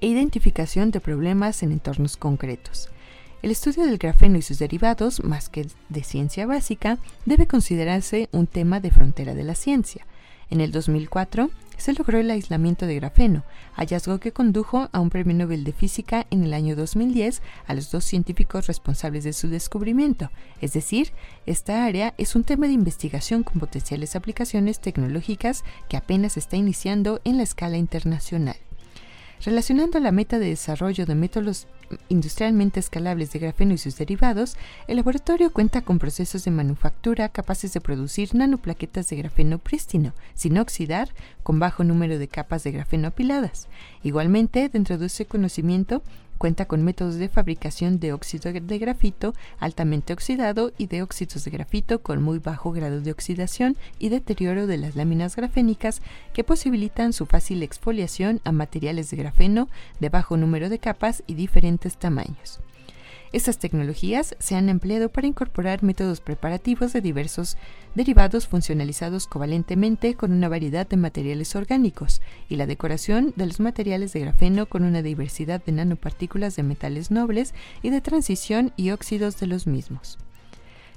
e 0.00 0.06
identificación 0.06 0.92
de 0.92 1.00
problemas 1.00 1.62
en 1.62 1.72
entornos 1.72 2.16
concretos. 2.16 2.90
El 3.42 3.50
estudio 3.50 3.84
del 3.84 3.98
grafeno 3.98 4.38
y 4.38 4.42
sus 4.42 4.58
derivados, 4.58 5.22
más 5.22 5.48
que 5.48 5.66
de 5.88 6.02
ciencia 6.02 6.46
básica, 6.46 6.98
debe 7.26 7.46
considerarse 7.46 8.28
un 8.32 8.46
tema 8.46 8.80
de 8.80 8.90
frontera 8.90 9.34
de 9.34 9.42
la 9.42 9.54
ciencia. 9.54 10.06
En 10.48 10.60
el 10.60 10.72
2004, 10.72 11.50
se 11.76 11.92
logró 11.92 12.18
el 12.18 12.30
aislamiento 12.30 12.86
de 12.86 12.96
grafeno, 12.96 13.44
hallazgo 13.74 14.18
que 14.18 14.32
condujo 14.32 14.88
a 14.92 15.00
un 15.00 15.10
premio 15.10 15.34
Nobel 15.34 15.64
de 15.64 15.72
Física 15.72 16.26
en 16.30 16.44
el 16.44 16.54
año 16.54 16.76
2010 16.76 17.42
a 17.66 17.74
los 17.74 17.90
dos 17.90 18.04
científicos 18.04 18.66
responsables 18.66 19.24
de 19.24 19.32
su 19.32 19.48
descubrimiento. 19.48 20.30
Es 20.60 20.72
decir, 20.72 21.12
esta 21.46 21.84
área 21.84 22.14
es 22.18 22.36
un 22.36 22.44
tema 22.44 22.66
de 22.66 22.72
investigación 22.72 23.42
con 23.42 23.60
potenciales 23.60 24.16
aplicaciones 24.16 24.80
tecnológicas 24.80 25.64
que 25.88 25.96
apenas 25.96 26.36
está 26.36 26.56
iniciando 26.56 27.20
en 27.24 27.36
la 27.36 27.42
escala 27.42 27.76
internacional. 27.76 28.56
Relacionando 29.44 30.00
la 30.00 30.10
meta 30.10 30.38
de 30.38 30.46
desarrollo 30.46 31.04
de 31.04 31.14
métodos 31.14 31.66
industrialmente 32.08 32.80
escalables 32.80 33.30
de 33.30 33.40
grafeno 33.40 33.74
y 33.74 33.78
sus 33.78 33.98
derivados, 33.98 34.56
el 34.88 34.96
laboratorio 34.96 35.52
cuenta 35.52 35.82
con 35.82 35.98
procesos 35.98 36.44
de 36.44 36.50
manufactura 36.50 37.28
capaces 37.28 37.74
de 37.74 37.82
producir 37.82 38.34
nanoplaquetas 38.34 39.10
de 39.10 39.16
grafeno 39.16 39.58
prístino, 39.58 40.14
sin 40.32 40.56
oxidar, 40.56 41.10
con 41.42 41.58
bajo 41.58 41.84
número 41.84 42.18
de 42.18 42.26
capas 42.26 42.64
de 42.64 42.72
grafeno 42.72 43.08
apiladas. 43.08 43.68
Igualmente, 44.02 44.70
dentro 44.70 44.96
de 44.96 45.06
ese 45.06 45.26
conocimiento, 45.26 46.02
Cuenta 46.44 46.66
con 46.66 46.84
métodos 46.84 47.14
de 47.14 47.30
fabricación 47.30 47.98
de 48.00 48.12
óxido 48.12 48.52
de 48.52 48.78
grafito 48.78 49.32
altamente 49.60 50.12
oxidado 50.12 50.74
y 50.76 50.88
de 50.88 51.00
óxidos 51.00 51.42
de 51.42 51.50
grafito 51.50 52.02
con 52.02 52.22
muy 52.22 52.38
bajo 52.38 52.70
grado 52.70 53.00
de 53.00 53.12
oxidación 53.12 53.78
y 53.98 54.10
deterioro 54.10 54.66
de 54.66 54.76
las 54.76 54.94
láminas 54.94 55.36
grafénicas 55.36 56.02
que 56.34 56.44
posibilitan 56.44 57.14
su 57.14 57.24
fácil 57.24 57.62
exfoliación 57.62 58.42
a 58.44 58.52
materiales 58.52 59.10
de 59.10 59.16
grafeno 59.16 59.70
de 60.00 60.10
bajo 60.10 60.36
número 60.36 60.68
de 60.68 60.78
capas 60.78 61.22
y 61.26 61.32
diferentes 61.32 61.96
tamaños. 61.96 62.60
Estas 63.34 63.58
tecnologías 63.58 64.36
se 64.38 64.54
han 64.54 64.68
empleado 64.68 65.08
para 65.08 65.26
incorporar 65.26 65.82
métodos 65.82 66.20
preparativos 66.20 66.92
de 66.92 67.00
diversos 67.00 67.56
derivados 67.96 68.46
funcionalizados 68.46 69.26
covalentemente 69.26 70.14
con 70.14 70.30
una 70.30 70.48
variedad 70.48 70.86
de 70.86 70.96
materiales 70.96 71.56
orgánicos 71.56 72.22
y 72.48 72.54
la 72.54 72.66
decoración 72.66 73.32
de 73.34 73.46
los 73.46 73.58
materiales 73.58 74.12
de 74.12 74.20
grafeno 74.20 74.66
con 74.66 74.84
una 74.84 75.02
diversidad 75.02 75.60
de 75.64 75.72
nanopartículas 75.72 76.54
de 76.54 76.62
metales 76.62 77.10
nobles 77.10 77.54
y 77.82 77.90
de 77.90 78.00
transición 78.00 78.72
y 78.76 78.90
óxidos 78.90 79.40
de 79.40 79.48
los 79.48 79.66
mismos. 79.66 80.16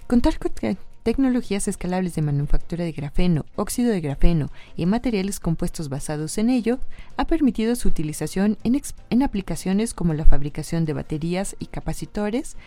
Contar 0.06 0.38
con 0.38 0.78
tecnologías 1.08 1.70
escalables 1.70 2.15
de 2.15 2.22
manufactura 2.22 2.84
de 2.84 2.91
grafeno, 2.91 3.46
óxido 3.56 3.91
de 3.91 4.02
grafeno 4.02 4.52
y 4.76 4.86
materiales 4.86 5.39
compuestos 5.39 5.88
basados 5.88 6.38
en 6.38 6.50
ello, 6.50 6.80
ha 7.15 7.26
permitido 7.26 7.78
su 7.78 7.88
utilización 7.88 8.58
en, 8.65 9.24
aplicaciones 9.24 9.93
como 9.93 10.13
la 10.13 10.26
fabricación 10.26 10.84
de 10.84 10.91
baterías 10.91 11.56
y 11.60 11.67
capacitores, 11.67 12.58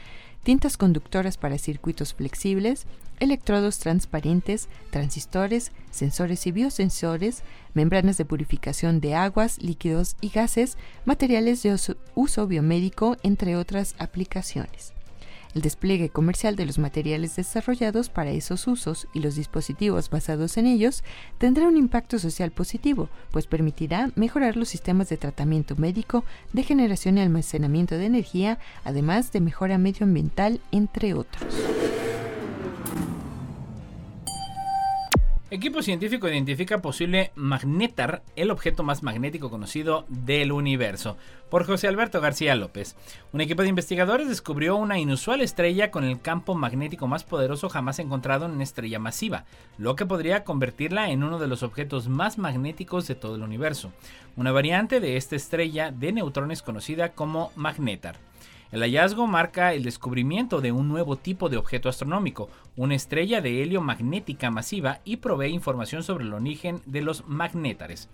tintas 0.42 0.79
conductoras 0.79 1.37
para 1.37 1.59
circuitos 1.59 2.14
flexibles, 2.14 2.87
electrodos 3.18 3.79
transparentes, 3.79 4.70
transistores, 4.88 5.70
sensores 5.90 6.46
y 6.46 6.53
biosensores, 6.53 7.42
membranas 7.74 8.16
de 8.16 8.24
purificación 8.24 9.03
de 9.03 9.16
aguas, 9.16 9.62
líquidos 9.62 10.16
y 10.22 10.31
gases, 10.31 10.79
materiales 11.05 11.62
de 11.62 11.79
uso 12.14 12.46
biomédico, 12.46 13.18
entre 13.22 13.57
otras 13.57 13.94
aplicaciones. 13.98 14.94
El 15.55 15.63
despliegue 15.63 16.11
comercial 16.11 16.55
de 16.55 16.67
los 16.67 16.79
materiales 16.79 17.37
desarrollados 17.37 18.09
para 18.09 18.31
esos 18.31 18.67
usos 18.67 19.09
y 19.13 19.21
los 19.21 19.35
dispositivos 19.35 20.09
basados 20.09 20.57
en 20.57 20.67
ellos 20.67 21.03
tendrá 21.39 21.67
un 21.67 21.77
impacto 21.77 22.19
social 22.19 22.53
positivo, 22.53 23.09
pues 23.33 23.47
permitirá 23.47 24.11
mejorar 24.15 24.57
los 24.57 24.69
sistemas 24.69 25.09
de 25.09 25.17
tratamiento 25.17 25.75
médico, 25.77 26.25
de 26.53 26.63
generación 26.63 27.19
y 27.19 27.23
almacenamiento 27.23 27.97
de 27.97 28.07
energía, 28.07 28.59
además 28.85 29.33
de 29.33 29.41
mejora 29.41 29.79
medioambiental, 29.79 30.61
entre 30.71 31.15
otros. 31.15 31.55
Equipo 35.53 35.83
científico 35.83 36.29
identifica 36.29 36.81
posible 36.81 37.33
magnetar, 37.35 38.23
el 38.37 38.53
objeto 38.53 38.85
más 38.85 39.03
magnético 39.03 39.51
conocido 39.51 40.05
del 40.09 40.53
universo, 40.53 41.17
por 41.51 41.67
José 41.67 41.88
Alberto 41.88 42.21
García 42.21 42.55
López. 42.55 42.94
Un 43.33 43.40
equipo 43.40 43.63
de 43.63 43.69
investigadores 43.69 44.29
descubrió 44.29 44.77
una 44.77 45.01
inusual 45.01 45.40
estrella 45.40 45.90
con 45.90 46.05
el 46.05 46.21
campo 46.21 46.55
magnético 46.55 47.09
más 47.09 47.25
poderoso 47.25 47.69
jamás 47.69 47.98
encontrado 47.98 48.46
en 48.46 48.53
una 48.53 48.63
estrella 48.63 49.01
masiva, 49.01 49.44
lo 49.77 49.96
que 49.96 50.07
podría 50.07 50.44
convertirla 50.44 51.11
en 51.11 51.25
uno 51.25 51.40
de 51.40 51.48
los 51.48 51.65
objetos 51.65 52.09
más 52.09 52.38
magnéticos 52.38 53.09
de 53.09 53.17
todo 53.17 53.35
el 53.35 53.42
universo. 53.42 53.90
Una 54.37 54.53
variante 54.53 55.01
de 55.01 55.17
esta 55.17 55.35
estrella 55.35 55.90
de 55.90 56.13
neutrones 56.13 56.63
conocida 56.63 57.09
como 57.09 57.51
magnetar. 57.57 58.29
El 58.73 58.83
hallazgo 58.83 59.27
marca 59.27 59.75
el 59.75 59.83
descubrimiento 59.83 60.60
de 60.60 60.71
un 60.71 60.87
nuevo 60.87 61.16
tipo 61.16 61.48
de 61.48 61.56
objeto 61.56 61.88
astronómico, 61.88 62.48
una 62.77 62.94
estrella 62.94 63.40
de 63.40 63.62
helio 63.62 63.81
magnética 63.81 64.50
masiva 64.50 65.00
y 65.04 65.16
provee 65.16 65.48
información 65.48 66.04
sobre 66.04 66.25
el 66.25 66.33
origen 66.33 66.81
de 66.87 67.02
los 67.02 67.27
magnétares. 67.27 68.08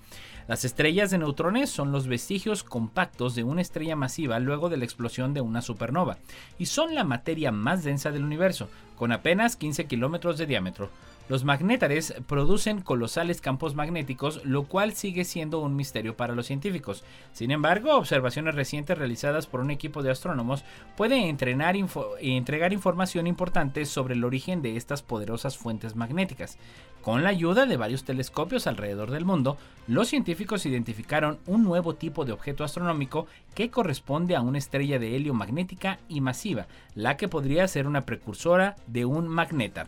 Las 0.48 0.64
estrellas 0.64 1.10
de 1.10 1.18
neutrones 1.18 1.70
son 1.70 1.90
los 1.90 2.06
vestigios 2.06 2.62
compactos 2.62 3.34
de 3.34 3.42
una 3.42 3.62
estrella 3.62 3.96
masiva 3.96 4.38
luego 4.38 4.68
de 4.68 4.76
la 4.76 4.84
explosión 4.84 5.34
de 5.34 5.40
una 5.40 5.60
supernova, 5.60 6.18
y 6.56 6.66
son 6.66 6.94
la 6.94 7.02
materia 7.02 7.50
más 7.50 7.82
densa 7.82 8.12
del 8.12 8.22
universo, 8.22 8.68
con 8.96 9.10
apenas 9.10 9.56
15 9.56 9.86
kilómetros 9.86 10.38
de 10.38 10.46
diámetro. 10.46 10.88
Los 11.28 11.42
magnétares 11.42 12.14
producen 12.28 12.80
colosales 12.80 13.40
campos 13.40 13.74
magnéticos, 13.74 14.44
lo 14.44 14.62
cual 14.62 14.92
sigue 14.92 15.24
siendo 15.24 15.58
un 15.58 15.74
misterio 15.74 16.16
para 16.16 16.36
los 16.36 16.46
científicos. 16.46 17.02
Sin 17.32 17.50
embargo, 17.50 17.96
observaciones 17.96 18.54
recientes 18.54 18.96
realizadas 18.96 19.48
por 19.48 19.58
un 19.58 19.72
equipo 19.72 20.04
de 20.04 20.12
astrónomos 20.12 20.62
pueden 20.96 21.24
entrenar 21.24 21.74
entregar 22.20 22.72
información 22.72 23.26
importante 23.26 23.84
sobre 23.86 24.14
el 24.14 24.22
origen 24.22 24.62
de 24.62 24.76
estas 24.76 25.02
poderosas 25.02 25.58
fuentes 25.58 25.96
magnéticas. 25.96 26.58
Con 27.06 27.22
la 27.22 27.30
ayuda 27.30 27.66
de 27.66 27.76
varios 27.76 28.02
telescopios 28.02 28.66
alrededor 28.66 29.12
del 29.12 29.24
mundo, 29.24 29.56
los 29.86 30.08
científicos 30.08 30.66
identificaron 30.66 31.38
un 31.46 31.62
nuevo 31.62 31.94
tipo 31.94 32.24
de 32.24 32.32
objeto 32.32 32.64
astronómico 32.64 33.28
que 33.54 33.70
corresponde 33.70 34.34
a 34.34 34.40
una 34.40 34.58
estrella 34.58 34.98
de 34.98 35.14
helio 35.14 35.32
magnética 35.32 36.00
y 36.08 36.20
masiva, 36.20 36.66
la 36.96 37.16
que 37.16 37.28
podría 37.28 37.68
ser 37.68 37.86
una 37.86 38.00
precursora 38.00 38.74
de 38.88 39.04
un 39.04 39.28
magnetar. 39.28 39.86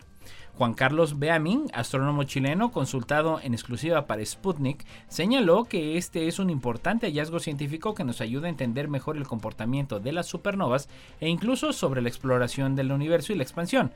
Juan 0.58 0.74
Carlos 0.74 1.18
Beamin, 1.18 1.66
astrónomo 1.74 2.22
chileno 2.22 2.70
consultado 2.70 3.40
en 3.42 3.52
exclusiva 3.52 4.06
para 4.06 4.24
Sputnik, 4.24 4.84
señaló 5.08 5.64
que 5.64 5.98
este 5.98 6.28
es 6.28 6.38
un 6.38 6.50
importante 6.50 7.08
hallazgo 7.08 7.40
científico 7.40 7.94
que 7.94 8.04
nos 8.04 8.20
ayuda 8.20 8.46
a 8.46 8.50
entender 8.50 8.86
mejor 8.86 9.16
el 9.16 9.26
comportamiento 9.26 9.98
de 9.98 10.12
las 10.12 10.26
supernovas 10.26 10.88
e 11.20 11.28
incluso 11.28 11.72
sobre 11.72 12.00
la 12.00 12.08
exploración 12.08 12.76
del 12.76 12.92
universo 12.92 13.32
y 13.32 13.36
la 13.36 13.42
expansión, 13.42 13.92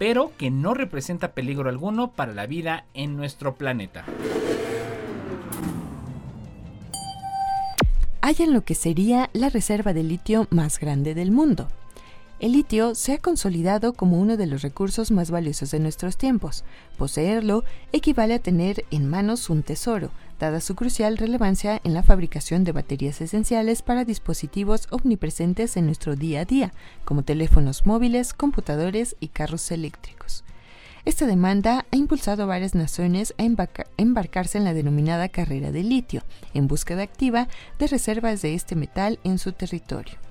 pero 0.00 0.32
que 0.38 0.50
no 0.50 0.72
representa 0.72 1.32
peligro 1.32 1.68
alguno 1.68 2.12
para 2.12 2.32
la 2.32 2.46
vida 2.46 2.86
en 2.94 3.18
nuestro 3.18 3.56
planeta. 3.56 4.06
Hallan 8.22 8.54
lo 8.54 8.64
que 8.64 8.74
sería 8.74 9.28
la 9.34 9.50
reserva 9.50 9.92
de 9.92 10.02
litio 10.02 10.46
más 10.48 10.80
grande 10.80 11.14
del 11.14 11.30
mundo. 11.30 11.68
El 12.38 12.52
litio 12.52 12.94
se 12.94 13.12
ha 13.12 13.18
consolidado 13.18 13.92
como 13.92 14.18
uno 14.18 14.38
de 14.38 14.46
los 14.46 14.62
recursos 14.62 15.10
más 15.10 15.30
valiosos 15.30 15.70
de 15.70 15.80
nuestros 15.80 16.16
tiempos. 16.16 16.64
Poseerlo 16.96 17.64
equivale 17.92 18.32
a 18.32 18.38
tener 18.38 18.86
en 18.90 19.06
manos 19.06 19.50
un 19.50 19.62
tesoro, 19.62 20.12
dada 20.40 20.60
su 20.60 20.74
crucial 20.74 21.18
relevancia 21.18 21.80
en 21.84 21.94
la 21.94 22.02
fabricación 22.02 22.64
de 22.64 22.72
baterías 22.72 23.20
esenciales 23.20 23.82
para 23.82 24.04
dispositivos 24.04 24.88
omnipresentes 24.90 25.76
en 25.76 25.86
nuestro 25.86 26.16
día 26.16 26.40
a 26.40 26.44
día, 26.44 26.72
como 27.04 27.22
teléfonos 27.22 27.86
móviles, 27.86 28.34
computadores 28.34 29.14
y 29.20 29.28
carros 29.28 29.70
eléctricos. 29.70 30.42
Esta 31.04 31.26
demanda 31.26 31.86
ha 31.92 31.96
impulsado 31.96 32.42
a 32.42 32.46
varias 32.46 32.74
naciones 32.74 33.34
a 33.38 33.44
embarcarse 33.96 34.58
en 34.58 34.64
la 34.64 34.74
denominada 34.74 35.28
carrera 35.28 35.70
del 35.72 35.88
litio, 35.90 36.22
en 36.54 36.66
búsqueda 36.66 37.02
activa 37.02 37.46
de 37.78 37.86
reservas 37.86 38.42
de 38.42 38.54
este 38.54 38.74
metal 38.76 39.18
en 39.24 39.38
su 39.38 39.52
territorio. 39.52 40.29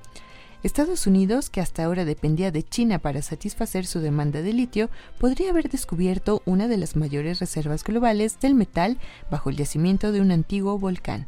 Estados 0.61 1.07
Unidos, 1.07 1.49
que 1.49 1.61
hasta 1.61 1.85
ahora 1.85 2.03
dependía 2.03 2.51
de 2.51 2.63
China 2.63 2.99
para 2.99 3.21
satisfacer 3.21 3.85
su 3.85 4.01
demanda 4.01 4.41
de 4.41 4.51
litio, 4.51 4.89
podría 5.17 5.51
haber 5.51 5.69
descubierto 5.69 6.41
una 6.45 6.67
de 6.67 6.75
las 6.75 6.97
mayores 6.97 7.39
reservas 7.39 7.85
globales 7.85 8.41
del 8.41 8.55
metal 8.55 8.97
bajo 9.31 9.49
el 9.49 9.55
yacimiento 9.55 10.11
de 10.11 10.19
un 10.19 10.31
antiguo 10.31 10.77
volcán. 10.77 11.27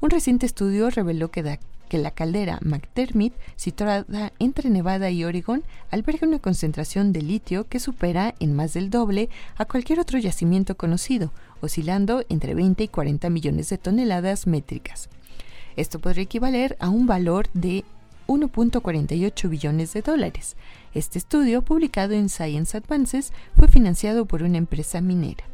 Un 0.00 0.10
reciente 0.10 0.46
estudio 0.46 0.90
reveló 0.90 1.32
que, 1.32 1.58
la 1.90 2.10
caldera 2.12 2.60
McDermott, 2.62 3.32
situada 3.56 4.32
entre 4.38 4.70
Nevada 4.70 5.10
y 5.10 5.24
Oregon, 5.24 5.64
alberga 5.90 6.28
una 6.28 6.38
concentración 6.38 7.12
de 7.12 7.22
litio 7.22 7.66
que 7.66 7.80
supera 7.80 8.36
en 8.38 8.54
más 8.54 8.74
del 8.74 8.90
doble 8.90 9.28
a 9.56 9.64
cualquier 9.64 9.98
otro 9.98 10.20
yacimiento 10.20 10.76
conocido, 10.76 11.32
oscilando 11.60 12.24
entre 12.28 12.54
20 12.54 12.84
y 12.84 12.88
40 12.88 13.28
millones 13.28 13.70
de 13.70 13.78
toneladas 13.78 14.46
métricas. 14.46 15.08
Esto 15.74 15.98
podría 15.98 16.22
equivaler 16.22 16.76
a 16.78 16.90
un 16.90 17.08
valor 17.08 17.48
de 17.54 17.84
1.48 18.28 19.48
billones 19.48 19.92
de 19.94 20.02
dólares. 20.02 20.54
Este 20.94 21.18
estudio, 21.18 21.62
publicado 21.62 22.14
en 22.14 22.28
Science 22.28 22.76
Advances, 22.76 23.32
fue 23.56 23.68
financiado 23.68 24.26
por 24.26 24.42
una 24.42 24.58
empresa 24.58 25.00
minera. 25.00 25.44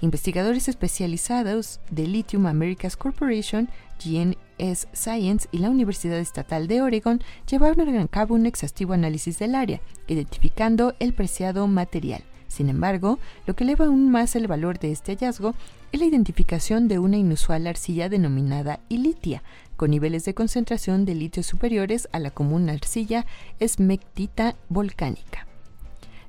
Investigadores 0.00 0.68
especializados 0.68 1.80
de 1.90 2.06
Lithium 2.06 2.46
Americas 2.46 2.96
Corporation, 2.96 3.68
GNS 4.04 4.86
Science 4.92 5.48
y 5.50 5.58
la 5.58 5.70
Universidad 5.70 6.18
Estatal 6.18 6.68
de 6.68 6.82
Oregon 6.82 7.20
llevaron 7.50 7.98
a 7.98 8.06
cabo 8.06 8.34
un 8.34 8.46
exhaustivo 8.46 8.92
análisis 8.92 9.38
del 9.38 9.54
área, 9.54 9.80
identificando 10.06 10.94
el 11.00 11.12
preciado 11.12 11.66
material. 11.66 12.22
Sin 12.48 12.68
embargo, 12.68 13.18
lo 13.46 13.56
que 13.56 13.64
eleva 13.64 13.86
aún 13.86 14.10
más 14.10 14.36
el 14.36 14.46
valor 14.46 14.78
de 14.78 14.92
este 14.92 15.12
hallazgo 15.12 15.54
es 15.92 16.00
la 16.00 16.06
identificación 16.06 16.88
de 16.88 16.98
una 16.98 17.16
inusual 17.16 17.66
arcilla 17.66 18.08
denominada 18.08 18.80
ilitia, 18.88 19.42
con 19.76 19.90
niveles 19.90 20.24
de 20.24 20.34
concentración 20.34 21.04
de 21.04 21.14
litio 21.14 21.42
superiores 21.42 22.08
a 22.12 22.18
la 22.18 22.30
común 22.30 22.68
arcilla 22.68 23.26
esmectita 23.58 24.56
volcánica. 24.68 25.46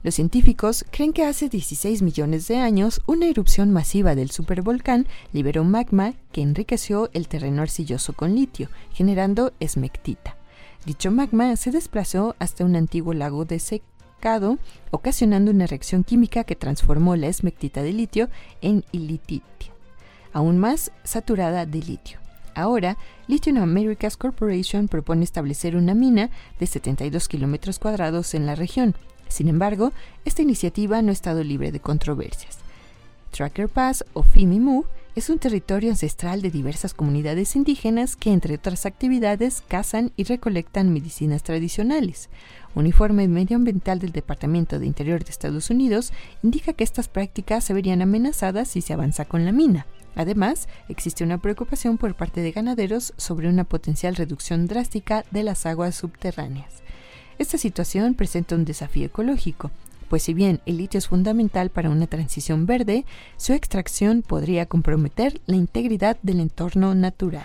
Los 0.04 0.16
científicos 0.16 0.86
creen 0.92 1.12
que 1.12 1.26
hace 1.26 1.50
16 1.50 2.02
millones 2.02 2.48
de 2.48 2.58
años 2.58 3.02
una 3.08 3.26
erupción 3.26 3.74
masiva 3.74 4.16
del 4.16 4.32
supervolcán 4.32 5.08
liberó 5.34 5.64
magma 5.64 6.14
que 6.32 6.42
enriqueció 6.42 7.10
el 7.14 7.28
terreno 7.28 7.62
arcilloso 7.62 8.14
con 8.14 8.36
litio, 8.36 8.70
generando 8.94 9.52
esmectita. 9.60 10.38
Dicho 10.86 11.12
magma 11.12 11.56
se 11.58 11.72
desplazó 11.72 12.36
hasta 12.40 12.64
un 12.64 12.76
antiguo 12.76 13.14
lago 13.14 13.44
desecado, 13.44 14.60
ocasionando 14.92 15.52
una 15.52 15.68
reacción 15.68 16.04
química 16.04 16.44
que 16.46 16.56
transformó 16.56 17.16
la 17.16 17.28
esmectita 17.28 17.82
de 17.82 17.92
litio 17.92 18.30
en 18.62 18.86
ilititia, 18.94 19.74
aún 20.32 20.58
más 20.58 20.92
saturada 21.04 21.66
de 21.66 21.80
litio. 21.80 22.27
Ahora, 22.58 22.98
Lithium 23.28 23.60
Americas 23.60 24.18
Corporation 24.18 24.88
propone 24.88 25.24
establecer 25.24 25.76
una 25.76 25.94
mina 25.94 26.32
de 26.60 26.66
72 26.66 27.28
kilómetros 27.28 27.78
cuadrados 27.78 28.34
en 28.34 28.48
la 28.48 28.56
región. 28.56 28.96
Sin 29.28 29.48
embargo, 29.48 29.92
esta 30.26 30.42
iniciativa 30.42 31.00
no 31.04 31.10
ha 31.10 31.14
estado 31.14 31.44
libre 31.44 31.72
de 31.72 31.80
controversias. 31.80 32.58
Tracker 33.30 33.70
Pass 33.70 34.04
o 34.14 34.24
Fimimu 34.24 34.86
es 35.16 35.30
un 35.30 35.38
territorio 35.38 35.92
ancestral 35.92 36.42
de 36.42 36.50
diversas 36.50 36.96
comunidades 36.96 37.56
indígenas 37.56 38.16
que, 38.16 38.34
entre 38.34 38.56
otras 38.56 38.88
actividades, 38.88 39.62
cazan 39.68 40.12
y 40.16 40.24
recolectan 40.24 40.92
medicinas 40.92 41.44
tradicionales. 41.44 42.28
Un 42.74 42.88
informe 42.88 43.28
medioambiental 43.28 44.00
del 44.00 44.14
Departamento 44.14 44.80
de 44.80 44.88
Interior 44.88 45.24
de 45.24 45.30
Estados 45.30 45.70
Unidos 45.70 46.12
indica 46.42 46.74
que 46.74 46.84
estas 46.84 47.08
prácticas 47.08 47.64
se 47.64 47.76
verían 47.76 48.02
amenazadas 48.02 48.68
si 48.68 48.82
se 48.82 48.94
avanza 48.94 49.26
con 49.26 49.46
la 49.46 49.52
mina. 49.52 49.86
Además, 50.18 50.68
existe 50.90 51.24
una 51.24 51.38
preocupación 51.38 52.00
por 52.00 52.16
parte 52.16 52.42
de 52.42 52.52
ganaderos 52.52 53.14
sobre 53.18 53.50
una 53.50 53.64
potencial 53.64 54.16
reducción 54.16 54.66
drástica 54.66 55.24
de 55.30 55.44
las 55.44 55.68
aguas 55.68 55.96
subterráneas. 55.96 56.82
Esta 57.38 57.60
situación 57.60 58.16
presenta 58.16 58.56
un 58.56 58.66
desafío 58.66 59.06
ecológico, 59.06 59.70
pues 60.10 60.24
si 60.24 60.34
bien 60.34 60.60
el 60.66 60.78
litio 60.78 60.98
es 60.98 61.08
fundamental 61.08 61.70
para 61.70 61.92
una 61.92 62.08
transición 62.08 62.66
verde, 62.66 63.06
su 63.36 63.54
extracción 63.54 64.24
podría 64.24 64.66
comprometer 64.66 65.40
la 65.46 65.56
integridad 65.56 66.18
del 66.24 66.40
entorno 66.40 66.96
natural. 66.96 67.44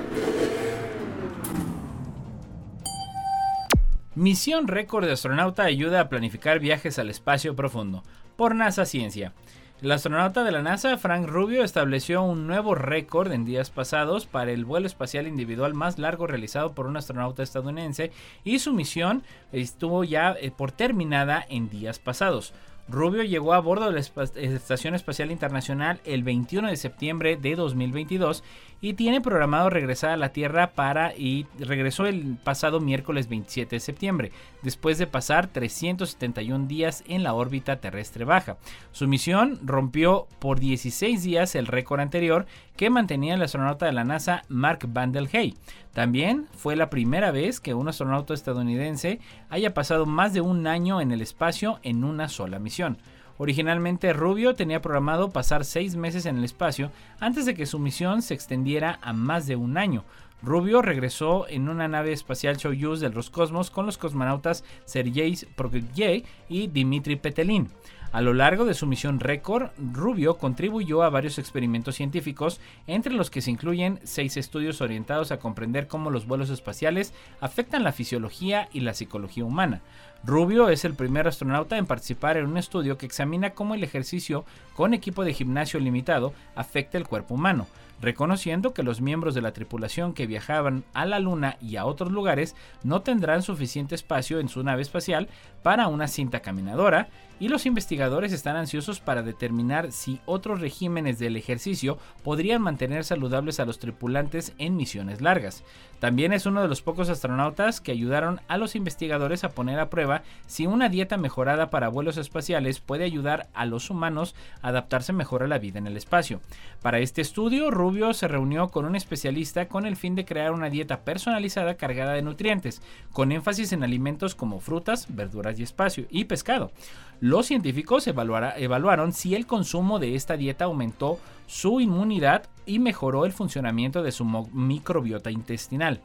Misión 4.14 4.66
récord 4.66 5.04
de 5.04 5.12
astronauta 5.12 5.64
ayuda 5.64 6.00
a 6.00 6.08
planificar 6.08 6.58
viajes 6.58 6.98
al 6.98 7.10
espacio 7.10 7.54
profundo 7.54 8.02
por 8.36 8.54
NASA 8.54 8.86
Ciencia. 8.86 9.34
El 9.82 9.90
astronauta 9.90 10.44
de 10.44 10.52
la 10.52 10.62
NASA, 10.62 10.96
Frank 10.96 11.26
Rubio, 11.26 11.64
estableció 11.64 12.22
un 12.22 12.46
nuevo 12.46 12.76
récord 12.76 13.32
en 13.32 13.44
días 13.44 13.70
pasados 13.70 14.26
para 14.26 14.52
el 14.52 14.64
vuelo 14.64 14.86
espacial 14.86 15.26
individual 15.26 15.74
más 15.74 15.98
largo 15.98 16.28
realizado 16.28 16.72
por 16.72 16.86
un 16.86 16.96
astronauta 16.96 17.42
estadounidense 17.42 18.12
y 18.44 18.60
su 18.60 18.72
misión 18.74 19.24
estuvo 19.50 20.04
ya 20.04 20.36
eh, 20.40 20.52
por 20.56 20.70
terminada 20.70 21.44
en 21.48 21.68
días 21.68 21.98
pasados. 21.98 22.54
Rubio 22.88 23.24
llegó 23.24 23.54
a 23.54 23.60
bordo 23.60 23.86
de 23.86 23.92
la 23.92 24.00
Estación 24.00 24.94
Espacial 24.94 25.32
Internacional 25.32 26.00
el 26.04 26.22
21 26.22 26.68
de 26.68 26.76
septiembre 26.76 27.36
de 27.36 27.56
2022 27.56 28.44
y 28.82 28.94
tiene 28.94 29.20
programado 29.20 29.70
regresar 29.70 30.10
a 30.10 30.16
la 30.16 30.32
Tierra 30.32 30.72
para 30.72 31.16
y 31.16 31.46
regresó 31.58 32.04
el 32.06 32.36
pasado 32.42 32.80
miércoles 32.80 33.28
27 33.28 33.76
de 33.76 33.80
septiembre, 33.80 34.32
después 34.62 34.98
de 34.98 35.06
pasar 35.06 35.46
371 35.46 36.66
días 36.66 37.04
en 37.06 37.22
la 37.22 37.32
órbita 37.32 37.76
terrestre 37.76 38.24
baja. 38.24 38.58
Su 38.90 39.06
misión 39.06 39.60
rompió 39.64 40.26
por 40.40 40.58
16 40.58 41.22
días 41.22 41.54
el 41.54 41.68
récord 41.68 42.00
anterior 42.00 42.44
que 42.76 42.90
mantenía 42.90 43.34
el 43.34 43.42
astronauta 43.42 43.86
de 43.86 43.92
la 43.92 44.04
NASA 44.04 44.42
Mark 44.48 44.80
Van 44.88 45.12
der 45.12 45.28
Hey. 45.30 45.54
También 45.92 46.48
fue 46.56 46.74
la 46.74 46.90
primera 46.90 47.30
vez 47.30 47.60
que 47.60 47.74
un 47.74 47.88
astronauta 47.88 48.34
estadounidense 48.34 49.20
haya 49.48 49.74
pasado 49.74 50.06
más 50.06 50.32
de 50.32 50.40
un 50.40 50.66
año 50.66 51.00
en 51.00 51.12
el 51.12 51.20
espacio 51.20 51.78
en 51.84 52.02
una 52.02 52.28
sola 52.28 52.58
misión. 52.58 52.98
Originalmente 53.42 54.12
Rubio 54.12 54.54
tenía 54.54 54.80
programado 54.80 55.30
pasar 55.30 55.64
seis 55.64 55.96
meses 55.96 56.26
en 56.26 56.36
el 56.36 56.44
espacio 56.44 56.92
antes 57.18 57.44
de 57.44 57.54
que 57.54 57.66
su 57.66 57.80
misión 57.80 58.22
se 58.22 58.34
extendiera 58.34 59.00
a 59.02 59.12
más 59.12 59.48
de 59.48 59.56
un 59.56 59.78
año. 59.78 60.04
Rubio 60.44 60.80
regresó 60.80 61.48
en 61.48 61.68
una 61.68 61.88
nave 61.88 62.12
espacial 62.12 62.60
Soyuz 62.60 63.00
del 63.00 63.12
Roscosmos 63.12 63.72
con 63.72 63.84
los 63.84 63.98
cosmonautas 63.98 64.62
Sergei 64.84 65.36
Prokofiev 65.56 66.22
y 66.48 66.68
Dmitry 66.68 67.16
Petelin. 67.16 67.68
A 68.12 68.20
lo 68.20 68.34
largo 68.34 68.66
de 68.66 68.74
su 68.74 68.86
misión 68.86 69.20
récord, 69.20 69.70
Rubio 69.78 70.36
contribuyó 70.36 71.02
a 71.02 71.08
varios 71.08 71.38
experimentos 71.38 71.94
científicos, 71.94 72.60
entre 72.86 73.14
los 73.14 73.30
que 73.30 73.40
se 73.40 73.50
incluyen 73.50 74.00
seis 74.02 74.36
estudios 74.36 74.82
orientados 74.82 75.32
a 75.32 75.38
comprender 75.38 75.86
cómo 75.86 76.10
los 76.10 76.26
vuelos 76.26 76.50
espaciales 76.50 77.14
afectan 77.40 77.84
la 77.84 77.92
fisiología 77.92 78.68
y 78.70 78.80
la 78.80 78.92
psicología 78.92 79.46
humana. 79.46 79.80
Rubio 80.24 80.68
es 80.68 80.84
el 80.84 80.94
primer 80.94 81.26
astronauta 81.26 81.78
en 81.78 81.86
participar 81.86 82.36
en 82.36 82.44
un 82.44 82.58
estudio 82.58 82.98
que 82.98 83.06
examina 83.06 83.54
cómo 83.54 83.74
el 83.74 83.82
ejercicio 83.82 84.44
con 84.76 84.92
equipo 84.92 85.24
de 85.24 85.32
gimnasio 85.32 85.80
limitado 85.80 86.34
afecta 86.54 86.98
el 86.98 87.08
cuerpo 87.08 87.32
humano 87.32 87.66
reconociendo 88.02 88.74
que 88.74 88.82
los 88.82 89.00
miembros 89.00 89.34
de 89.34 89.40
la 89.40 89.52
tripulación 89.52 90.12
que 90.12 90.26
viajaban 90.26 90.84
a 90.92 91.06
la 91.06 91.20
Luna 91.20 91.56
y 91.62 91.76
a 91.76 91.86
otros 91.86 92.12
lugares 92.12 92.54
no 92.82 93.00
tendrán 93.00 93.42
suficiente 93.42 93.94
espacio 93.94 94.40
en 94.40 94.48
su 94.48 94.62
nave 94.62 94.82
espacial 94.82 95.28
para 95.62 95.86
una 95.86 96.08
cinta 96.08 96.40
caminadora, 96.40 97.08
y 97.42 97.48
los 97.48 97.66
investigadores 97.66 98.32
están 98.32 98.54
ansiosos 98.54 99.00
para 99.00 99.24
determinar 99.24 99.90
si 99.90 100.20
otros 100.26 100.60
regímenes 100.60 101.18
del 101.18 101.36
ejercicio 101.36 101.98
podrían 102.22 102.62
mantener 102.62 103.02
saludables 103.02 103.58
a 103.58 103.64
los 103.64 103.80
tripulantes 103.80 104.52
en 104.58 104.76
misiones 104.76 105.20
largas. 105.20 105.64
También 105.98 106.32
es 106.32 106.46
uno 106.46 106.62
de 106.62 106.68
los 106.68 106.82
pocos 106.82 107.08
astronautas 107.08 107.80
que 107.80 107.90
ayudaron 107.90 108.40
a 108.46 108.58
los 108.58 108.76
investigadores 108.76 109.42
a 109.42 109.50
poner 109.50 109.80
a 109.80 109.90
prueba 109.90 110.22
si 110.46 110.68
una 110.68 110.88
dieta 110.88 111.16
mejorada 111.16 111.68
para 111.68 111.88
vuelos 111.88 112.16
espaciales 112.16 112.78
puede 112.78 113.02
ayudar 113.02 113.48
a 113.54 113.66
los 113.66 113.90
humanos 113.90 114.36
a 114.62 114.68
adaptarse 114.68 115.12
mejor 115.12 115.42
a 115.42 115.48
la 115.48 115.58
vida 115.58 115.80
en 115.80 115.88
el 115.88 115.96
espacio. 115.96 116.40
Para 116.80 117.00
este 117.00 117.22
estudio, 117.22 117.72
Se 118.12 118.28
reunió 118.28 118.68
con 118.68 118.84
un 118.84 118.96
especialista 118.96 119.68
con 119.68 119.86
el 119.86 119.96
fin 119.96 120.14
de 120.14 120.24
crear 120.24 120.52
una 120.52 120.70
dieta 120.70 121.00
personalizada 121.00 121.76
cargada 121.76 122.12
de 122.12 122.22
nutrientes, 122.22 122.82
con 123.12 123.32
énfasis 123.32 123.72
en 123.72 123.84
alimentos 123.84 124.34
como 124.34 124.60
frutas, 124.60 125.06
verduras 125.08 125.58
y 125.58 125.62
espacio 125.62 126.06
y 126.10 126.24
pescado. 126.24 126.72
Los 127.20 127.46
científicos 127.46 128.06
evaluaron 128.06 129.12
si 129.12 129.34
el 129.34 129.46
consumo 129.46 129.98
de 129.98 130.14
esta 130.14 130.36
dieta 130.36 130.64
aumentó 130.64 131.18
su 131.46 131.80
inmunidad 131.80 132.44
y 132.66 132.78
mejoró 132.78 133.26
el 133.26 133.32
funcionamiento 133.32 134.02
de 134.02 134.12
su 134.12 134.24
microbiota 134.24 135.30
intestinal. 135.30 136.00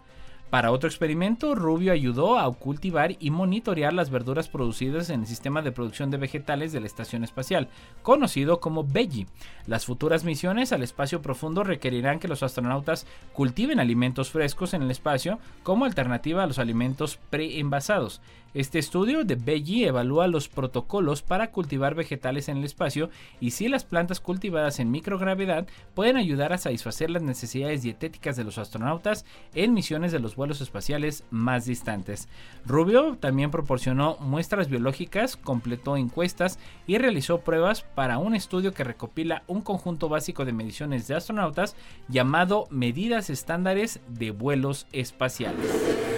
Para 0.49 0.71
otro 0.71 0.87
experimento, 0.87 1.55
Rubio 1.55 1.91
ayudó 1.91 2.39
a 2.39 2.53
cultivar 2.53 3.17
y 3.19 3.31
monitorear 3.31 3.91
las 3.91 4.09
verduras 4.09 4.47
producidas 4.47 5.09
en 5.09 5.21
el 5.21 5.27
sistema 5.27 5.61
de 5.61 5.73
producción 5.73 6.09
de 6.09 6.15
vegetales 6.15 6.71
de 6.71 6.79
la 6.79 6.87
Estación 6.87 7.25
Espacial, 7.25 7.67
conocido 8.01 8.61
como 8.61 8.85
BEGI. 8.85 9.27
Las 9.65 9.85
futuras 9.85 10.23
misiones 10.23 10.71
al 10.71 10.83
espacio 10.83 11.21
profundo 11.21 11.65
requerirán 11.65 12.19
que 12.19 12.29
los 12.29 12.43
astronautas 12.43 13.05
cultiven 13.33 13.81
alimentos 13.81 14.31
frescos 14.31 14.73
en 14.73 14.83
el 14.83 14.91
espacio 14.91 15.37
como 15.63 15.83
alternativa 15.83 16.43
a 16.43 16.47
los 16.47 16.59
alimentos 16.59 17.19
preenvasados. 17.29 18.21
Este 18.53 18.79
estudio 18.79 19.23
de 19.23 19.35
Belli 19.35 19.83
evalúa 19.83 20.27
los 20.27 20.47
protocolos 20.47 21.21
para 21.21 21.51
cultivar 21.51 21.95
vegetales 21.95 22.49
en 22.49 22.57
el 22.57 22.63
espacio 22.63 23.09
y 23.39 23.51
si 23.51 23.67
las 23.67 23.83
plantas 23.83 24.19
cultivadas 24.19 24.79
en 24.79 24.89
microgravedad 24.89 25.67
pueden 25.93 26.17
ayudar 26.17 26.53
a 26.53 26.57
satisfacer 26.57 27.09
las 27.09 27.21
necesidades 27.21 27.81
dietéticas 27.81 28.35
de 28.35 28.43
los 28.43 28.57
astronautas 28.57 29.25
en 29.53 29.73
misiones 29.73 30.11
de 30.11 30.19
los 30.19 30.35
vuelos 30.35 30.61
espaciales 30.61 31.23
más 31.29 31.65
distantes. 31.65 32.29
Rubio 32.65 33.17
también 33.19 33.51
proporcionó 33.51 34.17
muestras 34.19 34.69
biológicas, 34.69 35.37
completó 35.37 35.97
encuestas 35.97 36.57
y 36.87 36.97
realizó 36.97 37.41
pruebas 37.41 37.81
para 37.81 38.17
un 38.17 38.33
estudio 38.33 38.73
que 38.73 38.83
recopila 38.83 39.43
un 39.47 39.61
conjunto 39.61 40.09
básico 40.09 40.45
de 40.45 40.53
mediciones 40.53 41.07
de 41.07 41.15
astronautas 41.15 41.75
llamado 42.07 42.67
Medidas 42.69 43.29
Estándares 43.29 43.99
de 44.07 44.31
Vuelos 44.31 44.87
Espaciales. 44.91 46.16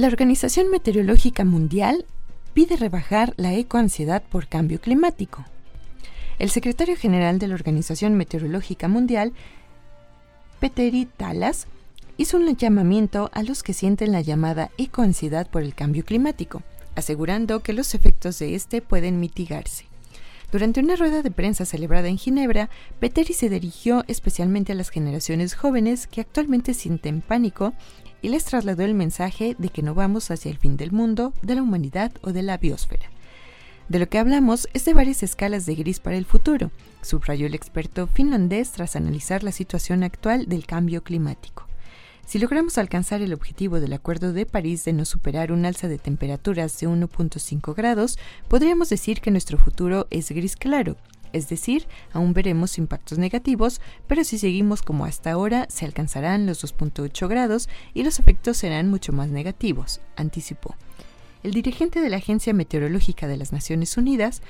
La 0.00 0.06
Organización 0.06 0.70
Meteorológica 0.70 1.44
Mundial 1.44 2.06
pide 2.54 2.76
rebajar 2.76 3.34
la 3.36 3.52
ecoansiedad 3.52 4.22
por 4.22 4.46
cambio 4.46 4.80
climático. 4.80 5.44
El 6.38 6.48
secretario 6.48 6.96
general 6.96 7.38
de 7.38 7.48
la 7.48 7.54
Organización 7.54 8.14
Meteorológica 8.14 8.88
Mundial, 8.88 9.34
Peteri 10.58 11.04
Talas, 11.04 11.66
hizo 12.16 12.38
un 12.38 12.56
llamamiento 12.56 13.30
a 13.34 13.42
los 13.42 13.62
que 13.62 13.74
sienten 13.74 14.12
la 14.12 14.22
llamada 14.22 14.70
ecoansiedad 14.78 15.46
por 15.46 15.60
el 15.60 15.74
cambio 15.74 16.02
climático, 16.02 16.62
asegurando 16.94 17.60
que 17.60 17.74
los 17.74 17.94
efectos 17.94 18.38
de 18.38 18.54
este 18.54 18.80
pueden 18.80 19.20
mitigarse. 19.20 19.84
Durante 20.50 20.80
una 20.80 20.96
rueda 20.96 21.22
de 21.22 21.30
prensa 21.30 21.64
celebrada 21.64 22.08
en 22.08 22.16
Ginebra, 22.16 22.70
Peteri 22.98 23.34
se 23.34 23.48
dirigió 23.48 24.02
especialmente 24.08 24.72
a 24.72 24.74
las 24.74 24.88
generaciones 24.88 25.54
jóvenes 25.54 26.06
que 26.06 26.22
actualmente 26.22 26.72
sienten 26.72 27.20
pánico 27.20 27.72
y 28.22 28.28
les 28.28 28.44
trasladó 28.44 28.84
el 28.84 28.94
mensaje 28.94 29.56
de 29.58 29.68
que 29.68 29.82
no 29.82 29.94
vamos 29.94 30.30
hacia 30.30 30.50
el 30.50 30.58
fin 30.58 30.76
del 30.76 30.92
mundo, 30.92 31.32
de 31.42 31.54
la 31.54 31.62
humanidad 31.62 32.12
o 32.22 32.32
de 32.32 32.42
la 32.42 32.56
biosfera. 32.56 33.10
De 33.88 33.98
lo 33.98 34.08
que 34.08 34.18
hablamos 34.18 34.68
es 34.72 34.84
de 34.84 34.94
varias 34.94 35.22
escalas 35.22 35.66
de 35.66 35.74
gris 35.74 35.98
para 35.98 36.16
el 36.16 36.24
futuro, 36.24 36.70
subrayó 37.02 37.46
el 37.46 37.54
experto 37.54 38.06
finlandés 38.06 38.70
tras 38.70 38.94
analizar 38.94 39.42
la 39.42 39.52
situación 39.52 40.04
actual 40.04 40.46
del 40.46 40.66
cambio 40.66 41.02
climático. 41.02 41.66
Si 42.24 42.38
logramos 42.38 42.78
alcanzar 42.78 43.22
el 43.22 43.34
objetivo 43.34 43.80
del 43.80 43.92
Acuerdo 43.92 44.32
de 44.32 44.46
París 44.46 44.84
de 44.84 44.92
no 44.92 45.04
superar 45.04 45.50
un 45.50 45.66
alza 45.66 45.88
de 45.88 45.98
temperaturas 45.98 46.78
de 46.78 46.86
1.5 46.86 47.74
grados, 47.74 48.20
podríamos 48.46 48.88
decir 48.88 49.20
que 49.20 49.32
nuestro 49.32 49.58
futuro 49.58 50.06
es 50.10 50.30
gris 50.30 50.54
claro, 50.54 50.96
es 51.32 51.48
decir, 51.48 51.86
aún 52.12 52.32
veremos 52.32 52.78
impactos 52.78 53.18
negativos, 53.18 53.80
pero 54.06 54.24
si 54.24 54.38
seguimos 54.38 54.82
como 54.82 55.04
hasta 55.04 55.32
ahora, 55.32 55.66
se 55.68 55.84
alcanzarán 55.84 56.46
los 56.46 56.64
2.8 56.64 57.28
grados 57.28 57.68
y 57.94 58.02
los 58.02 58.18
efectos 58.18 58.56
serán 58.56 58.88
mucho 58.88 59.12
más 59.12 59.28
negativos, 59.28 60.00
anticipó. 60.16 60.74
El 61.42 61.52
dirigente 61.52 62.00
de 62.00 62.10
la 62.10 62.18
Agencia 62.18 62.52
Meteorológica 62.52 63.26
de 63.26 63.38
las 63.38 63.52
Naciones 63.52 63.96
Unidas, 63.96 64.42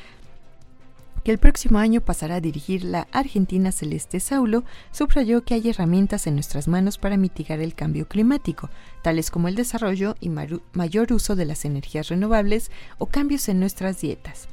que 1.23 1.31
el 1.31 1.39
próximo 1.39 1.79
año 1.79 2.01
pasará 2.01 2.37
a 2.37 2.41
dirigir 2.41 2.83
la 2.85 3.07
Argentina 3.13 3.73
Celeste 3.73 4.21
Saulo, 4.21 4.65
subrayó 4.91 5.45
que 5.45 5.55
hay 5.55 5.69
herramientas 5.69 6.27
en 6.27 6.35
nuestras 6.35 6.67
manos 6.67 6.99
para 6.99 7.17
mitigar 7.17 7.61
el 7.61 7.75
cambio 7.75 8.09
climático, 8.09 8.71
tales 9.03 9.31
como 9.31 9.49
el 9.49 9.55
desarrollo 9.55 10.17
y 10.21 10.31
mayor 10.31 11.13
uso 11.13 11.37
de 11.37 11.45
las 11.45 11.65
energías 11.65 12.09
renovables 12.09 12.71
o 12.99 13.07
cambios 13.07 13.49
en 13.49 13.61
nuestras 13.61 14.01
dietas. 14.01 14.49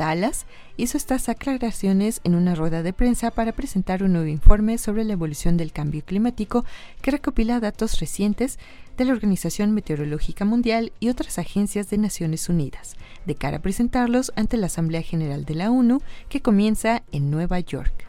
Dallas 0.00 0.46
hizo 0.78 0.96
estas 0.96 1.28
aclaraciones 1.28 2.22
en 2.24 2.34
una 2.34 2.54
rueda 2.54 2.82
de 2.82 2.94
prensa 2.94 3.30
para 3.30 3.52
presentar 3.52 4.02
un 4.02 4.14
nuevo 4.14 4.28
informe 4.28 4.78
sobre 4.78 5.04
la 5.04 5.12
evolución 5.12 5.58
del 5.58 5.72
cambio 5.72 6.02
climático 6.02 6.64
que 7.02 7.10
recopila 7.10 7.60
datos 7.60 8.00
recientes 8.00 8.58
de 8.96 9.04
la 9.04 9.12
Organización 9.12 9.72
Meteorológica 9.72 10.46
Mundial 10.46 10.92
y 11.00 11.10
otras 11.10 11.38
agencias 11.38 11.90
de 11.90 11.98
Naciones 11.98 12.48
Unidas, 12.48 12.96
de 13.26 13.34
cara 13.34 13.58
a 13.58 13.62
presentarlos 13.62 14.32
ante 14.36 14.56
la 14.56 14.68
Asamblea 14.68 15.02
General 15.02 15.44
de 15.44 15.54
la 15.54 15.70
ONU 15.70 16.00
que 16.30 16.40
comienza 16.40 17.02
en 17.12 17.30
Nueva 17.30 17.60
York. 17.60 18.06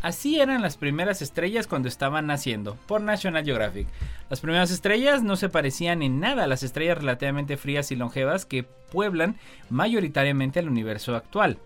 Así 0.00 0.40
eran 0.40 0.62
las 0.62 0.76
primeras 0.76 1.22
estrellas 1.22 1.66
cuando 1.66 1.88
estaban 1.88 2.26
naciendo, 2.26 2.76
por 2.86 3.00
National 3.00 3.44
Geographic. 3.44 3.88
Las 4.30 4.40
primeras 4.40 4.70
estrellas 4.70 5.24
no 5.24 5.34
se 5.34 5.48
parecían 5.48 6.02
en 6.02 6.20
nada 6.20 6.44
a 6.44 6.46
las 6.46 6.62
estrellas 6.62 6.98
relativamente 6.98 7.56
frías 7.56 7.90
y 7.90 7.96
longevas 7.96 8.46
que 8.46 8.62
pueblan 8.62 9.36
mayoritariamente 9.70 10.60
el 10.60 10.68
universo 10.68 11.16
actual. 11.16 11.58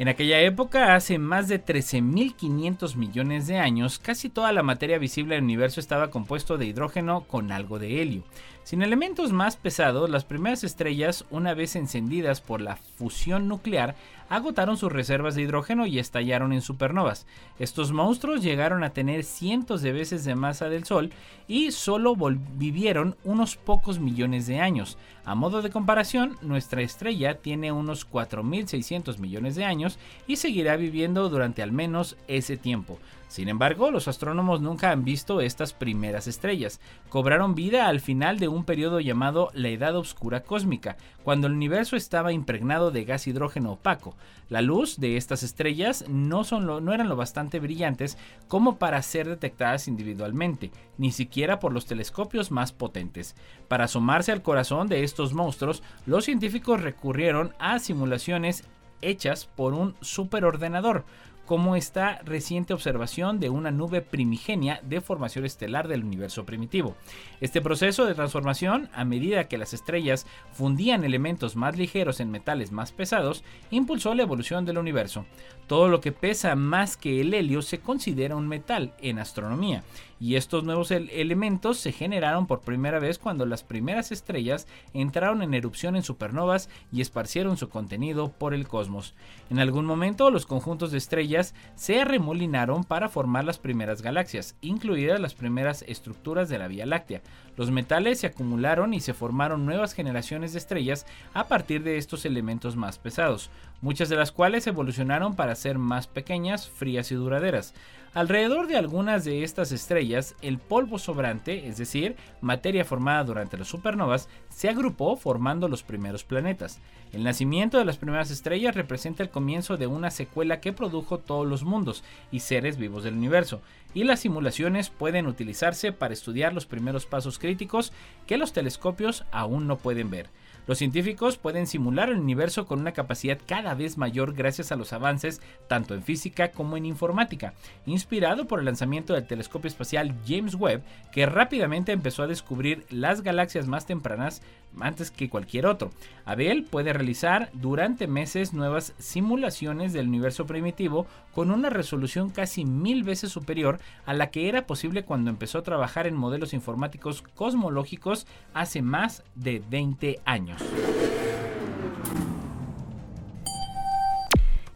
En 0.00 0.08
aquella 0.08 0.40
época, 0.40 0.94
hace 0.94 1.18
más 1.18 1.46
de 1.46 1.62
13.500 1.62 2.96
millones 2.96 3.46
de 3.46 3.58
años, 3.58 3.98
casi 3.98 4.30
toda 4.30 4.50
la 4.50 4.62
materia 4.62 4.96
visible 4.96 5.34
del 5.34 5.44
universo 5.44 5.78
estaba 5.78 6.08
compuesto 6.08 6.56
de 6.56 6.64
hidrógeno 6.64 7.24
con 7.24 7.52
algo 7.52 7.78
de 7.78 8.00
helio. 8.00 8.22
Sin 8.64 8.80
elementos 8.80 9.30
más 9.30 9.56
pesados, 9.56 10.08
las 10.08 10.24
primeras 10.24 10.64
estrellas, 10.64 11.26
una 11.30 11.52
vez 11.52 11.76
encendidas 11.76 12.40
por 12.40 12.62
la 12.62 12.76
fusión 12.76 13.46
nuclear, 13.46 13.94
agotaron 14.30 14.78
sus 14.78 14.90
reservas 14.90 15.34
de 15.34 15.42
hidrógeno 15.42 15.86
y 15.86 15.98
estallaron 15.98 16.54
en 16.54 16.62
supernovas. 16.62 17.26
Estos 17.58 17.92
monstruos 17.92 18.42
llegaron 18.42 18.84
a 18.84 18.94
tener 18.94 19.24
cientos 19.24 19.82
de 19.82 19.92
veces 19.92 20.24
de 20.24 20.34
masa 20.34 20.70
del 20.70 20.84
Sol 20.84 21.12
y 21.46 21.72
solo 21.72 22.14
vivieron 22.54 23.16
unos 23.24 23.56
pocos 23.56 23.98
millones 23.98 24.46
de 24.46 24.60
años. 24.60 24.96
A 25.24 25.34
modo 25.34 25.62
de 25.62 25.70
comparación, 25.70 26.36
nuestra 26.40 26.82
estrella 26.82 27.36
tiene 27.36 27.72
unos 27.72 28.08
4.600 28.10 29.18
millones 29.18 29.54
de 29.54 29.64
años 29.64 29.98
y 30.26 30.36
seguirá 30.36 30.76
viviendo 30.76 31.28
durante 31.28 31.62
al 31.62 31.72
menos 31.72 32.16
ese 32.26 32.56
tiempo. 32.56 32.98
Sin 33.30 33.48
embargo, 33.48 33.92
los 33.92 34.08
astrónomos 34.08 34.60
nunca 34.60 34.90
han 34.90 35.04
visto 35.04 35.40
estas 35.40 35.72
primeras 35.72 36.26
estrellas. 36.26 36.80
Cobraron 37.08 37.54
vida 37.54 37.86
al 37.86 38.00
final 38.00 38.40
de 38.40 38.48
un 38.48 38.64
periodo 38.64 38.98
llamado 38.98 39.50
la 39.54 39.68
Edad 39.68 39.94
Oscura 39.94 40.42
Cósmica, 40.42 40.96
cuando 41.22 41.46
el 41.46 41.52
universo 41.52 41.94
estaba 41.94 42.32
impregnado 42.32 42.90
de 42.90 43.04
gas 43.04 43.28
hidrógeno 43.28 43.74
opaco. 43.74 44.16
La 44.48 44.62
luz 44.62 44.98
de 44.98 45.16
estas 45.16 45.44
estrellas 45.44 46.04
no, 46.08 46.42
no 46.42 46.92
eran 46.92 47.08
lo 47.08 47.14
bastante 47.14 47.60
brillantes 47.60 48.18
como 48.48 48.78
para 48.78 49.00
ser 49.00 49.28
detectadas 49.28 49.86
individualmente, 49.86 50.72
ni 50.98 51.12
siquiera 51.12 51.60
por 51.60 51.72
los 51.72 51.86
telescopios 51.86 52.50
más 52.50 52.72
potentes. 52.72 53.36
Para 53.68 53.84
asomarse 53.84 54.32
al 54.32 54.42
corazón 54.42 54.88
de 54.88 55.04
estos 55.04 55.34
monstruos, 55.34 55.84
los 56.04 56.24
científicos 56.24 56.82
recurrieron 56.82 57.54
a 57.60 57.78
simulaciones 57.78 58.64
hechas 59.02 59.46
por 59.46 59.74
un 59.74 59.94
superordenador, 60.00 61.04
como 61.50 61.74
esta 61.74 62.20
reciente 62.22 62.74
observación 62.74 63.40
de 63.40 63.50
una 63.50 63.72
nube 63.72 64.02
primigenia 64.02 64.78
de 64.84 65.00
formación 65.00 65.44
estelar 65.44 65.88
del 65.88 66.04
universo 66.04 66.46
primitivo. 66.46 66.94
Este 67.40 67.60
proceso 67.60 68.06
de 68.06 68.14
transformación, 68.14 68.88
a 68.94 69.04
medida 69.04 69.48
que 69.48 69.58
las 69.58 69.74
estrellas 69.74 70.28
fundían 70.52 71.02
elementos 71.02 71.56
más 71.56 71.76
ligeros 71.76 72.20
en 72.20 72.30
metales 72.30 72.70
más 72.70 72.92
pesados, 72.92 73.42
impulsó 73.72 74.14
la 74.14 74.22
evolución 74.22 74.64
del 74.64 74.78
universo. 74.78 75.26
Todo 75.70 75.86
lo 75.86 76.00
que 76.00 76.10
pesa 76.10 76.56
más 76.56 76.96
que 76.96 77.20
el 77.20 77.32
helio 77.32 77.62
se 77.62 77.78
considera 77.78 78.34
un 78.34 78.48
metal 78.48 78.92
en 79.00 79.20
astronomía, 79.20 79.84
y 80.18 80.34
estos 80.34 80.64
nuevos 80.64 80.90
elementos 80.90 81.78
se 81.78 81.92
generaron 81.92 82.48
por 82.48 82.60
primera 82.60 82.98
vez 82.98 83.18
cuando 83.18 83.46
las 83.46 83.62
primeras 83.62 84.10
estrellas 84.10 84.66
entraron 84.94 85.42
en 85.42 85.54
erupción 85.54 85.94
en 85.94 86.02
supernovas 86.02 86.68
y 86.90 87.00
esparcieron 87.00 87.56
su 87.56 87.68
contenido 87.68 88.32
por 88.32 88.52
el 88.52 88.66
cosmos. 88.66 89.14
En 89.48 89.60
algún 89.60 89.86
momento 89.86 90.32
los 90.32 90.44
conjuntos 90.44 90.90
de 90.90 90.98
estrellas 90.98 91.54
se 91.76 92.04
remolinaron 92.04 92.82
para 92.82 93.08
formar 93.08 93.44
las 93.44 93.58
primeras 93.58 94.02
galaxias, 94.02 94.56
incluidas 94.60 95.20
las 95.20 95.34
primeras 95.34 95.82
estructuras 95.86 96.48
de 96.48 96.58
la 96.58 96.66
Vía 96.66 96.84
Láctea. 96.84 97.22
Los 97.56 97.70
metales 97.70 98.20
se 98.20 98.26
acumularon 98.26 98.92
y 98.92 99.00
se 99.00 99.14
formaron 99.14 99.66
nuevas 99.66 99.94
generaciones 99.94 100.52
de 100.52 100.58
estrellas 100.58 101.06
a 101.32 101.46
partir 101.46 101.82
de 101.82 101.96
estos 101.96 102.24
elementos 102.24 102.76
más 102.76 102.98
pesados, 102.98 103.50
muchas 103.80 104.08
de 104.08 104.16
las 104.16 104.32
cuales 104.32 104.66
evolucionaron 104.66 105.34
para 105.34 105.54
ser 105.54 105.78
más 105.78 106.06
pequeñas, 106.06 106.68
frías 106.68 107.10
y 107.12 107.14
duraderas. 107.14 107.74
Alrededor 108.12 108.66
de 108.66 108.76
algunas 108.76 109.24
de 109.24 109.44
estas 109.44 109.70
estrellas, 109.70 110.34
el 110.42 110.58
polvo 110.58 110.98
sobrante, 110.98 111.68
es 111.68 111.76
decir, 111.76 112.16
materia 112.40 112.84
formada 112.84 113.22
durante 113.22 113.56
las 113.56 113.68
supernovas, 113.68 114.28
se 114.48 114.68
agrupó 114.68 115.16
formando 115.16 115.68
los 115.68 115.84
primeros 115.84 116.24
planetas. 116.24 116.80
El 117.12 117.22
nacimiento 117.22 117.78
de 117.78 117.84
las 117.84 117.98
primeras 117.98 118.32
estrellas 118.32 118.74
representa 118.74 119.22
el 119.22 119.30
comienzo 119.30 119.76
de 119.76 119.86
una 119.86 120.10
secuela 120.10 120.60
que 120.60 120.72
produjo 120.72 121.18
todos 121.18 121.46
los 121.46 121.62
mundos 121.62 122.02
y 122.32 122.40
seres 122.40 122.78
vivos 122.78 123.04
del 123.04 123.14
universo, 123.14 123.62
y 123.94 124.02
las 124.02 124.18
simulaciones 124.18 124.90
pueden 124.90 125.28
utilizarse 125.28 125.92
para 125.92 126.12
estudiar 126.12 126.52
los 126.52 126.66
primeros 126.66 127.06
pasos 127.06 127.38
críticos 127.38 127.92
que 128.26 128.38
los 128.38 128.52
telescopios 128.52 129.24
aún 129.30 129.68
no 129.68 129.78
pueden 129.78 130.10
ver. 130.10 130.30
Los 130.66 130.78
científicos 130.78 131.36
pueden 131.36 131.66
simular 131.66 132.10
el 132.10 132.18
universo 132.18 132.66
con 132.66 132.80
una 132.80 132.92
capacidad 132.92 133.38
cada 133.46 133.74
vez 133.74 133.98
mayor 133.98 134.34
gracias 134.34 134.72
a 134.72 134.76
los 134.76 134.92
avances 134.92 135.40
tanto 135.68 135.94
en 135.94 136.02
física 136.02 136.50
como 136.50 136.76
en 136.76 136.86
informática, 136.86 137.54
inspirado 137.86 138.46
por 138.46 138.60
el 138.60 138.66
lanzamiento 138.66 139.14
del 139.14 139.26
telescopio 139.26 139.68
espacial 139.68 140.14
James 140.26 140.54
Webb, 140.54 140.82
que 141.12 141.26
rápidamente 141.26 141.92
empezó 141.92 142.22
a 142.22 142.28
descubrir 142.28 142.84
las 142.90 143.22
galaxias 143.22 143.66
más 143.66 143.86
tempranas 143.86 144.42
antes 144.78 145.10
que 145.10 145.28
cualquier 145.28 145.66
otro. 145.66 145.90
Abel 146.24 146.64
puede 146.64 146.92
realizar 146.92 147.50
durante 147.52 148.06
meses 148.06 148.52
nuevas 148.52 148.94
simulaciones 148.98 149.92
del 149.92 150.08
universo 150.08 150.46
primitivo 150.46 151.06
con 151.34 151.50
una 151.50 151.70
resolución 151.70 152.30
casi 152.30 152.64
mil 152.64 153.02
veces 153.02 153.30
superior 153.32 153.80
a 154.06 154.14
la 154.14 154.30
que 154.30 154.48
era 154.48 154.66
posible 154.66 155.04
cuando 155.04 155.30
empezó 155.30 155.58
a 155.58 155.62
trabajar 155.62 156.06
en 156.06 156.14
modelos 156.14 156.52
informáticos 156.52 157.22
cosmológicos 157.34 158.26
hace 158.54 158.82
más 158.82 159.24
de 159.34 159.62
20 159.68 160.20
años. 160.24 160.59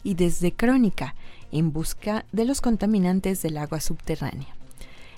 Y 0.03 0.13
desde 0.13 0.53
Crónica, 0.53 1.15
en 1.51 1.71
busca 1.71 2.25
de 2.31 2.45
los 2.45 2.61
contaminantes 2.61 3.41
del 3.41 3.57
agua 3.57 3.79
subterránea. 3.79 4.55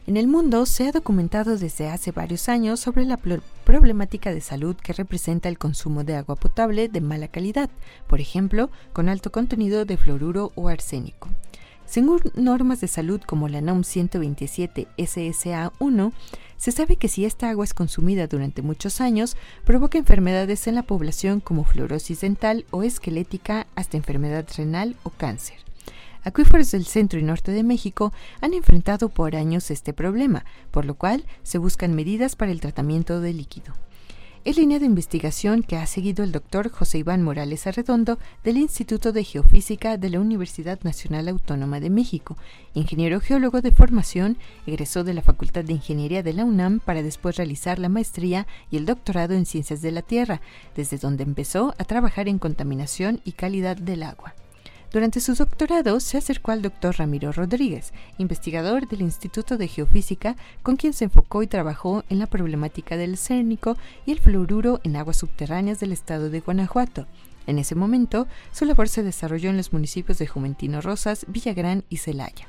En 0.08 0.16
el 0.16 0.28
mundo 0.28 0.66
se 0.66 0.88
ha 0.88 0.94
documentado 0.94 1.58
desde 1.58 1.90
hace 1.90 2.12
varios 2.12 2.48
años 2.48 2.80
sobre 2.80 3.04
la 3.04 3.20
problemática 3.66 4.34
de 4.34 4.40
salud 4.40 4.76
que 4.78 4.94
representa 4.94 5.50
el 5.50 5.58
consumo 5.58 6.06
de 6.06 6.16
agua 6.16 6.38
potable 6.38 6.88
de 6.88 7.02
mala 7.02 7.28
calidad, 7.28 7.70
por 8.08 8.22
ejemplo, 8.22 8.70
con 8.94 9.10
alto 9.10 9.34
contenido 9.34 9.84
de 9.84 9.98
fluoruro 9.98 10.54
o 10.56 10.70
arsénico. 10.70 11.28
Según 11.88 12.20
normas 12.36 12.82
de 12.82 12.90
salud 12.90 13.22
como 13.26 13.48
la 13.48 13.62
NOM 13.62 13.84
127 13.84 14.90
SSA1, 14.98 16.12
se 16.58 16.72
sabe 16.74 16.98
que 16.98 17.08
si 17.08 17.24
esta 17.24 17.50
agua 17.50 17.64
es 17.64 17.74
consumida 17.74 18.28
durante 18.28 18.62
muchos 18.62 19.00
años, 19.00 19.38
provoca 19.64 19.98
enfermedades 19.98 20.68
en 20.68 20.76
la 20.76 20.84
población 20.84 21.40
como 21.40 21.64
fluorosis 21.64 22.20
dental 22.22 22.66
o 22.72 22.84
esquelética 22.84 23.68
hasta 23.76 23.96
enfermedad 23.96 24.46
renal 24.58 24.98
o 25.04 25.12
cáncer. 25.12 25.58
Acuíferos 26.24 26.72
del 26.72 26.86
centro 26.86 27.20
y 27.20 27.24
norte 27.24 27.54
de 27.54 27.64
México 27.64 28.12
han 28.42 28.54
enfrentado 28.54 29.08
por 29.08 29.38
años 29.38 29.72
este 29.72 29.94
problema, 29.94 30.44
por 30.72 30.84
lo 30.84 30.96
cual 30.96 31.24
se 31.44 31.58
buscan 31.58 31.96
medidas 31.96 32.36
para 32.36 32.52
el 32.52 32.60
tratamiento 32.60 33.22
del 33.22 33.38
líquido. 33.38 33.74
Es 34.48 34.56
línea 34.56 34.80
de 34.80 34.86
investigación 34.86 35.62
que 35.62 35.76
ha 35.76 35.86
seguido 35.86 36.24
el 36.24 36.32
doctor 36.32 36.72
José 36.72 37.00
Iván 37.00 37.22
Morales 37.22 37.68
Arredondo 37.68 38.18
del 38.46 38.56
Instituto 38.56 39.12
de 39.12 39.26
Geofísica 39.26 39.98
de 39.98 40.10
la 40.10 40.22
Universidad 40.22 40.80
Nacional 40.84 41.28
Autónoma 41.28 41.82
de 41.82 41.90
México, 41.90 42.38
ingeniero 42.74 43.20
geólogo 43.20 43.60
de 43.60 43.74
formación, 43.74 44.38
egresó 44.66 45.04
de 45.04 45.14
la 45.14 45.22
Facultad 45.22 45.66
de 45.66 45.74
Ingeniería 45.74 46.24
de 46.24 46.32
la 46.32 46.46
UNAM 46.46 46.80
para 46.80 47.04
después 47.04 47.36
realizar 47.36 47.78
la 47.78 47.90
maestría 47.90 48.48
y 48.72 48.78
el 48.78 48.86
doctorado 48.86 49.34
en 49.34 49.46
Ciencias 49.46 49.82
de 49.82 49.92
la 49.92 50.02
Tierra, 50.02 50.40
desde 50.78 50.98
donde 50.98 51.24
empezó 51.24 51.76
a 51.78 51.84
trabajar 51.84 52.30
en 52.30 52.40
contaminación 52.40 53.20
y 53.26 53.34
calidad 53.34 53.76
del 53.76 54.02
agua. 54.02 54.34
Durante 54.92 55.20
su 55.20 55.36
doctorado 55.36 56.00
se 56.00 56.18
acercó 56.18 56.52
al 56.52 56.62
doctor 56.62 56.96
Ramiro 56.98 57.34
Rodríguez, 57.34 57.92
investigador 58.18 58.88
del 58.88 59.02
Instituto 59.02 59.58
de 59.58 59.68
Geofísica, 59.68 60.38
con 60.64 60.78
quien 60.78 60.94
se 60.94 61.04
enfocó 61.06 61.44
y 61.44 61.48
trabajó 61.48 62.06
en 62.10 62.20
la 62.20 62.28
problemática 62.28 62.96
del 62.96 63.18
cérnico 63.18 63.76
y 64.06 64.14
el 64.14 64.22
fluoruro 64.22 64.80
en 64.86 64.96
aguas 64.96 65.18
subterráneas 65.18 65.82
del 65.82 65.92
estado 65.92 66.30
de 66.30 66.40
Guanajuato. 66.40 67.06
En 67.48 67.60
ese 67.60 67.76
momento, 67.76 68.28
su 68.54 68.64
labor 68.64 68.88
se 68.88 69.04
desarrolló 69.04 69.50
en 69.50 69.58
los 69.58 69.74
municipios 69.74 70.20
de 70.20 70.28
Juventino 70.28 70.80
Rosas, 70.80 71.26
Villagrán 71.28 71.84
y 71.90 71.98
Celaya. 71.98 72.48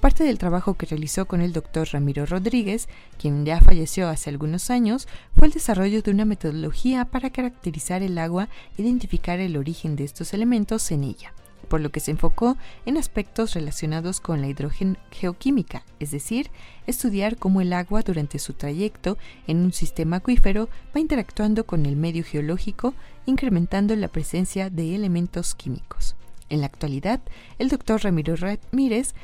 Parte 0.00 0.22
del 0.22 0.38
trabajo 0.38 0.74
que 0.74 0.86
realizó 0.86 1.26
con 1.26 1.40
el 1.40 1.52
doctor 1.52 1.88
Ramiro 1.92 2.26
Rodríguez, 2.26 2.88
quien 3.18 3.44
ya 3.44 3.60
falleció 3.60 4.08
hace 4.08 4.30
algunos 4.30 4.70
años, 4.70 5.08
fue 5.36 5.48
el 5.48 5.52
desarrollo 5.52 6.00
de 6.02 6.12
una 6.12 6.24
metodología 6.24 7.04
para 7.06 7.30
caracterizar 7.30 8.02
el 8.02 8.18
agua 8.18 8.48
e 8.78 8.82
identificar 8.82 9.40
el 9.40 9.56
origen 9.56 9.96
de 9.96 10.04
estos 10.04 10.32
elementos 10.32 10.88
en 10.92 11.04
ella 11.04 11.32
por 11.68 11.80
lo 11.80 11.90
que 11.90 12.00
se 12.00 12.10
enfocó 12.10 12.56
en 12.86 12.96
aspectos 12.96 13.54
relacionados 13.54 14.20
con 14.20 14.40
la 14.40 14.48
hidrogeoquímica, 14.48 15.84
es 16.00 16.10
decir, 16.10 16.50
estudiar 16.86 17.36
cómo 17.36 17.60
el 17.60 17.72
agua 17.72 18.02
durante 18.02 18.38
su 18.38 18.52
trayecto 18.52 19.18
en 19.46 19.58
un 19.58 19.72
sistema 19.72 20.16
acuífero 20.16 20.68
va 20.94 21.00
interactuando 21.00 21.64
con 21.64 21.86
el 21.86 21.96
medio 21.96 22.24
geológico, 22.24 22.94
incrementando 23.26 23.96
la 23.96 24.08
presencia 24.08 24.70
de 24.70 24.94
elementos 24.94 25.54
químicos. 25.54 26.16
En 26.48 26.60
la 26.60 26.66
actualidad, 26.66 27.20
el 27.58 27.68
doctor 27.68 28.02
Ramiro 28.02 28.36
Ramírez 28.36 29.14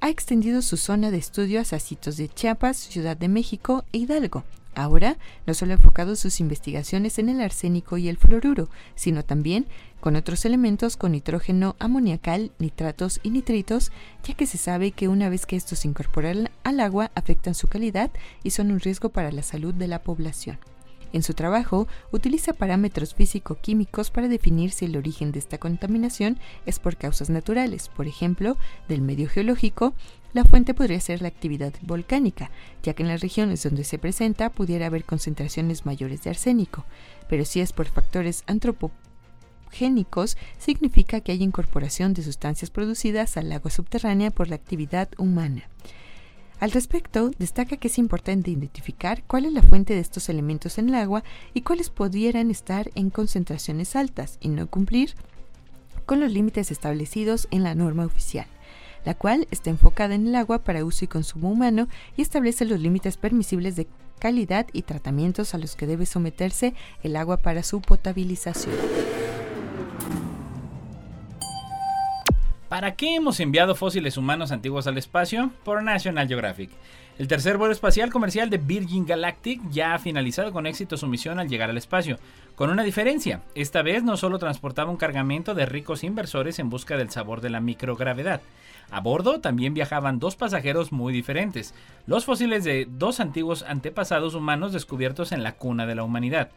ha 0.00 0.08
extendido 0.08 0.62
su 0.62 0.76
zona 0.76 1.10
de 1.10 1.18
estudio 1.18 1.60
hacia 1.60 1.78
sitios 1.78 2.16
de 2.16 2.28
Chiapas, 2.28 2.78
Ciudad 2.78 3.16
de 3.16 3.28
México 3.28 3.84
e 3.92 3.98
Hidalgo, 3.98 4.44
Ahora 4.74 5.18
no 5.46 5.54
solo 5.54 5.72
ha 5.72 5.76
enfocado 5.76 6.16
sus 6.16 6.40
investigaciones 6.40 7.18
en 7.18 7.28
el 7.28 7.40
arsénico 7.40 7.98
y 7.98 8.08
el 8.08 8.16
fluoruro, 8.16 8.68
sino 8.94 9.24
también 9.24 9.66
con 10.00 10.16
otros 10.16 10.44
elementos 10.44 10.96
con 10.96 11.12
nitrógeno 11.12 11.76
amoniacal, 11.78 12.52
nitratos 12.58 13.20
y 13.22 13.30
nitritos, 13.30 13.92
ya 14.24 14.34
que 14.34 14.46
se 14.46 14.58
sabe 14.58 14.92
que 14.92 15.08
una 15.08 15.28
vez 15.28 15.44
que 15.46 15.56
estos 15.56 15.80
se 15.80 15.88
incorporan 15.88 16.50
al 16.64 16.80
agua 16.80 17.10
afectan 17.14 17.54
su 17.54 17.68
calidad 17.68 18.10
y 18.42 18.50
son 18.50 18.70
un 18.70 18.80
riesgo 18.80 19.10
para 19.10 19.32
la 19.32 19.42
salud 19.42 19.74
de 19.74 19.88
la 19.88 20.02
población. 20.02 20.58
En 21.12 21.22
su 21.22 21.34
trabajo, 21.34 21.88
utiliza 22.12 22.52
parámetros 22.52 23.14
físico-químicos 23.14 24.10
para 24.10 24.28
definir 24.28 24.70
si 24.70 24.84
el 24.84 24.96
origen 24.96 25.32
de 25.32 25.40
esta 25.40 25.58
contaminación 25.58 26.38
es 26.66 26.78
por 26.78 26.96
causas 26.96 27.30
naturales, 27.30 27.88
por 27.88 28.06
ejemplo, 28.06 28.56
del 28.88 29.02
medio 29.02 29.28
geológico, 29.28 29.94
la 30.32 30.44
fuente 30.44 30.74
podría 30.74 31.00
ser 31.00 31.22
la 31.22 31.28
actividad 31.28 31.72
volcánica, 31.82 32.50
ya 32.84 32.94
que 32.94 33.02
en 33.02 33.08
las 33.08 33.20
regiones 33.20 33.64
donde 33.64 33.82
se 33.82 33.98
presenta 33.98 34.50
pudiera 34.50 34.86
haber 34.86 35.04
concentraciones 35.04 35.86
mayores 35.86 36.22
de 36.22 36.30
arsénico, 36.30 36.84
pero 37.28 37.44
si 37.44 37.60
es 37.60 37.72
por 37.72 37.86
factores 37.86 38.44
antropogénicos, 38.46 40.36
significa 40.58 41.20
que 41.20 41.32
hay 41.32 41.42
incorporación 41.42 42.14
de 42.14 42.22
sustancias 42.22 42.70
producidas 42.70 43.36
al 43.36 43.50
agua 43.50 43.72
subterránea 43.72 44.30
por 44.30 44.48
la 44.48 44.54
actividad 44.54 45.08
humana. 45.18 45.64
Al 46.60 46.72
respecto, 46.72 47.30
destaca 47.38 47.78
que 47.78 47.88
es 47.88 47.96
importante 47.96 48.50
identificar 48.50 49.22
cuál 49.26 49.46
es 49.46 49.52
la 49.54 49.62
fuente 49.62 49.94
de 49.94 50.00
estos 50.00 50.28
elementos 50.28 50.76
en 50.76 50.90
el 50.90 50.94
agua 50.94 51.24
y 51.54 51.62
cuáles 51.62 51.88
pudieran 51.88 52.50
estar 52.50 52.90
en 52.94 53.08
concentraciones 53.08 53.96
altas 53.96 54.36
y 54.42 54.48
no 54.48 54.66
cumplir 54.66 55.14
con 56.04 56.20
los 56.20 56.30
límites 56.30 56.70
establecidos 56.70 57.48
en 57.50 57.62
la 57.62 57.74
norma 57.74 58.04
oficial, 58.04 58.46
la 59.06 59.14
cual 59.14 59.48
está 59.50 59.70
enfocada 59.70 60.14
en 60.14 60.26
el 60.26 60.34
agua 60.34 60.58
para 60.58 60.84
uso 60.84 61.06
y 61.06 61.08
consumo 61.08 61.50
humano 61.50 61.88
y 62.14 62.22
establece 62.22 62.66
los 62.66 62.78
límites 62.78 63.16
permisibles 63.16 63.74
de 63.76 63.88
calidad 64.18 64.66
y 64.74 64.82
tratamientos 64.82 65.54
a 65.54 65.58
los 65.58 65.76
que 65.76 65.86
debe 65.86 66.04
someterse 66.04 66.74
el 67.02 67.16
agua 67.16 67.38
para 67.38 67.62
su 67.62 67.80
potabilización. 67.80 68.76
¿Para 72.70 72.94
qué 72.94 73.16
hemos 73.16 73.40
enviado 73.40 73.74
fósiles 73.74 74.16
humanos 74.16 74.52
antiguos 74.52 74.86
al 74.86 74.96
espacio? 74.96 75.50
Por 75.64 75.82
National 75.82 76.28
Geographic. 76.28 76.70
El 77.18 77.26
tercer 77.26 77.58
vuelo 77.58 77.72
espacial 77.72 78.10
comercial 78.10 78.48
de 78.48 78.58
Virgin 78.58 79.04
Galactic 79.04 79.60
ya 79.72 79.92
ha 79.92 79.98
finalizado 79.98 80.52
con 80.52 80.68
éxito 80.68 80.96
su 80.96 81.08
misión 81.08 81.40
al 81.40 81.48
llegar 81.48 81.68
al 81.68 81.76
espacio, 81.76 82.20
con 82.54 82.70
una 82.70 82.84
diferencia. 82.84 83.42
Esta 83.56 83.82
vez 83.82 84.04
no 84.04 84.16
solo 84.16 84.38
transportaba 84.38 84.88
un 84.88 84.98
cargamento 84.98 85.52
de 85.52 85.66
ricos 85.66 86.04
inversores 86.04 86.60
en 86.60 86.70
busca 86.70 86.96
del 86.96 87.10
sabor 87.10 87.40
de 87.40 87.50
la 87.50 87.58
microgravedad. 87.60 88.40
A 88.92 89.00
bordo 89.00 89.40
también 89.40 89.74
viajaban 89.74 90.20
dos 90.20 90.36
pasajeros 90.36 90.92
muy 90.92 91.12
diferentes, 91.12 91.74
los 92.06 92.24
fósiles 92.24 92.62
de 92.62 92.86
dos 92.88 93.18
antiguos 93.18 93.64
antepasados 93.64 94.36
humanos 94.36 94.72
descubiertos 94.72 95.32
en 95.32 95.42
la 95.42 95.56
cuna 95.56 95.86
de 95.86 95.96
la 95.96 96.04
humanidad. 96.04 96.50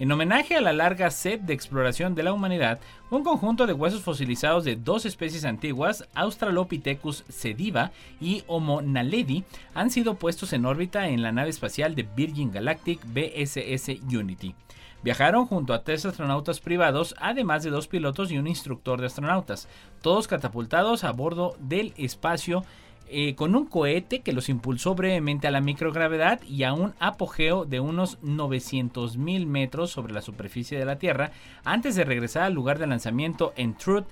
En 0.00 0.10
homenaje 0.10 0.56
a 0.56 0.62
la 0.62 0.72
larga 0.72 1.10
sed 1.10 1.40
de 1.40 1.52
exploración 1.52 2.14
de 2.14 2.22
la 2.22 2.32
humanidad, 2.32 2.80
un 3.10 3.22
conjunto 3.22 3.66
de 3.66 3.74
huesos 3.74 4.00
fosilizados 4.00 4.64
de 4.64 4.74
dos 4.74 5.04
especies 5.04 5.44
antiguas, 5.44 6.08
Australopithecus 6.14 7.22
sediva 7.28 7.92
y 8.18 8.42
Homo 8.46 8.80
naledi, 8.80 9.44
han 9.74 9.90
sido 9.90 10.14
puestos 10.14 10.54
en 10.54 10.64
órbita 10.64 11.08
en 11.08 11.20
la 11.20 11.32
nave 11.32 11.50
espacial 11.50 11.94
de 11.94 12.08
Virgin 12.16 12.50
Galactic 12.50 12.98
BSS 13.12 14.00
Unity. 14.10 14.54
Viajaron 15.02 15.44
junto 15.44 15.74
a 15.74 15.82
tres 15.84 16.06
astronautas 16.06 16.60
privados, 16.60 17.14
además 17.20 17.62
de 17.62 17.68
dos 17.68 17.86
pilotos 17.86 18.32
y 18.32 18.38
un 18.38 18.46
instructor 18.46 19.02
de 19.02 19.06
astronautas, 19.06 19.68
todos 20.00 20.28
catapultados 20.28 21.04
a 21.04 21.12
bordo 21.12 21.56
del 21.58 21.92
espacio 21.98 22.64
eh, 23.12 23.34
con 23.34 23.56
un 23.56 23.66
cohete 23.66 24.20
que 24.20 24.32
los 24.32 24.48
impulsó 24.48 24.94
brevemente 24.94 25.48
a 25.48 25.50
la 25.50 25.60
microgravedad 25.60 26.40
y 26.42 26.62
a 26.62 26.72
un 26.72 26.94
apogeo 27.00 27.64
de 27.64 27.80
unos 27.80 28.18
900 28.22 29.16
mil 29.16 29.46
metros 29.46 29.90
sobre 29.90 30.12
la 30.12 30.22
superficie 30.22 30.78
de 30.78 30.84
la 30.84 31.00
Tierra 31.00 31.32
antes 31.64 31.96
de 31.96 32.04
regresar 32.04 32.44
al 32.44 32.54
lugar 32.54 32.78
de 32.78 32.86
lanzamiento 32.86 33.52
en 33.56 33.74
Truth 33.74 34.06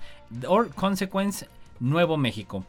or 0.47 0.73
Consequence, 0.75 1.47
Nuevo 1.79 2.17
México. 2.17 2.65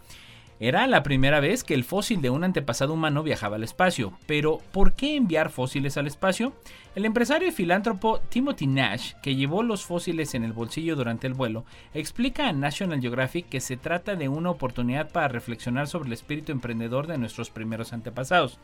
Era 0.60 0.86
la 0.86 1.02
primera 1.02 1.40
vez 1.40 1.64
que 1.64 1.72
el 1.72 1.84
fósil 1.84 2.20
de 2.20 2.28
un 2.28 2.44
antepasado 2.44 2.92
humano 2.92 3.22
viajaba 3.22 3.56
al 3.56 3.64
espacio, 3.64 4.12
pero 4.26 4.60
¿por 4.72 4.92
qué 4.92 5.16
enviar 5.16 5.50
fósiles 5.50 5.96
al 5.96 6.06
espacio? 6.06 6.52
El 6.96 7.04
empresario 7.04 7.46
y 7.46 7.52
filántropo 7.52 8.18
Timothy 8.30 8.66
Nash, 8.66 9.12
que 9.22 9.36
llevó 9.36 9.62
los 9.62 9.84
fósiles 9.84 10.34
en 10.34 10.42
el 10.42 10.52
bolsillo 10.52 10.96
durante 10.96 11.28
el 11.28 11.34
vuelo, 11.34 11.64
explica 11.94 12.48
a 12.48 12.52
National 12.52 13.00
Geographic 13.00 13.48
que 13.48 13.60
se 13.60 13.76
trata 13.76 14.16
de 14.16 14.28
una 14.28 14.50
oportunidad 14.50 15.08
para 15.08 15.28
reflexionar 15.28 15.86
sobre 15.86 16.08
el 16.08 16.14
espíritu 16.14 16.50
emprendedor 16.50 17.06
de 17.06 17.16
nuestros 17.16 17.48
primeros 17.48 17.92
antepasados. 17.92 18.58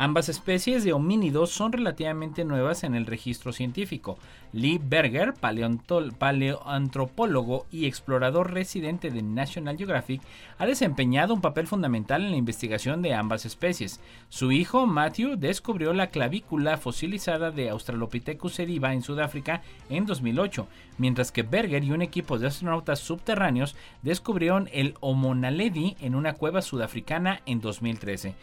Ambas 0.00 0.28
especies 0.28 0.84
de 0.84 0.92
homínidos 0.92 1.50
son 1.50 1.72
relativamente 1.72 2.44
nuevas 2.44 2.84
en 2.84 2.94
el 2.94 3.04
registro 3.04 3.52
científico. 3.52 4.16
Lee 4.52 4.80
Berger, 4.80 5.34
paleoantropólogo 5.34 7.66
y 7.72 7.86
explorador 7.86 8.52
residente 8.52 9.10
de 9.10 9.22
National 9.22 9.76
Geographic, 9.76 10.22
ha 10.56 10.66
desempeñado 10.66 11.34
un 11.34 11.40
papel 11.40 11.66
fundamental 11.66 12.24
en 12.24 12.30
la 12.30 12.36
investigación 12.36 13.02
de 13.02 13.14
ambas 13.14 13.44
especies. 13.44 13.98
Su 14.28 14.52
hijo 14.52 14.86
Matthew 14.86 15.34
descubrió 15.34 15.92
la 15.92 16.10
clavícula 16.10 16.76
fosilizada 16.76 17.50
de 17.50 17.67
Australopithecus 17.70 18.54
sediva 18.54 18.92
en 18.92 19.02
Sudáfrica 19.02 19.62
en 19.88 20.06
2008, 20.06 20.66
mientras 20.98 21.32
que 21.32 21.42
Berger 21.42 21.84
y 21.84 21.92
un 21.92 22.02
equipo 22.02 22.38
de 22.38 22.46
astronautas 22.46 23.00
subterráneos 23.00 23.76
descubrieron 24.02 24.68
el 24.72 24.94
Homo 25.00 25.34
naledi 25.34 25.96
en 26.00 26.14
una 26.14 26.34
cueva 26.34 26.62
sudafricana 26.62 27.40
en 27.46 27.60
2013. 27.60 28.34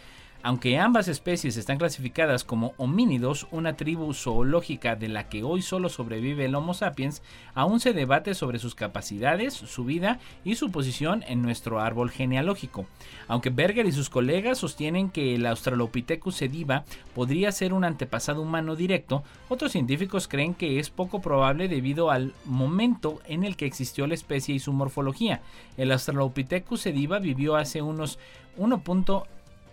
Aunque 0.45 0.77
ambas 0.77 1.07
especies 1.07 1.57
están 1.57 1.79
clasificadas 1.79 2.43
como 2.43 2.75
homínidos, 2.77 3.47
una 3.49 3.75
tribu 3.75 4.13
zoológica 4.13 4.95
de 4.95 5.07
la 5.07 5.27
que 5.27 5.41
hoy 5.41 5.63
solo 5.63 5.89
sobrevive 5.89 6.45
el 6.45 6.53
Homo 6.53 6.75
sapiens, 6.75 7.23
aún 7.55 7.79
se 7.79 7.93
debate 7.93 8.35
sobre 8.35 8.59
sus 8.59 8.75
capacidades, 8.75 9.55
su 9.55 9.85
vida 9.85 10.19
y 10.43 10.53
su 10.53 10.69
posición 10.69 11.23
en 11.27 11.41
nuestro 11.41 11.79
árbol 11.79 12.11
genealógico. 12.11 12.85
Aunque 13.27 13.49
Berger 13.49 13.87
y 13.87 13.91
sus 13.91 14.11
colegas 14.11 14.59
sostienen 14.59 15.09
que 15.09 15.33
el 15.33 15.47
Australopithecus 15.47 16.35
sediva 16.35 16.85
podría 17.15 17.51
ser 17.51 17.73
un 17.73 17.83
antepasado 17.83 18.43
humano 18.43 18.75
directo, 18.75 19.23
otros 19.49 19.71
científicos 19.71 20.27
creen 20.27 20.53
que 20.53 20.77
es 20.77 20.91
poco 20.91 21.23
probable 21.23 21.67
debido 21.69 22.11
al 22.11 22.35
momento 22.45 23.19
en 23.25 23.45
el 23.45 23.57
que 23.57 23.65
existió 23.65 24.05
la 24.05 24.13
especie 24.13 24.53
y 24.53 24.59
su 24.59 24.73
morfología. 24.73 25.41
El 25.75 25.91
Australopithecus 25.91 26.81
sediva 26.81 27.17
vivió 27.17 27.55
hace 27.55 27.81
unos 27.81 28.19
1. 28.57 28.83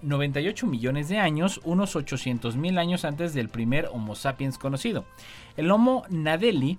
98 0.03 0.67
millones 0.67 1.09
de 1.09 1.19
años, 1.19 1.61
unos 1.65 1.97
800 1.97 2.57
mil 2.57 2.79
años 2.79 3.05
antes 3.05 3.35
del 3.35 3.49
primer 3.49 3.89
Homo 3.93 4.15
sapiens 4.15 4.59
conocido. 4.59 5.05
El 5.57 5.71
Homo 5.71 6.05
nadeli 6.11 6.79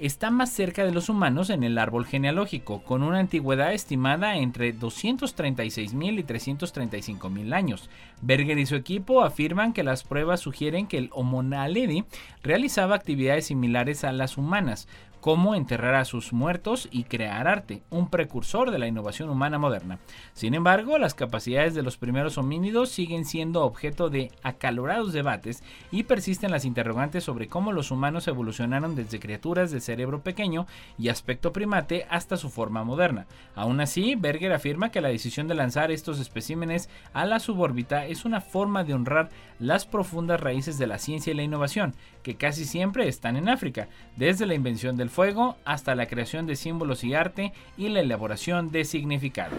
está 0.00 0.30
más 0.30 0.50
cerca 0.50 0.84
de 0.84 0.92
los 0.92 1.10
humanos 1.10 1.50
en 1.50 1.62
el 1.62 1.76
árbol 1.76 2.06
genealógico, 2.06 2.82
con 2.82 3.02
una 3.02 3.18
antigüedad 3.18 3.74
estimada 3.74 4.36
entre 4.36 4.72
236 4.72 5.92
mil 5.92 6.18
y 6.18 6.22
335 6.22 7.28
mil 7.28 7.52
años. 7.52 7.90
Berger 8.22 8.58
y 8.58 8.64
su 8.64 8.76
equipo 8.76 9.22
afirman 9.22 9.74
que 9.74 9.82
las 9.82 10.02
pruebas 10.02 10.40
sugieren 10.40 10.86
que 10.86 10.96
el 10.96 11.10
Homo 11.12 11.42
naledi 11.42 12.04
realizaba 12.42 12.94
actividades 12.94 13.46
similares 13.46 14.02
a 14.04 14.12
las 14.12 14.38
humanas, 14.38 14.88
cómo 15.20 15.54
enterrar 15.54 15.94
a 15.94 16.04
sus 16.04 16.32
muertos 16.32 16.88
y 16.90 17.04
crear 17.04 17.46
arte, 17.46 17.82
un 17.90 18.08
precursor 18.08 18.70
de 18.70 18.78
la 18.78 18.86
innovación 18.86 19.28
humana 19.28 19.58
moderna. 19.58 19.98
Sin 20.32 20.54
embargo, 20.54 20.98
las 20.98 21.14
capacidades 21.14 21.74
de 21.74 21.82
los 21.82 21.96
primeros 21.96 22.38
homínidos 22.38 22.90
siguen 22.90 23.24
siendo 23.24 23.64
objeto 23.64 24.10
de 24.10 24.30
acalorados 24.42 25.12
debates 25.12 25.62
y 25.90 26.04
persisten 26.04 26.50
las 26.50 26.64
interrogantes 26.64 27.24
sobre 27.24 27.48
cómo 27.48 27.72
los 27.72 27.90
humanos 27.90 28.28
evolucionaron 28.28 28.94
desde 28.96 29.20
criaturas 29.20 29.70
de 29.70 29.80
cerebro 29.80 30.22
pequeño 30.22 30.66
y 30.98 31.08
aspecto 31.08 31.52
primate 31.52 32.06
hasta 32.08 32.36
su 32.36 32.48
forma 32.48 32.84
moderna. 32.84 33.26
Aún 33.54 33.80
así, 33.80 34.14
Berger 34.14 34.52
afirma 34.52 34.90
que 34.90 35.00
la 35.00 35.08
decisión 35.08 35.48
de 35.48 35.54
lanzar 35.54 35.90
estos 35.90 36.18
especímenes 36.18 36.88
a 37.12 37.26
la 37.26 37.40
subórbita 37.40 38.06
es 38.06 38.24
una 38.24 38.40
forma 38.40 38.84
de 38.84 38.94
honrar 38.94 39.28
las 39.58 39.84
profundas 39.84 40.40
raíces 40.40 40.78
de 40.78 40.86
la 40.86 40.98
ciencia 40.98 41.32
y 41.32 41.36
la 41.36 41.42
innovación, 41.42 41.94
que 42.22 42.36
casi 42.36 42.64
siempre 42.64 43.08
están 43.08 43.36
en 43.36 43.48
África, 43.48 43.88
desde 44.16 44.46
la 44.46 44.54
invención 44.54 44.96
del 44.96 45.09
fuego 45.10 45.56
hasta 45.64 45.94
la 45.94 46.06
creación 46.06 46.46
de 46.46 46.56
símbolos 46.56 47.04
y 47.04 47.14
arte 47.14 47.52
y 47.76 47.88
la 47.88 48.00
elaboración 48.00 48.70
de 48.70 48.84
significados. 48.84 49.58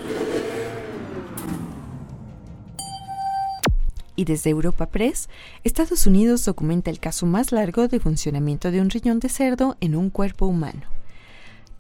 Y 4.16 4.26
desde 4.26 4.50
Europa 4.50 4.88
Press, 4.88 5.30
Estados 5.64 6.06
Unidos 6.06 6.46
documenta 6.46 6.92
el 6.92 7.00
caso 7.00 7.26
más 7.26 7.52
largo 7.52 7.88
de 7.88 8.00
funcionamiento 8.00 8.72
de 8.72 8.82
un 8.82 8.90
riñón 8.90 9.20
de 9.20 9.30
cerdo 9.30 9.78
en 9.80 9.96
un 9.96 10.10
cuerpo 10.10 10.46
humano. 10.46 11.01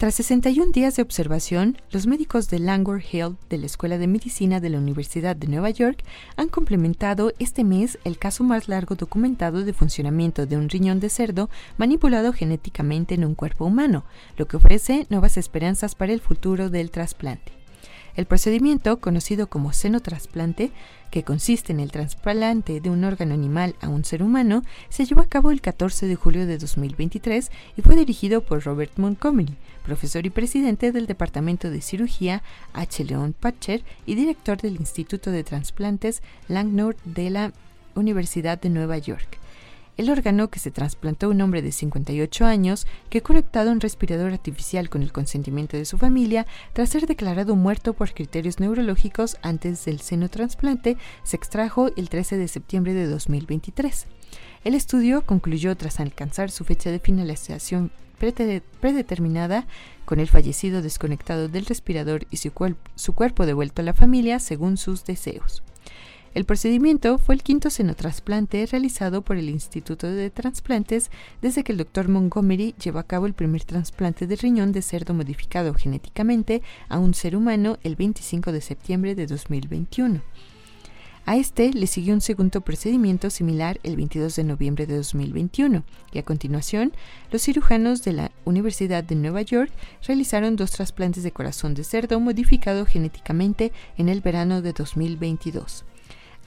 Tras 0.01 0.15
61 0.15 0.71
días 0.71 0.95
de 0.95 1.03
observación, 1.03 1.77
los 1.91 2.07
médicos 2.07 2.49
de 2.49 2.57
Langor 2.57 3.03
Health 3.03 3.37
de 3.51 3.59
la 3.59 3.67
Escuela 3.67 3.99
de 3.99 4.07
Medicina 4.07 4.59
de 4.59 4.69
la 4.71 4.79
Universidad 4.79 5.35
de 5.35 5.45
Nueva 5.45 5.69
York 5.69 6.03
han 6.37 6.47
complementado 6.47 7.33
este 7.37 7.63
mes 7.63 7.99
el 8.03 8.17
caso 8.17 8.43
más 8.43 8.67
largo 8.67 8.95
documentado 8.95 9.63
de 9.63 9.73
funcionamiento 9.73 10.47
de 10.47 10.57
un 10.57 10.69
riñón 10.69 10.99
de 10.99 11.09
cerdo 11.09 11.51
manipulado 11.77 12.33
genéticamente 12.33 13.13
en 13.13 13.25
un 13.25 13.35
cuerpo 13.35 13.65
humano, 13.65 14.03
lo 14.37 14.47
que 14.47 14.57
ofrece 14.57 15.05
nuevas 15.11 15.37
esperanzas 15.37 15.93
para 15.93 16.13
el 16.13 16.19
futuro 16.19 16.71
del 16.71 16.89
trasplante. 16.89 17.51
El 18.15 18.25
procedimiento, 18.25 18.99
conocido 18.99 19.47
como 19.47 19.71
senotrasplante, 19.71 20.71
que 21.11 21.23
consiste 21.23 21.71
en 21.71 21.79
el 21.79 21.91
trasplante 21.91 22.81
de 22.81 22.89
un 22.89 23.03
órgano 23.03 23.33
animal 23.33 23.75
a 23.81 23.89
un 23.89 24.03
ser 24.03 24.23
humano, 24.23 24.63
se 24.89 25.05
llevó 25.05 25.21
a 25.21 25.29
cabo 25.29 25.51
el 25.51 25.61
14 25.61 26.07
de 26.07 26.15
julio 26.15 26.45
de 26.45 26.57
2023 26.57 27.51
y 27.77 27.81
fue 27.81 27.95
dirigido 27.95 28.41
por 28.41 28.63
Robert 28.63 28.97
Montgomery, 28.97 29.55
profesor 29.82 30.25
y 30.25 30.29
presidente 30.29 30.91
del 30.91 31.07
Departamento 31.07 31.69
de 31.69 31.82
Cirugía 31.82 32.43
H. 32.73 33.03
Leon 33.03 33.34
Patcher 33.34 33.84
y 34.05 34.15
director 34.15 34.61
del 34.61 34.75
Instituto 34.75 35.32
de 35.32 35.43
Trasplantes 35.43 36.21
Langnor 36.47 36.95
de 37.03 37.29
la 37.29 37.53
Universidad 37.95 38.59
de 38.59 38.69
Nueva 38.69 38.97
York. 38.97 39.38
el 39.97 40.09
órgano 40.09 40.49
que 40.49 40.57
se 40.57 40.71
trasplantó 40.71 41.27
a 41.27 41.29
un 41.29 41.41
hombre 41.41 41.61
de 41.61 41.71
58 41.71 42.45
años 42.45 42.88
que 43.09 43.21
conectado 43.21 43.69
a 43.69 43.73
un 43.73 43.82
respirador 43.82 44.32
artificial 44.32 44.89
con 44.89 45.03
el 45.03 45.11
consentimiento 45.11 45.77
de 45.77 45.86
su 45.86 45.97
familia, 45.97 46.47
tras 46.73 46.89
ser 46.89 47.05
declarado 47.05 47.55
muerto 47.55 47.93
por 47.93 48.13
criterios 48.13 48.59
neurológicos 48.59 49.38
antes 49.43 49.86
del 49.86 49.99
seno 49.99 50.29
trasplante, 50.29 50.97
se 51.23 51.36
extrajo 51.36 51.89
el 51.97 52.09
13 52.09 52.38
de 52.38 52.47
septiembre 52.47 52.93
de 52.93 53.05
2023. 53.05 54.07
El 54.63 54.75
estudio 54.75 55.23
concluyó 55.23 55.75
tras 55.75 55.99
alcanzar 55.99 56.51
su 56.51 56.63
fecha 56.63 56.89
de 56.89 56.99
finalización 56.99 57.91
predeterminada 58.80 59.65
con 60.05 60.19
el 60.19 60.28
fallecido 60.28 60.82
desconectado 60.82 61.47
del 61.47 61.65
respirador 61.65 62.26
y 62.30 62.38
su, 62.38 62.51
cuerpo 62.51 63.45
devuelto 63.45 63.82
a 63.82 63.86
la 63.86 63.93
familia 63.93 64.39
según 64.39 64.78
sus 64.78 65.03
deseos. 65.05 65.63
El 66.34 66.45
procedimiento 66.45 67.17
fue 67.17 67.36
el 67.36 67.43
quinto 67.43 67.69
senotrasplante 67.69 68.65
realizado 68.65 69.22
por 69.22 69.36
el 69.36 69.49
Instituto 69.49 70.07
de 70.07 70.30
Transplantes 70.30 71.11
desde 71.41 71.63
que 71.63 71.74
el 71.74 71.78
Dr. 71.78 72.07
Montgomery 72.07 72.74
llevó 72.82 72.99
a 72.99 73.03
cabo 73.03 73.26
el 73.26 73.34
primer 73.34 73.65
trasplante 73.65 74.28
de 74.28 74.38
riñón 74.38 74.72
de 74.72 74.82
cerdo 74.82 75.13
modificado 75.13 75.74
genéticamente 75.74 76.61
a 76.88 76.99
un 76.99 77.13
ser 77.13 77.36
humano 77.36 77.80
el 77.84 77.97
25 77.97 78.53
de 78.53 78.61
septiembre 78.61 79.13
de 79.13 79.28
2021. 79.28 80.22
A 81.32 81.38
este 81.38 81.71
le 81.71 81.88
siguió 81.88 82.13
un 82.13 82.19
segundo 82.19 82.59
procedimiento 82.59 83.29
similar 83.29 83.79
el 83.84 83.95
22 83.95 84.36
de 84.36 84.43
noviembre 84.43 84.86
de 84.86 84.97
2021 84.97 85.86
y 86.11 86.19
a 86.19 86.23
continuación 86.23 86.91
los 87.32 87.43
cirujanos 87.43 88.03
de 88.03 88.11
la 88.11 88.32
Universidad 88.43 89.01
de 89.01 89.15
Nueva 89.15 89.41
York 89.41 89.71
realizaron 90.05 90.57
dos 90.57 90.71
trasplantes 90.71 91.23
de 91.23 91.32
corazón 91.32 91.73
de 91.73 91.86
cerdo 91.86 92.19
modificado 92.19 92.86
genéticamente 92.86 93.71
en 93.97 94.09
el 94.09 94.19
verano 94.19 94.61
de 94.61 94.73
2022 94.73 95.86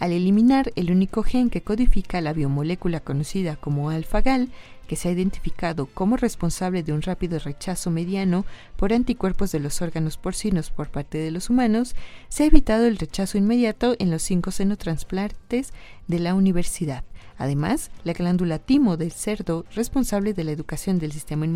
al 0.04 0.12
eliminar 0.12 0.70
el 0.76 0.90
único 0.90 1.22
gen 1.22 1.48
que 1.48 1.62
codifica 1.62 2.20
la 2.20 2.34
biomolécula 2.34 3.00
conocida 3.00 3.56
como 3.56 3.88
alfa-gal, 3.88 4.50
que 4.86 4.96
se 4.96 5.08
ha 5.08 5.12
identificado 5.12 5.86
como 5.86 6.18
responsable 6.18 6.82
de 6.82 6.92
un 6.92 7.00
rápido 7.00 7.38
rechazo 7.38 7.90
mediano 7.90 8.44
por 8.76 8.92
anticuerpos 8.92 9.50
de 9.50 9.60
los 9.60 9.80
órganos 9.80 10.18
porcinos 10.18 10.70
por 10.70 10.90
parte 10.90 11.16
de 11.16 11.30
los 11.30 11.48
humanos, 11.48 11.96
se 12.28 12.42
ha 12.42 12.46
evitado 12.48 12.84
el 12.84 12.98
rechazo 12.98 13.38
inmediato 13.38 13.96
en 13.98 14.10
los 14.10 14.20
cinco 14.20 14.50
senotransplantes 14.50 15.72
de 16.06 16.18
la 16.18 16.34
universidad. 16.34 17.04
Además, 17.38 17.90
la 18.04 18.12
glándula 18.12 18.58
timo 18.58 18.98
del 18.98 19.10
cerdo, 19.10 19.64
responsable 19.74 20.34
de 20.34 20.44
la 20.44 20.52
educación 20.52 20.98
del 20.98 21.12
sistema 21.12 21.46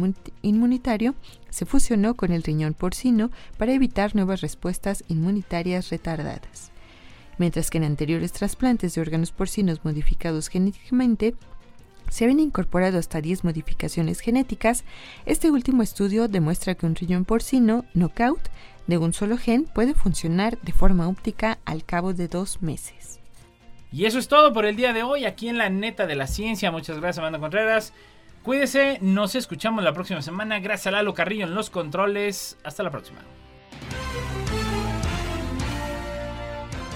inmunitario, 0.41 1.15
se 1.51 1.67
fusionó 1.67 2.15
con 2.15 2.33
el 2.33 2.43
riñón 2.43 2.73
porcino 2.73 3.31
para 3.59 3.75
evitar 3.75 4.15
nuevas 4.15 4.41
respuestas 4.41 5.05
inmunitarias 5.07 5.91
retardadas 5.91 6.73
mientras 7.39 7.71
que 7.71 7.79
en 7.79 7.85
anteriores 7.85 8.33
trasplantes 8.33 8.95
de 8.95 9.01
órganos 9.01 9.33
porcinos 9.33 9.85
modificados 9.85 10.49
genéticamente 10.49 11.35
se 12.11 12.25
habían 12.25 12.41
incorporado 12.41 12.99
hasta 12.99 13.21
10 13.21 13.45
modificaciones 13.45 14.21
genéticas, 14.21 14.85
este 15.27 15.51
último 15.51 15.83
estudio 15.83 16.29
demuestra 16.29 16.75
que 16.75 16.87
un 16.87 16.95
riñón 16.95 17.25
porcino 17.25 17.85
knockout 17.95 18.41
de 18.87 18.99
un 18.99 19.13
solo 19.13 19.37
gen 19.37 19.65
puede 19.65 19.95
funcionar 19.95 20.59
de 20.63 20.73
forma 20.73 21.09
óptica 21.09 21.59
al 21.65 21.85
cabo 21.85 22.15
de 22.15 22.29
dos 22.29 22.63
meses. 22.63 23.21
Y 23.93 24.05
eso 24.05 24.19
es 24.19 24.29
todo 24.29 24.53
por 24.53 24.67
el 24.67 24.77
día 24.77 24.93
de 24.93 25.03
hoy 25.03 25.25
aquí 25.25 25.49
en 25.49 25.59
la 25.59 25.71
neta 25.71 26.07
de 26.07 26.17
la 26.17 26.27
ciencia. 26.27 26.71
Muchas 26.71 26.99
gracias, 26.99 27.19
Amanda 27.19 27.39
Contreras. 27.39 27.93
Cuídese, 28.43 28.99
nos 29.01 29.35
escuchamos 29.35 29.85
la 29.85 29.93
próxima 29.93 30.23
semana. 30.23 30.59
Gracias 30.59 30.89
a 30.89 30.91
Lalo 30.91 31.15
Carrillo 31.15 31.45
en 31.45 31.55
los 31.55 31.71
controles. 31.71 32.59
Hasta 32.65 32.83
la 32.83 32.91
próxima. 32.91 33.21